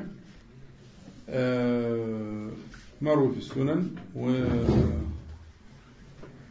آه، 1.30 2.50
مروي 3.02 3.32
في 3.32 3.38
السنن 3.38 3.89
و 4.16 4.43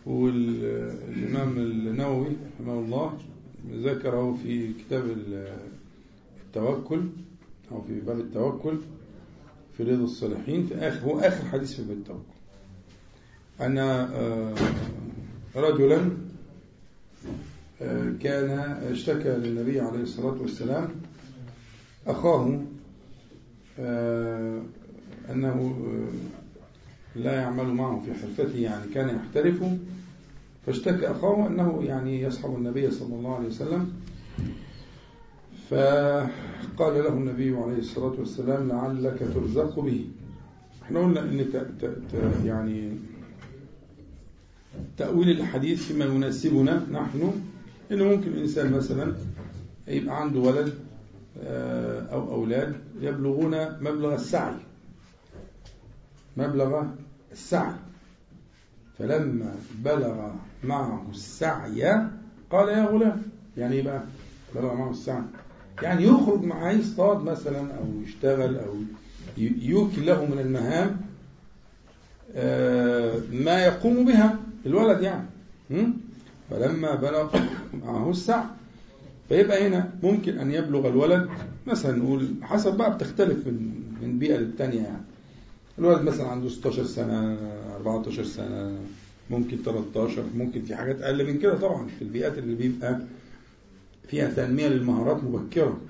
والإمام 0.06 1.56
النووي 1.58 2.28
رحمه 2.60 2.78
الله 2.78 3.18
ذكره 3.72 4.38
في 4.42 4.72
كتاب 4.72 5.04
التوكل 6.46 7.00
أو 7.72 7.82
في 7.82 8.00
باب 8.00 8.20
التوكل 8.20 8.78
في 9.76 9.82
رياض 9.82 10.00
الصالحين. 10.00 10.66
في 10.66 10.74
آخر 10.74 11.00
هو 11.06 11.18
آخر 11.20 11.44
حديث 11.44 11.74
في 11.74 11.82
بيت 11.82 11.96
التوبة 11.96 12.20
أن 13.60 13.78
آه، 13.78 14.54
رجلا 15.56 16.10
آه، 17.82 18.12
كان 18.22 18.50
اشتكى 18.92 19.28
للنبي 19.28 19.80
عليه 19.80 20.00
الصلاة 20.02 20.36
والسلام 20.42 20.88
أخاه 22.06 22.60
آه، 23.78 24.62
أنه 25.30 25.76
لا 27.16 27.32
يعمل 27.32 27.66
معه 27.66 28.02
في 28.06 28.14
حرفته 28.14 28.58
يعني 28.58 28.92
كان 28.94 29.16
يحترف. 29.16 29.64
فاشتكى 30.66 31.10
أخاه 31.10 31.46
أنه 31.46 31.82
يعني 31.84 32.20
يصحب 32.20 32.54
النبي 32.54 32.90
صلى 32.90 33.14
الله 33.14 33.34
عليه 33.36 33.46
وسلم. 33.46 33.92
فقال 35.70 36.94
له 36.94 37.08
النبي 37.08 37.56
عليه 37.56 37.78
الصلاة 37.78 38.14
والسلام 38.18 38.68
لعلك 38.68 39.18
ترزق 39.34 39.80
به. 39.80 40.04
إحنا 40.82 41.00
قلنا 41.00 41.20
إن. 41.20 41.46
يعني 42.44 42.96
تأويل 44.96 45.30
الحديث 45.30 45.82
فيما 45.82 46.04
يناسبنا 46.04 46.86
نحن 46.92 47.40
إنه 47.92 48.04
ممكن 48.04 48.28
الإنسان 48.28 48.72
مثلا 48.72 49.14
يبقى 49.88 50.20
عنده 50.20 50.40
ولد 50.40 50.74
آه، 51.42 52.00
أو 52.12 52.34
أولاد 52.34 52.76
يبلغون 53.00 53.50
مبلغ 53.80 54.14
السعي. 54.14 54.54
مبلغ 56.36 56.84
السعي. 57.36 57.72
فلما 58.98 59.54
بلغ 59.84 60.30
معه 60.64 61.06
السعي 61.10 61.82
قال 62.50 62.68
يا 62.68 62.84
غلام 62.84 63.22
يعني 63.56 63.74
إيه 63.74 63.82
بقى؟ 63.82 64.02
بلغ 64.54 64.74
معه 64.74 64.90
السعي. 64.90 65.22
يعني 65.82 66.04
يخرج 66.04 66.42
معاه 66.44 66.72
يصطاد 66.72 67.22
مثلا 67.24 67.58
أو 67.60 67.84
يشتغل 68.04 68.56
ي- 69.38 69.54
يوكل 69.68 70.06
له 70.06 70.24
من 70.24 70.38
المهام 70.38 71.00
آه، 72.34 73.12
ما 73.32 73.64
يقوم 73.64 74.04
بها 74.04 74.38
الولد 74.66 75.00
يعني? 75.02 75.26
فلما 76.50 76.94
بلغ 76.94 77.36
معه 77.84 78.10
السعي 78.10 78.44
فيبقى 79.28 79.68
هنا 79.68 79.90
ممكن 80.02 80.38
أن 80.38 80.50
يبلغ 80.50 80.88
الولد. 80.88 81.28
مثلا 81.66 81.96
نقول 81.98 82.28
حسب 82.42 82.76
بقى 82.76 82.94
بتختلف 82.94 83.46
من 83.46 83.82
من 84.02 84.18
بيئة 84.18 84.36
للتانية 84.36 84.80
يعني. 84.82 85.02
الولد 85.78 86.02
مثلا 86.02 86.26
عنده 86.28 86.48
16 86.48 86.84
سنة 86.84 87.38
14 87.76 88.24
سنة 88.24 88.78
ممكن 89.30 89.56
13 89.56 90.24
ممكن 90.36 90.62
في 90.62 90.76
حاجات 90.76 91.00
أقل 91.00 91.26
من 91.26 91.38
كده 91.38 91.58
طبعا 91.58 91.88
في 91.88 92.02
البيئات 92.02 92.38
اللي 92.38 92.54
بيبقى 92.54 93.00
فيها 94.08 94.30
تنمية 94.30 94.68
للمهارات 94.68 95.24
مبكرة. 95.24 95.80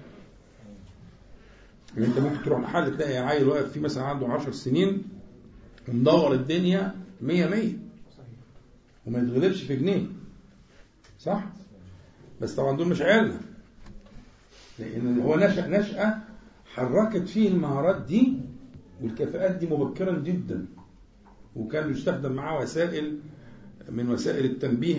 يعني 1.95 2.07
أنت 2.07 2.18
ممكن 2.18 2.43
تروح 2.45 2.61
محل 2.61 2.97
تلاقي 2.97 3.16
عيل 3.18 3.49
واقف 3.49 3.72
فيه 3.72 3.80
مثلا 3.80 4.05
عنده 4.05 4.26
10 4.26 4.53
سنين 4.53 5.03
ومدور 5.89 6.32
الدنيا 6.32 6.95
100 7.20 7.47
100 7.49 7.72
وما 9.07 9.18
يتغلبش 9.18 9.62
في 9.62 9.76
جنيه. 9.76 10.07
صح؟ 11.20 11.45
بس 12.41 12.55
طبعا 12.55 12.76
دول 12.76 12.89
مش 12.89 13.03
عيالنا. 13.03 13.41
لأن 14.78 15.20
هو 15.20 15.37
نشأ 15.37 15.66
نشأة 15.68 16.18
حركت 16.74 17.28
فيه 17.28 17.49
المهارات 17.49 18.03
دي 18.03 18.32
والكفاءات 19.03 19.51
دي 19.57 19.66
مبكرا 19.66 20.18
جدا 20.18 20.66
وكان 21.57 21.92
يستخدم 21.92 22.32
معاه 22.32 22.61
وسائل 22.61 23.18
من 23.90 24.11
وسائل 24.11 24.44
التنبيه 24.44 24.99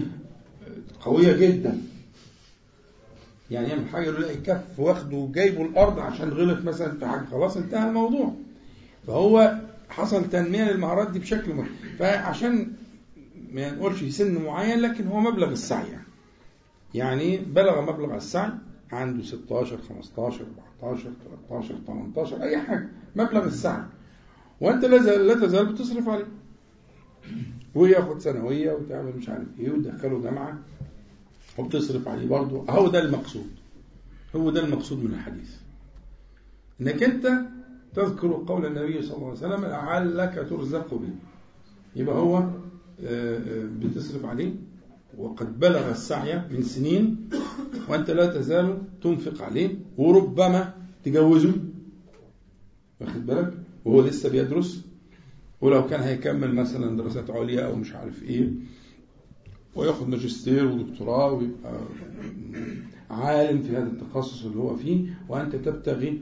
قوية 1.02 1.34
جدا. 1.38 1.78
يعني 3.52 3.68
يعمل 3.70 3.90
حاجة 3.90 4.08
يلاقي 4.08 4.36
كف 4.36 4.80
واخده 4.80 5.18
وجايبه 5.18 5.62
الأرض 5.62 6.00
عشان 6.00 6.30
غلط 6.30 6.64
مثلا 6.64 6.98
في 7.00 7.06
حاجة. 7.06 7.26
خلاص 7.32 7.58
انتهى 7.58 7.90
الموضوع. 7.90 8.34
فهو 9.08 9.60
حصل 9.90 10.30
تنمية 10.30 10.72
للمهارات 10.72 11.12
دي 11.12 11.20
بشكل 11.20 11.54
مهم. 11.54 11.70
فعشان 12.00 12.74
ما 13.52 13.72
نقولش 13.72 14.04
سن 14.04 14.42
معين 14.44 14.80
لكن 14.80 15.08
هو 15.08 15.20
مبلغ 15.20 15.52
السعي 15.52 15.88
يعني. 15.88 16.08
يعني 16.94 17.38
بلغ 17.38 17.82
مبلغ 17.82 18.16
السعي 18.16 18.52
عنده 18.92 19.24
16 19.24 19.78
15 19.90 20.46
14 20.84 21.10
13 21.50 21.76
18 21.88 22.42
أي 22.44 22.58
حاجة 22.58 22.90
مبلغ 23.16 23.46
السعي 23.46 23.84
وأنت 24.62 24.86
لا 24.86 24.98
زال- 25.04 25.28
لا 25.28 25.34
تزال 25.34 25.66
بتصرف 25.66 26.10
عليه. 26.10 26.26
وياخد 27.76 28.20
ثانوية 28.22 28.74
وتعمل 28.74 29.18
مش 29.18 29.30
عارف 29.30 29.48
إيه 29.60 29.72
وتدخله 29.72 30.22
جامعة 30.22 30.58
وبتصرف 31.58 32.08
عليه 32.08 32.28
برضه. 32.28 32.66
هو 32.70 32.88
ده 32.90 33.00
المقصود. 33.00 33.50
هو 34.36 34.50
ده 34.50 34.60
المقصود 34.66 35.04
من 35.04 35.14
الحديث. 35.14 35.56
إنك 36.82 37.04
أنت 37.04 37.28
تذكر 37.96 38.44
قول 38.48 38.66
النبي 38.66 39.02
صلى 39.02 39.16
الله 39.18 39.28
عليه 39.28 39.38
وسلم 39.38 39.66
لعلك 39.66 40.48
ترزق 40.50 40.94
به. 40.94 41.10
يبقى 41.96 42.16
هو 42.16 42.38
آه، 42.38 43.38
آه، 43.38 43.66
بتصرف 43.80 44.26
عليه 44.26 44.54
وقد 45.18 45.60
بلغ 45.60 45.92
السعي 45.92 46.42
من 46.52 46.64
سنين 46.64 47.30
وأنت 47.90 48.12
لا 48.12 48.26
تزال 48.26 48.78
تنفق 49.04 49.42
عليه 49.42 49.76
وربما 49.98 50.74
تجوزه. 51.04 51.54
واخد 53.02 53.26
بالك؟ 53.26 53.54
وهو 53.86 54.02
لسه 54.02 54.30
بيدرس. 54.30 54.86
ولو 55.62 55.88
كان 55.88 56.00
هيكمل 56.00 56.56
مثلا 56.56 56.98
دراسات 56.98 57.30
عليا 57.30 57.66
أو 57.66 57.76
مش 57.76 57.94
عارف 57.94 58.24
إيه 58.24 58.50
وياخد 59.76 60.10
ماجستير 60.10 60.66
ودكتوراه 60.68 61.32
ويبقى 61.32 61.80
عالم 63.10 63.62
في 63.62 63.70
هذا 63.78 63.88
التخصص 63.88 64.46
اللي 64.46 64.58
هو 64.60 64.76
فيه 64.76 65.18
وأنت 65.30 65.56
تبتغي 65.56 66.22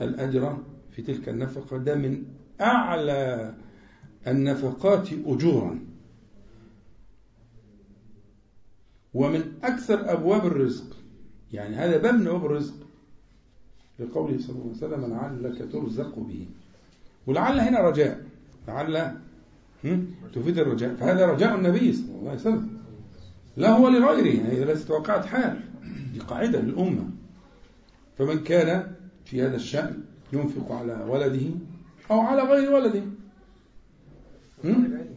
الأجر 0.00 0.56
في 0.90 1.02
تلك 1.02 1.28
النفقة. 1.28 1.76
ده 1.76 1.94
من 1.94 2.22
أعلى 2.60 3.54
النفقات 4.26 5.08
أجورا. 5.26 5.78
ومن 9.14 9.52
أكثر 9.64 10.12
أبواب 10.12 10.46
الرزق 10.46 10.96
يعني 11.52 11.76
هذا 11.76 11.96
باب 11.98 12.14
من 12.14 12.26
أبواب 12.26 12.44
الرزق 12.46 12.74
لقوله 13.98 14.38
صلى 14.38 14.56
الله 14.56 14.64
عليه 14.64 14.76
وسلم 14.76 15.10
لعلك 15.14 15.72
ترزق 15.72 16.18
به 16.18 16.46
ولعل 17.26 17.60
هنا 17.60 17.80
رجاء 17.80 18.24
لعل؟ 18.68 19.16
تفيد 20.34 20.58
الرجاء 20.58 20.94
فهذا 20.94 21.26
رجاء 21.26 21.54
النبي 21.54 21.92
صلى 21.92 22.14
الله 22.14 22.30
عليه 22.30 22.40
وسلم 22.40 22.68
لا 23.56 23.70
هو 23.70 23.88
لغيره 23.88 24.46
هي 24.46 24.64
ليست 24.64 24.90
وقعت 24.90 25.26
حال 25.26 25.60
دي 26.12 26.20
قاعدة 26.20 26.60
للأمة 26.60 27.04
فمن 28.18 28.38
كان 28.38 28.92
في 29.24 29.42
هذا 29.42 29.56
الشأن 29.56 30.02
ينفق 30.32 30.72
على 30.72 31.06
ولده 31.08 31.46
أو 32.10 32.20
على 32.20 32.42
غير 32.42 32.72
ولده؟ 32.72 33.02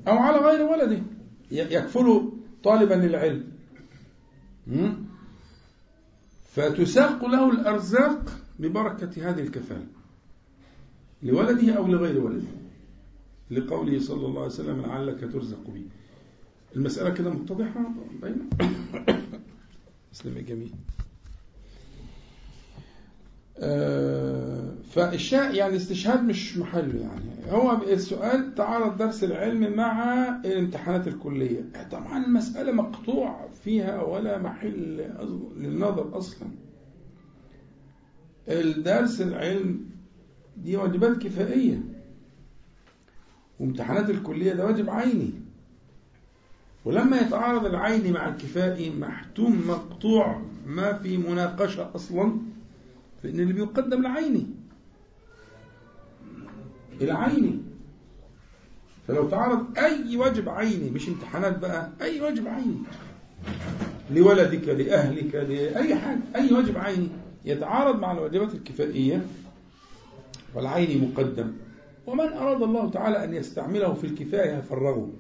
أو 0.08 0.18
على 0.18 0.38
غير 0.38 0.62
ولده 0.66 1.00
يكفل 1.52 2.32
طالبا 2.64 2.94
للعلم؟ 2.94 3.55
فتساق 6.56 7.26
له 7.26 7.52
الأرزاق 7.52 8.32
ببركة 8.60 9.30
هذه 9.30 9.40
الكفالة 9.42 9.88
لولده 11.24 11.74
أو 11.74 11.88
لغير 11.88 12.24
ولده 12.24 12.48
لقوله 13.52 14.00
صلى 14.00 14.26
الله 14.26 14.42
عليه 14.42 14.52
وسلم 14.52 14.82
لعلك 14.82 15.20
ترزق 15.20 15.70
به 15.70 15.86
المسألة 16.76 17.10
كده 17.10 17.30
متضحة؟ 17.30 17.86
باينة 18.22 18.46
مسلم 20.14 20.40
جميل. 20.48 20.72
آه، 20.72 21.05
فالشاء 24.92 25.56
يعني 25.56 25.72
الاستشهاد 25.72 26.24
مش 26.24 26.58
محله 26.58 27.00
يعني. 27.02 27.52
هو 27.52 27.82
السؤال 27.84 28.56
تعارض 28.56 28.98
درس 28.98 29.24
العلم 29.24 29.74
مع 29.76 30.30
الامتحانات 30.46 31.08
الكلية. 31.08 31.66
طبعا 31.92 32.26
المسألة 32.26 32.72
مقطوع 32.72 33.48
فيها 33.64 34.02
ولا 34.02 34.38
محل 34.38 35.02
للنظر 35.58 36.18
أصلا. 36.18 36.48
الدرس 38.48 39.22
العلم 39.22 39.80
دي 40.58 40.78
واجبات 40.78 41.18
كفائية. 41.18 41.80
وامتحانات 43.60 44.10
الكلية 44.10 44.54
ده 44.54 44.66
واجب 44.66 44.90
عيني. 44.90 45.32
ولما 46.86 47.18
يتعارض 47.18 47.66
العيني 47.66 48.12
مع 48.12 48.30
الكفائي 48.30 48.90
محتوم 48.90 49.64
مقطوع 49.68 50.42
ما 50.68 50.94
في 50.94 51.18
مناقشة 51.18 51.92
أصلا. 51.96 52.38
فإن 53.24 53.40
اللي 53.40 53.54
بيقدم 53.54 54.02
العيني 54.02 54.46
العيني 57.02 57.60
فلو 59.08 59.30
تعرض 59.30 59.78
أي 59.78 60.18
واجب 60.18 60.50
عيني 60.50 60.90
مش 60.90 61.08
امتحانات 61.10 61.60
بقى 61.60 61.92
أي 62.02 62.22
واجب 62.22 62.48
عيني. 62.48 62.78
لولدك 64.12 64.68
لأهلك 64.68 65.36
لأي 65.36 65.96
حاجة 65.96 66.20
أي 66.36 66.54
واجب 66.54 66.78
عيني. 66.78 67.08
يتعارض 67.46 68.00
مع 68.00 68.12
الواجبات 68.12 68.56
الكفائية 68.56 69.26
والعين 70.56 71.12
مقدم. 71.12 71.52
ومن 72.08 72.28
أراد 72.34 72.62
الله 72.62 72.90
تعالى 72.92 73.24
أن 73.24 73.34
يستعمله 73.34 73.94
في 73.94 74.04
الكفاية 74.08 74.62
فرغه 74.62 75.12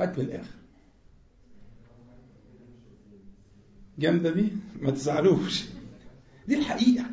هات 0.00 0.18
من 0.18 0.24
الآخر. 0.24 0.54
جامدة 3.98 4.30
دي؟ 4.30 4.48
ما 4.82 4.90
تزعلوش. 4.90 5.64
دي 6.48 6.58
الحقيقة. 6.58 7.04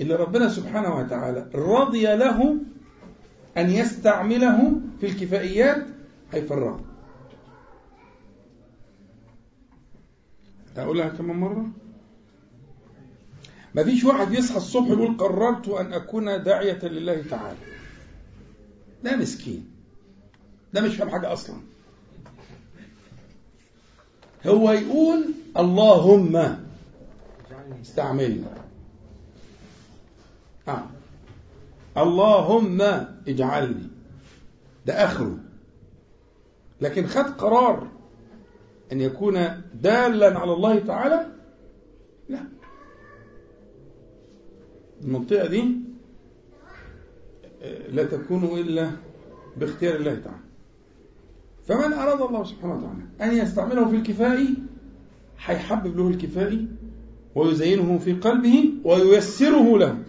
اللي 0.00 0.14
ربنا 0.16 0.48
سبحانه 0.48 0.96
وتعالى 0.96 1.50
رضي 1.54 2.02
له 2.16 2.56
أن 3.56 3.70
يستعمله 3.70 4.80
في 5.00 5.06
الكفائيات 5.06 5.86
هيفرغه 6.32 6.84
أقولها 10.76 11.08
كمان 11.08 11.36
مرة؟ 11.36 11.66
ما 13.74 13.84
فيش 13.84 14.04
واحد 14.04 14.32
يصحى 14.32 14.56
الصبح 14.56 14.88
يقول 14.88 15.16
قررت 15.16 15.68
أن 15.68 15.92
أكون 15.92 16.42
داعية 16.42 16.78
لله 16.84 17.22
تعالى. 17.30 17.58
ده 19.04 19.16
مسكين. 19.16 19.70
ده 20.72 20.80
مش 20.80 20.96
فاهم 20.96 21.10
حاجة 21.10 21.32
أصلا. 21.32 21.56
هو 24.46 24.70
يقول 24.72 25.24
اللهم 25.56 26.56
استعملنا. 27.80 28.54
آه. 30.68 30.86
اللهم 31.96 32.80
اجعلني. 33.28 33.88
ده 34.86 35.04
آخره. 35.04 35.38
لكن 36.80 37.06
خد 37.06 37.24
قرار 37.24 37.88
أن 38.92 39.00
يكون 39.00 39.62
دالا 39.74 40.38
على 40.38 40.52
الله 40.52 40.78
تعالى؟ 40.78 41.26
لا. 42.28 42.44
المنطقة 45.04 45.46
دي 45.46 45.64
لا 47.88 48.04
تكون 48.04 48.44
إلا 48.44 48.90
باختيار 49.56 49.96
الله 49.96 50.14
تعالى. 50.14 50.42
فمن 51.66 51.92
أراد 51.92 52.20
الله 52.22 52.44
سبحانه 52.44 52.74
وتعالى 52.74 53.02
أن 53.20 53.36
يستعمله 53.46 53.88
في 53.88 53.96
الكفائي 53.96 54.54
هيحبب 55.44 55.96
له 55.96 56.08
الكفائي 56.08 56.68
ويزينه 57.34 57.98
في 57.98 58.12
قلبه 58.12 58.72
وييسره 58.84 59.78
له. 59.78 60.04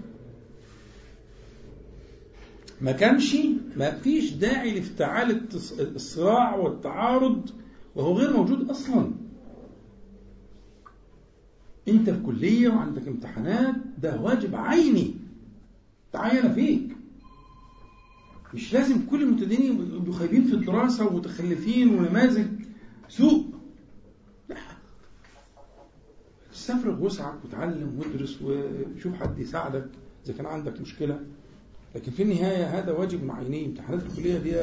ما 2.81 2.91
كانش 2.91 3.37
ما 3.77 3.91
فيش 3.91 4.31
داعي 4.31 4.71
لإفتعال 4.75 5.47
الصراع 5.79 6.55
والتعارض 6.55 7.49
وهو 7.95 8.13
غير 8.17 8.37
موجود 8.37 8.69
أصلا. 8.69 9.11
أنت 11.87 12.09
في 12.09 12.19
كلية 12.25 12.69
وعندك 12.69 13.07
امتحانات 13.07 13.75
ده 13.97 14.21
واجب 14.21 14.55
عيني. 14.55 15.15
تعين 16.13 16.53
فيك. 16.53 16.89
مش 18.53 18.73
لازم 18.73 19.05
كل 19.05 19.23
المبتدئين 19.23 19.79
يبقوا 19.95 20.13
خايبين 20.13 20.43
في 20.43 20.53
الدراسة 20.53 21.07
ومتخلفين 21.07 21.95
ونماذج. 21.95 22.47
سوء 23.09 23.45
لا 24.49 24.55
استفرغ 26.63 27.05
وسعك 27.05 27.45
وتعلم 27.45 27.99
وادرس 27.99 28.39
وشوف 28.41 29.13
حد 29.15 29.39
يساعدك 29.39 29.85
إذا 30.25 30.33
كان 30.33 30.45
عندك 30.45 30.81
مشكلة. 30.81 31.19
لكن 31.95 32.11
في 32.11 32.23
النهاية 32.23 32.79
هذا 32.79 32.91
واجب 32.91 33.31
عيني 33.31 33.65
امتحانات 33.65 34.03
الكلية 34.03 34.37
دي 34.37 34.55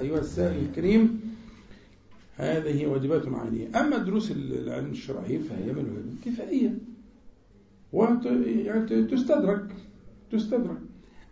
أيها 0.00 0.18
السائل 0.18 0.64
الكريم 0.64 1.20
هذه 2.36 2.86
واجبات 2.86 3.22
عينية 3.28 3.80
أما 3.80 3.98
دروس 3.98 4.30
العلم 4.30 4.90
الشرعي 4.90 5.38
فهي 5.38 5.72
من 5.72 5.78
الواجب 5.78 6.12
الكفائية 6.26 6.78
وتستدرك 7.92 9.64
تستدرك. 10.32 10.78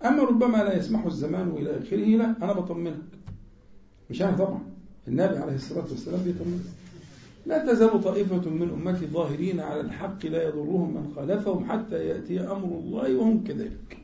أما 0.04 0.22
ربما 0.22 0.56
لا 0.56 0.76
يسمح 0.78 1.04
الزمان 1.04 1.48
إلى 1.50 1.78
آخره 1.78 2.16
لا 2.16 2.44
أنا 2.44 2.52
بطمنك. 2.52 2.96
مش 4.10 4.22
أنا 4.22 4.36
طبعا. 4.36 4.60
النبي 5.08 5.36
عليه 5.36 5.54
الصلاة 5.54 5.84
والسلام 5.90 6.20
بيطمنك. 6.24 6.60
لا 7.46 7.72
تزال 7.72 8.02
طائفة 8.02 8.50
من 8.50 8.70
أمتي 8.70 9.06
ظاهرين 9.06 9.60
على 9.60 9.80
الحق 9.80 10.26
لا 10.26 10.48
يضرهم 10.48 10.94
من 10.94 11.12
خالفهم 11.16 11.70
حتى 11.70 12.06
يأتي 12.06 12.40
أمر 12.40 12.78
الله 12.78 13.16
وهم 13.16 13.44
كذلك. 13.44 13.98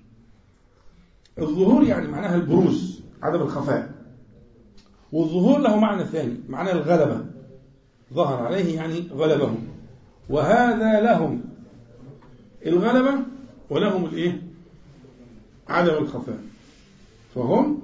الظهور 1.38 1.84
يعني 1.84 2.08
معناها 2.08 2.34
البروز 2.34 3.00
عدم 3.22 3.42
الخفاء. 3.42 3.90
والظهور 5.12 5.58
له 5.58 5.76
معنى 5.78 6.04
ثاني 6.04 6.36
معنى 6.48 6.72
الغلبة. 6.72 7.24
ظهر 8.14 8.46
عليه 8.46 8.76
يعني 8.76 9.08
غلبهم. 9.12 9.68
وهذا 10.28 11.00
لهم 11.00 11.40
الغلبة 12.66 13.14
ولهم 13.70 14.04
الإيه؟ 14.04 14.42
عدم 15.68 15.94
الخفاء. 15.94 16.38
فهم 17.34 17.82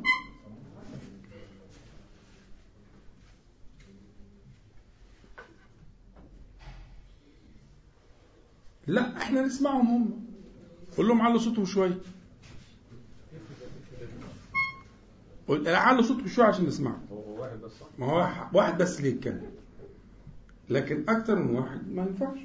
لا 8.87 9.17
إحنا 9.17 9.43
نسمعهم 9.43 9.87
هم. 9.87 10.27
قول 10.97 11.09
لهم 11.09 11.23
علوا 11.23 11.39
صوتهم 11.39 11.65
شوية. 11.65 11.99
علوا 15.67 16.03
صوتكم 16.03 16.29
شوية 16.29 16.47
عشان 16.47 16.67
نسمعه 16.67 17.01
هو 17.13 17.41
واحد 17.43 17.61
بس 17.61 17.71
صح؟ 17.73 17.87
ما 17.99 18.07
هو 18.07 18.49
واحد 18.53 18.79
بس 18.79 18.99
اللي 18.99 19.09
يتكلم 19.11 19.51
لكن 20.71 21.05
أكتر 21.09 21.37
من 21.37 21.57
واحد 21.57 21.89
ما 21.89 22.03
ينفعش. 22.03 22.39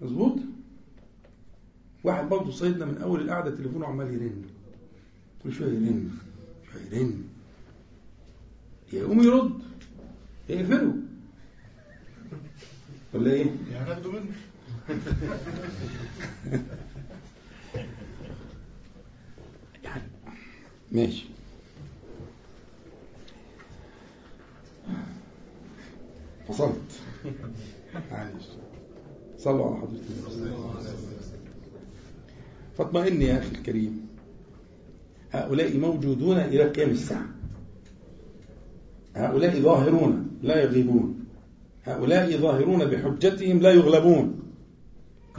مظبوط؟ 0.00 0.38
واحد 2.04 2.28
برضه 2.28 2.50
صيدنا 2.50 2.84
من 2.84 2.98
أول 2.98 3.20
القعدة 3.20 3.56
تليفونه 3.56 3.86
عمال 3.86 4.14
يرن. 4.14 4.42
كل 5.44 5.52
شوية 5.52 5.68
يرن 5.68 6.10
شوية 6.72 6.98
يرن. 6.98 7.24
يقوم 8.92 9.22
يرد. 9.22 9.62
يقفله. 10.48 10.94
ولا 13.14 13.30
إيه؟ 13.32 13.46
يعني 13.70 13.86
هناخده 13.86 14.10
منه. 14.10 14.18
يعني 14.20 14.30
ماشي. 20.92 21.24
فصلت 26.48 26.80
معلش. 28.10 28.44
صلوا 29.38 29.66
على 29.66 29.76
حضرة 29.76 29.90
النبي 29.90 30.56
فاطمئن 32.78 33.22
يا 33.22 33.38
أخي 33.38 33.50
الكريم. 33.50 34.06
هؤلاء 35.32 35.76
موجودون 35.78 36.38
إلى 36.38 36.64
قيام 36.68 36.90
الساعة. 36.90 37.26
هؤلاء 39.16 39.60
ظاهرون 39.60 40.38
لا 40.42 40.62
يغيبون. 40.62 41.26
هؤلاء 41.84 42.36
ظاهرون 42.36 42.84
بحجتهم 42.84 43.58
لا 43.58 43.72
يغلبون. 43.72 44.45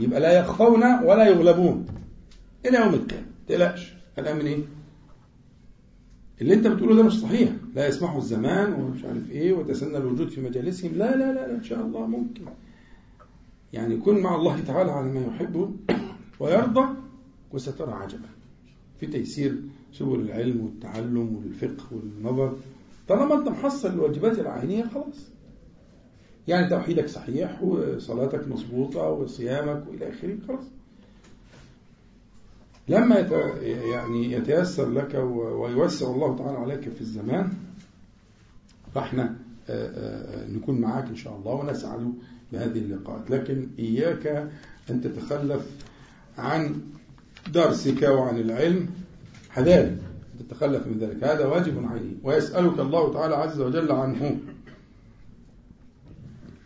يبقى 0.00 0.20
لا 0.20 0.38
يخفون 0.38 0.82
ولا 1.04 1.28
يغلبون. 1.28 1.86
إلى 2.66 2.78
يوم 2.78 2.94
القيامة. 2.94 3.26
تقلقش. 3.48 3.94
الآن 4.18 4.36
من 4.36 4.46
إيه؟ 4.46 4.58
اللي 6.40 6.54
أنت 6.54 6.66
بتقوله 6.66 6.96
ده 6.96 7.02
مش 7.02 7.20
صحيح. 7.20 7.50
لا 7.74 7.88
يسمحوا 7.88 8.18
الزمان 8.18 8.72
ومش 8.72 9.04
عارف 9.04 9.30
إيه 9.30 9.52
وتسنى 9.52 9.96
الوجود 9.96 10.28
في 10.28 10.40
مجالسهم. 10.40 10.92
لا 10.94 11.16
لا 11.16 11.32
لا 11.32 11.54
إن 11.54 11.62
شاء 11.62 11.80
الله 11.86 12.06
ممكن. 12.06 12.44
يعني 13.72 13.96
كن 13.96 14.20
مع 14.20 14.34
الله 14.34 14.60
تعالى 14.60 14.90
على 14.90 15.06
ما 15.12 15.20
يحب 15.20 15.76
ويرضى 16.40 16.88
وسترى 17.52 17.92
عجبا. 17.92 18.28
في 19.00 19.06
تيسير 19.06 19.62
سبل 19.92 20.20
العلم 20.20 20.60
والتعلم 20.60 21.36
والفقه 21.36 21.86
والنظر. 21.92 22.56
طالما 23.08 23.34
أنت 23.34 23.48
محصل 23.48 23.88
الواجبات 23.88 24.38
العينية 24.38 24.84
خلاص. 24.84 25.28
يعني 26.48 26.68
توحيدك 26.68 27.08
صحيح 27.08 27.62
وصلاتك 27.62 28.48
مظبوطة 28.48 29.10
وصيامك 29.10 29.84
وإلى 29.88 30.08
آخره 30.08 30.36
خلاص 30.48 30.64
لما. 32.88 33.18
يعني 33.64 34.32
يتيسر 34.32 34.88
لك. 34.90 35.14
ويوسع 35.34 36.10
الله 36.10 36.36
تعالى 36.36 36.58
عليك 36.58 36.80
في 36.80 37.00
الزمان 37.00 37.52
فإحنا 38.94 39.36
نكون 40.48 40.80
معاك 40.80 41.06
إن 41.08 41.16
شاء 41.16 41.36
الله 41.36 41.52
ونسعد 41.52 42.12
بهذه 42.52 42.78
اللقاءات 42.78 43.30
لكن 43.30 43.68
إياك 43.78 44.26
أن 44.90 45.00
تتخلف 45.00 45.66
عن 46.38 46.80
درسك 47.52 48.02
وعن 48.02 48.38
العلم 48.38 48.88
حذاري 49.50 49.96
تتخلف 50.38 50.86
من 50.86 50.98
ذلك 50.98 51.24
هذا 51.24 51.46
واجب 51.46 51.78
عيني 51.78 52.16
ويسألك 52.22 52.80
الله 52.80 53.12
تعالى 53.12 53.34
عز 53.34 53.60
وجل 53.60 53.92
عنه 53.92 54.38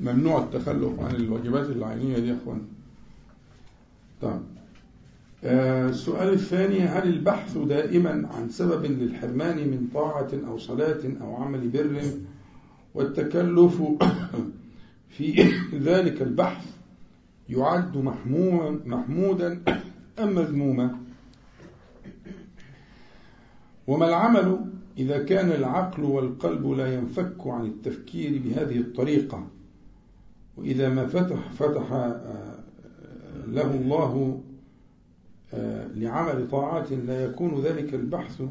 ممنوع 0.03 0.43
التخلف 0.43 1.01
عن 1.01 1.15
الواجبات 1.15 1.71
العينية 1.71 2.19
دي 2.19 2.29
يا 2.29 2.37
إخوان. 2.43 2.61
طيب. 4.23 4.41
السؤال 5.45 6.33
الثاني 6.33 6.81
هل 6.81 7.09
البحث 7.09 7.59
دائما 7.59 8.29
عن 8.35 8.49
سبب 8.49 8.85
للحرمان 8.85 9.57
من 9.57 9.89
طاعة 9.95 10.29
أو 10.49 10.59
صلاة 10.59 11.01
أو 11.21 11.37
عمل 11.37 11.69
بر 11.69 12.03
والتكلف 12.95 13.83
في 15.17 15.53
ذلك 15.75 16.23
البحث 16.23 16.67
يعد 17.49 17.97
محمودا 18.87 19.63
أم 20.19 20.35
مذموما؟ 20.35 20.99
وما 23.87 24.09
العمل 24.09 24.65
إذا 24.99 25.25
كان 25.25 25.51
العقل 25.51 26.03
والقلب 26.05 26.71
لا 26.71 26.95
ينفك 26.95 27.47
عن 27.47 27.67
التفكير 27.67 28.43
بهذه 28.45 28.79
الطريقة؟ 28.79 29.47
وإذا 30.57 30.89
ما 30.89 31.07
فتح 31.07 31.53
فتح 31.53 31.93
له 33.47 33.75
الله 33.75 34.43
آه، 35.55 35.87
لعمل 35.87 36.49
طاعات 36.49 36.93
لا 36.93 37.25
يكون 37.25 37.61
ذلك 37.61 37.95
البحث 37.95 38.43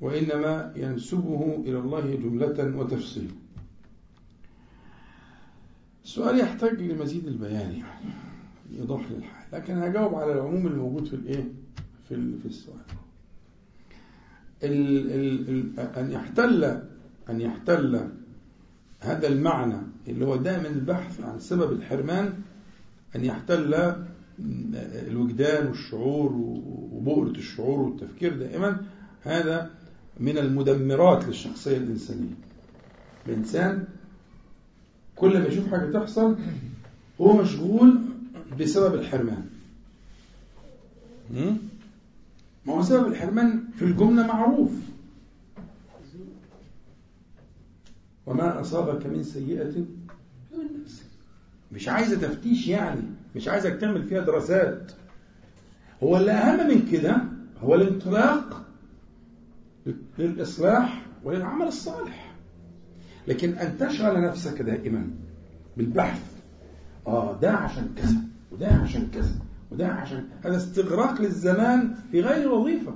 وإنما 0.00 0.72
ينسبه 0.76 1.62
إلى 1.66 1.78
الله 1.78 2.14
جملة 2.14 2.76
وتفصيلا 2.78 3.34
السؤال 6.04 6.38
يحتاج 6.40 6.80
لمزيد 6.82 7.26
البيان 7.26 7.72
يعني 7.72 8.12
يضاف 8.70 9.10
للحال. 9.10 9.46
لكن 9.52 9.78
هجاوب 9.78 10.14
على 10.14 10.32
العموم 10.32 10.66
الموجود 10.66 11.06
في 11.06 11.14
الإيه؟ 11.14 11.44
في 12.08 12.38
في 12.38 12.46
السؤال. 12.46 12.76
ال 14.62 15.10
ال 15.10 15.48
ال 15.48 15.80
أن 15.80 16.10
يحتل 16.12 16.64
أن 17.30 17.40
يحتل 17.40 18.08
هذا 19.00 19.28
المعنى 19.28 19.91
اللي 20.08 20.26
هو 20.26 20.36
دائما 20.36 20.68
البحث 20.68 21.20
عن 21.20 21.40
سبب 21.40 21.72
الحرمان 21.72 22.32
أن 23.16 23.24
يحتل 23.24 23.94
الوجدان 25.08 25.66
والشعور 25.66 26.32
وبؤرة 26.92 27.30
الشعور 27.30 27.80
والتفكير 27.80 28.36
دائما. 28.36 28.80
هذا 29.22 29.70
من 30.20 30.38
المدمرات 30.38 31.24
للشخصية 31.24 31.76
الإنسانية. 31.76 32.34
الإنسان 33.26 33.84
كل 35.16 35.38
ما 35.38 35.46
يشوف 35.46 35.70
حاجة 35.70 35.90
تحصل 35.92 36.36
هو 37.20 37.36
مشغول 37.36 38.00
بسبب 38.60 38.94
الحرمان? 38.94 39.46
ما 42.66 42.74
هو 42.74 42.82
سبب 42.82 43.06
الحرمان 43.06 43.64
في 43.78 43.84
الجملة 43.84 44.26
معروف. 44.26 44.70
وما 48.26 48.60
أصابك 48.60 49.06
من 49.06 49.22
سيئة 49.22 49.70
فمن 50.50 50.80
نفسك 50.82 51.06
مش 51.72 51.88
عايزة 51.88 52.28
تفتيش 52.28 52.68
يعني 52.68 53.02
مش 53.36 53.48
عايزك 53.48 53.76
تعمل 53.80 54.02
فيها 54.02 54.20
دراسات. 54.20 54.92
هو 56.02 56.16
اللي 56.16 56.30
أهم 56.32 56.68
من 56.68 56.88
كده 56.92 57.16
هو 57.62 57.74
الانطلاق 57.74 58.62
للإصلاح 60.18 61.06
وللعمل 61.24 61.66
الصالح. 61.66 62.34
لكن 63.28 63.54
أن 63.54 63.78
تشغل 63.78 64.20
نفسك 64.20 64.62
دائما 64.62 65.10
بالبحث. 65.76 66.22
آه 67.06 67.38
ده 67.40 67.50
عشان 67.50 67.88
كذا 67.96 68.16
وده 68.52 68.66
عشان 68.66 69.08
كذا 69.14 69.34
وده 69.70 69.86
عشان 69.88 70.24
هذا 70.44 70.56
استغراق 70.56 71.20
للزمان 71.22 71.94
في 72.10 72.20
غير 72.20 72.52
وظيفة. 72.52 72.94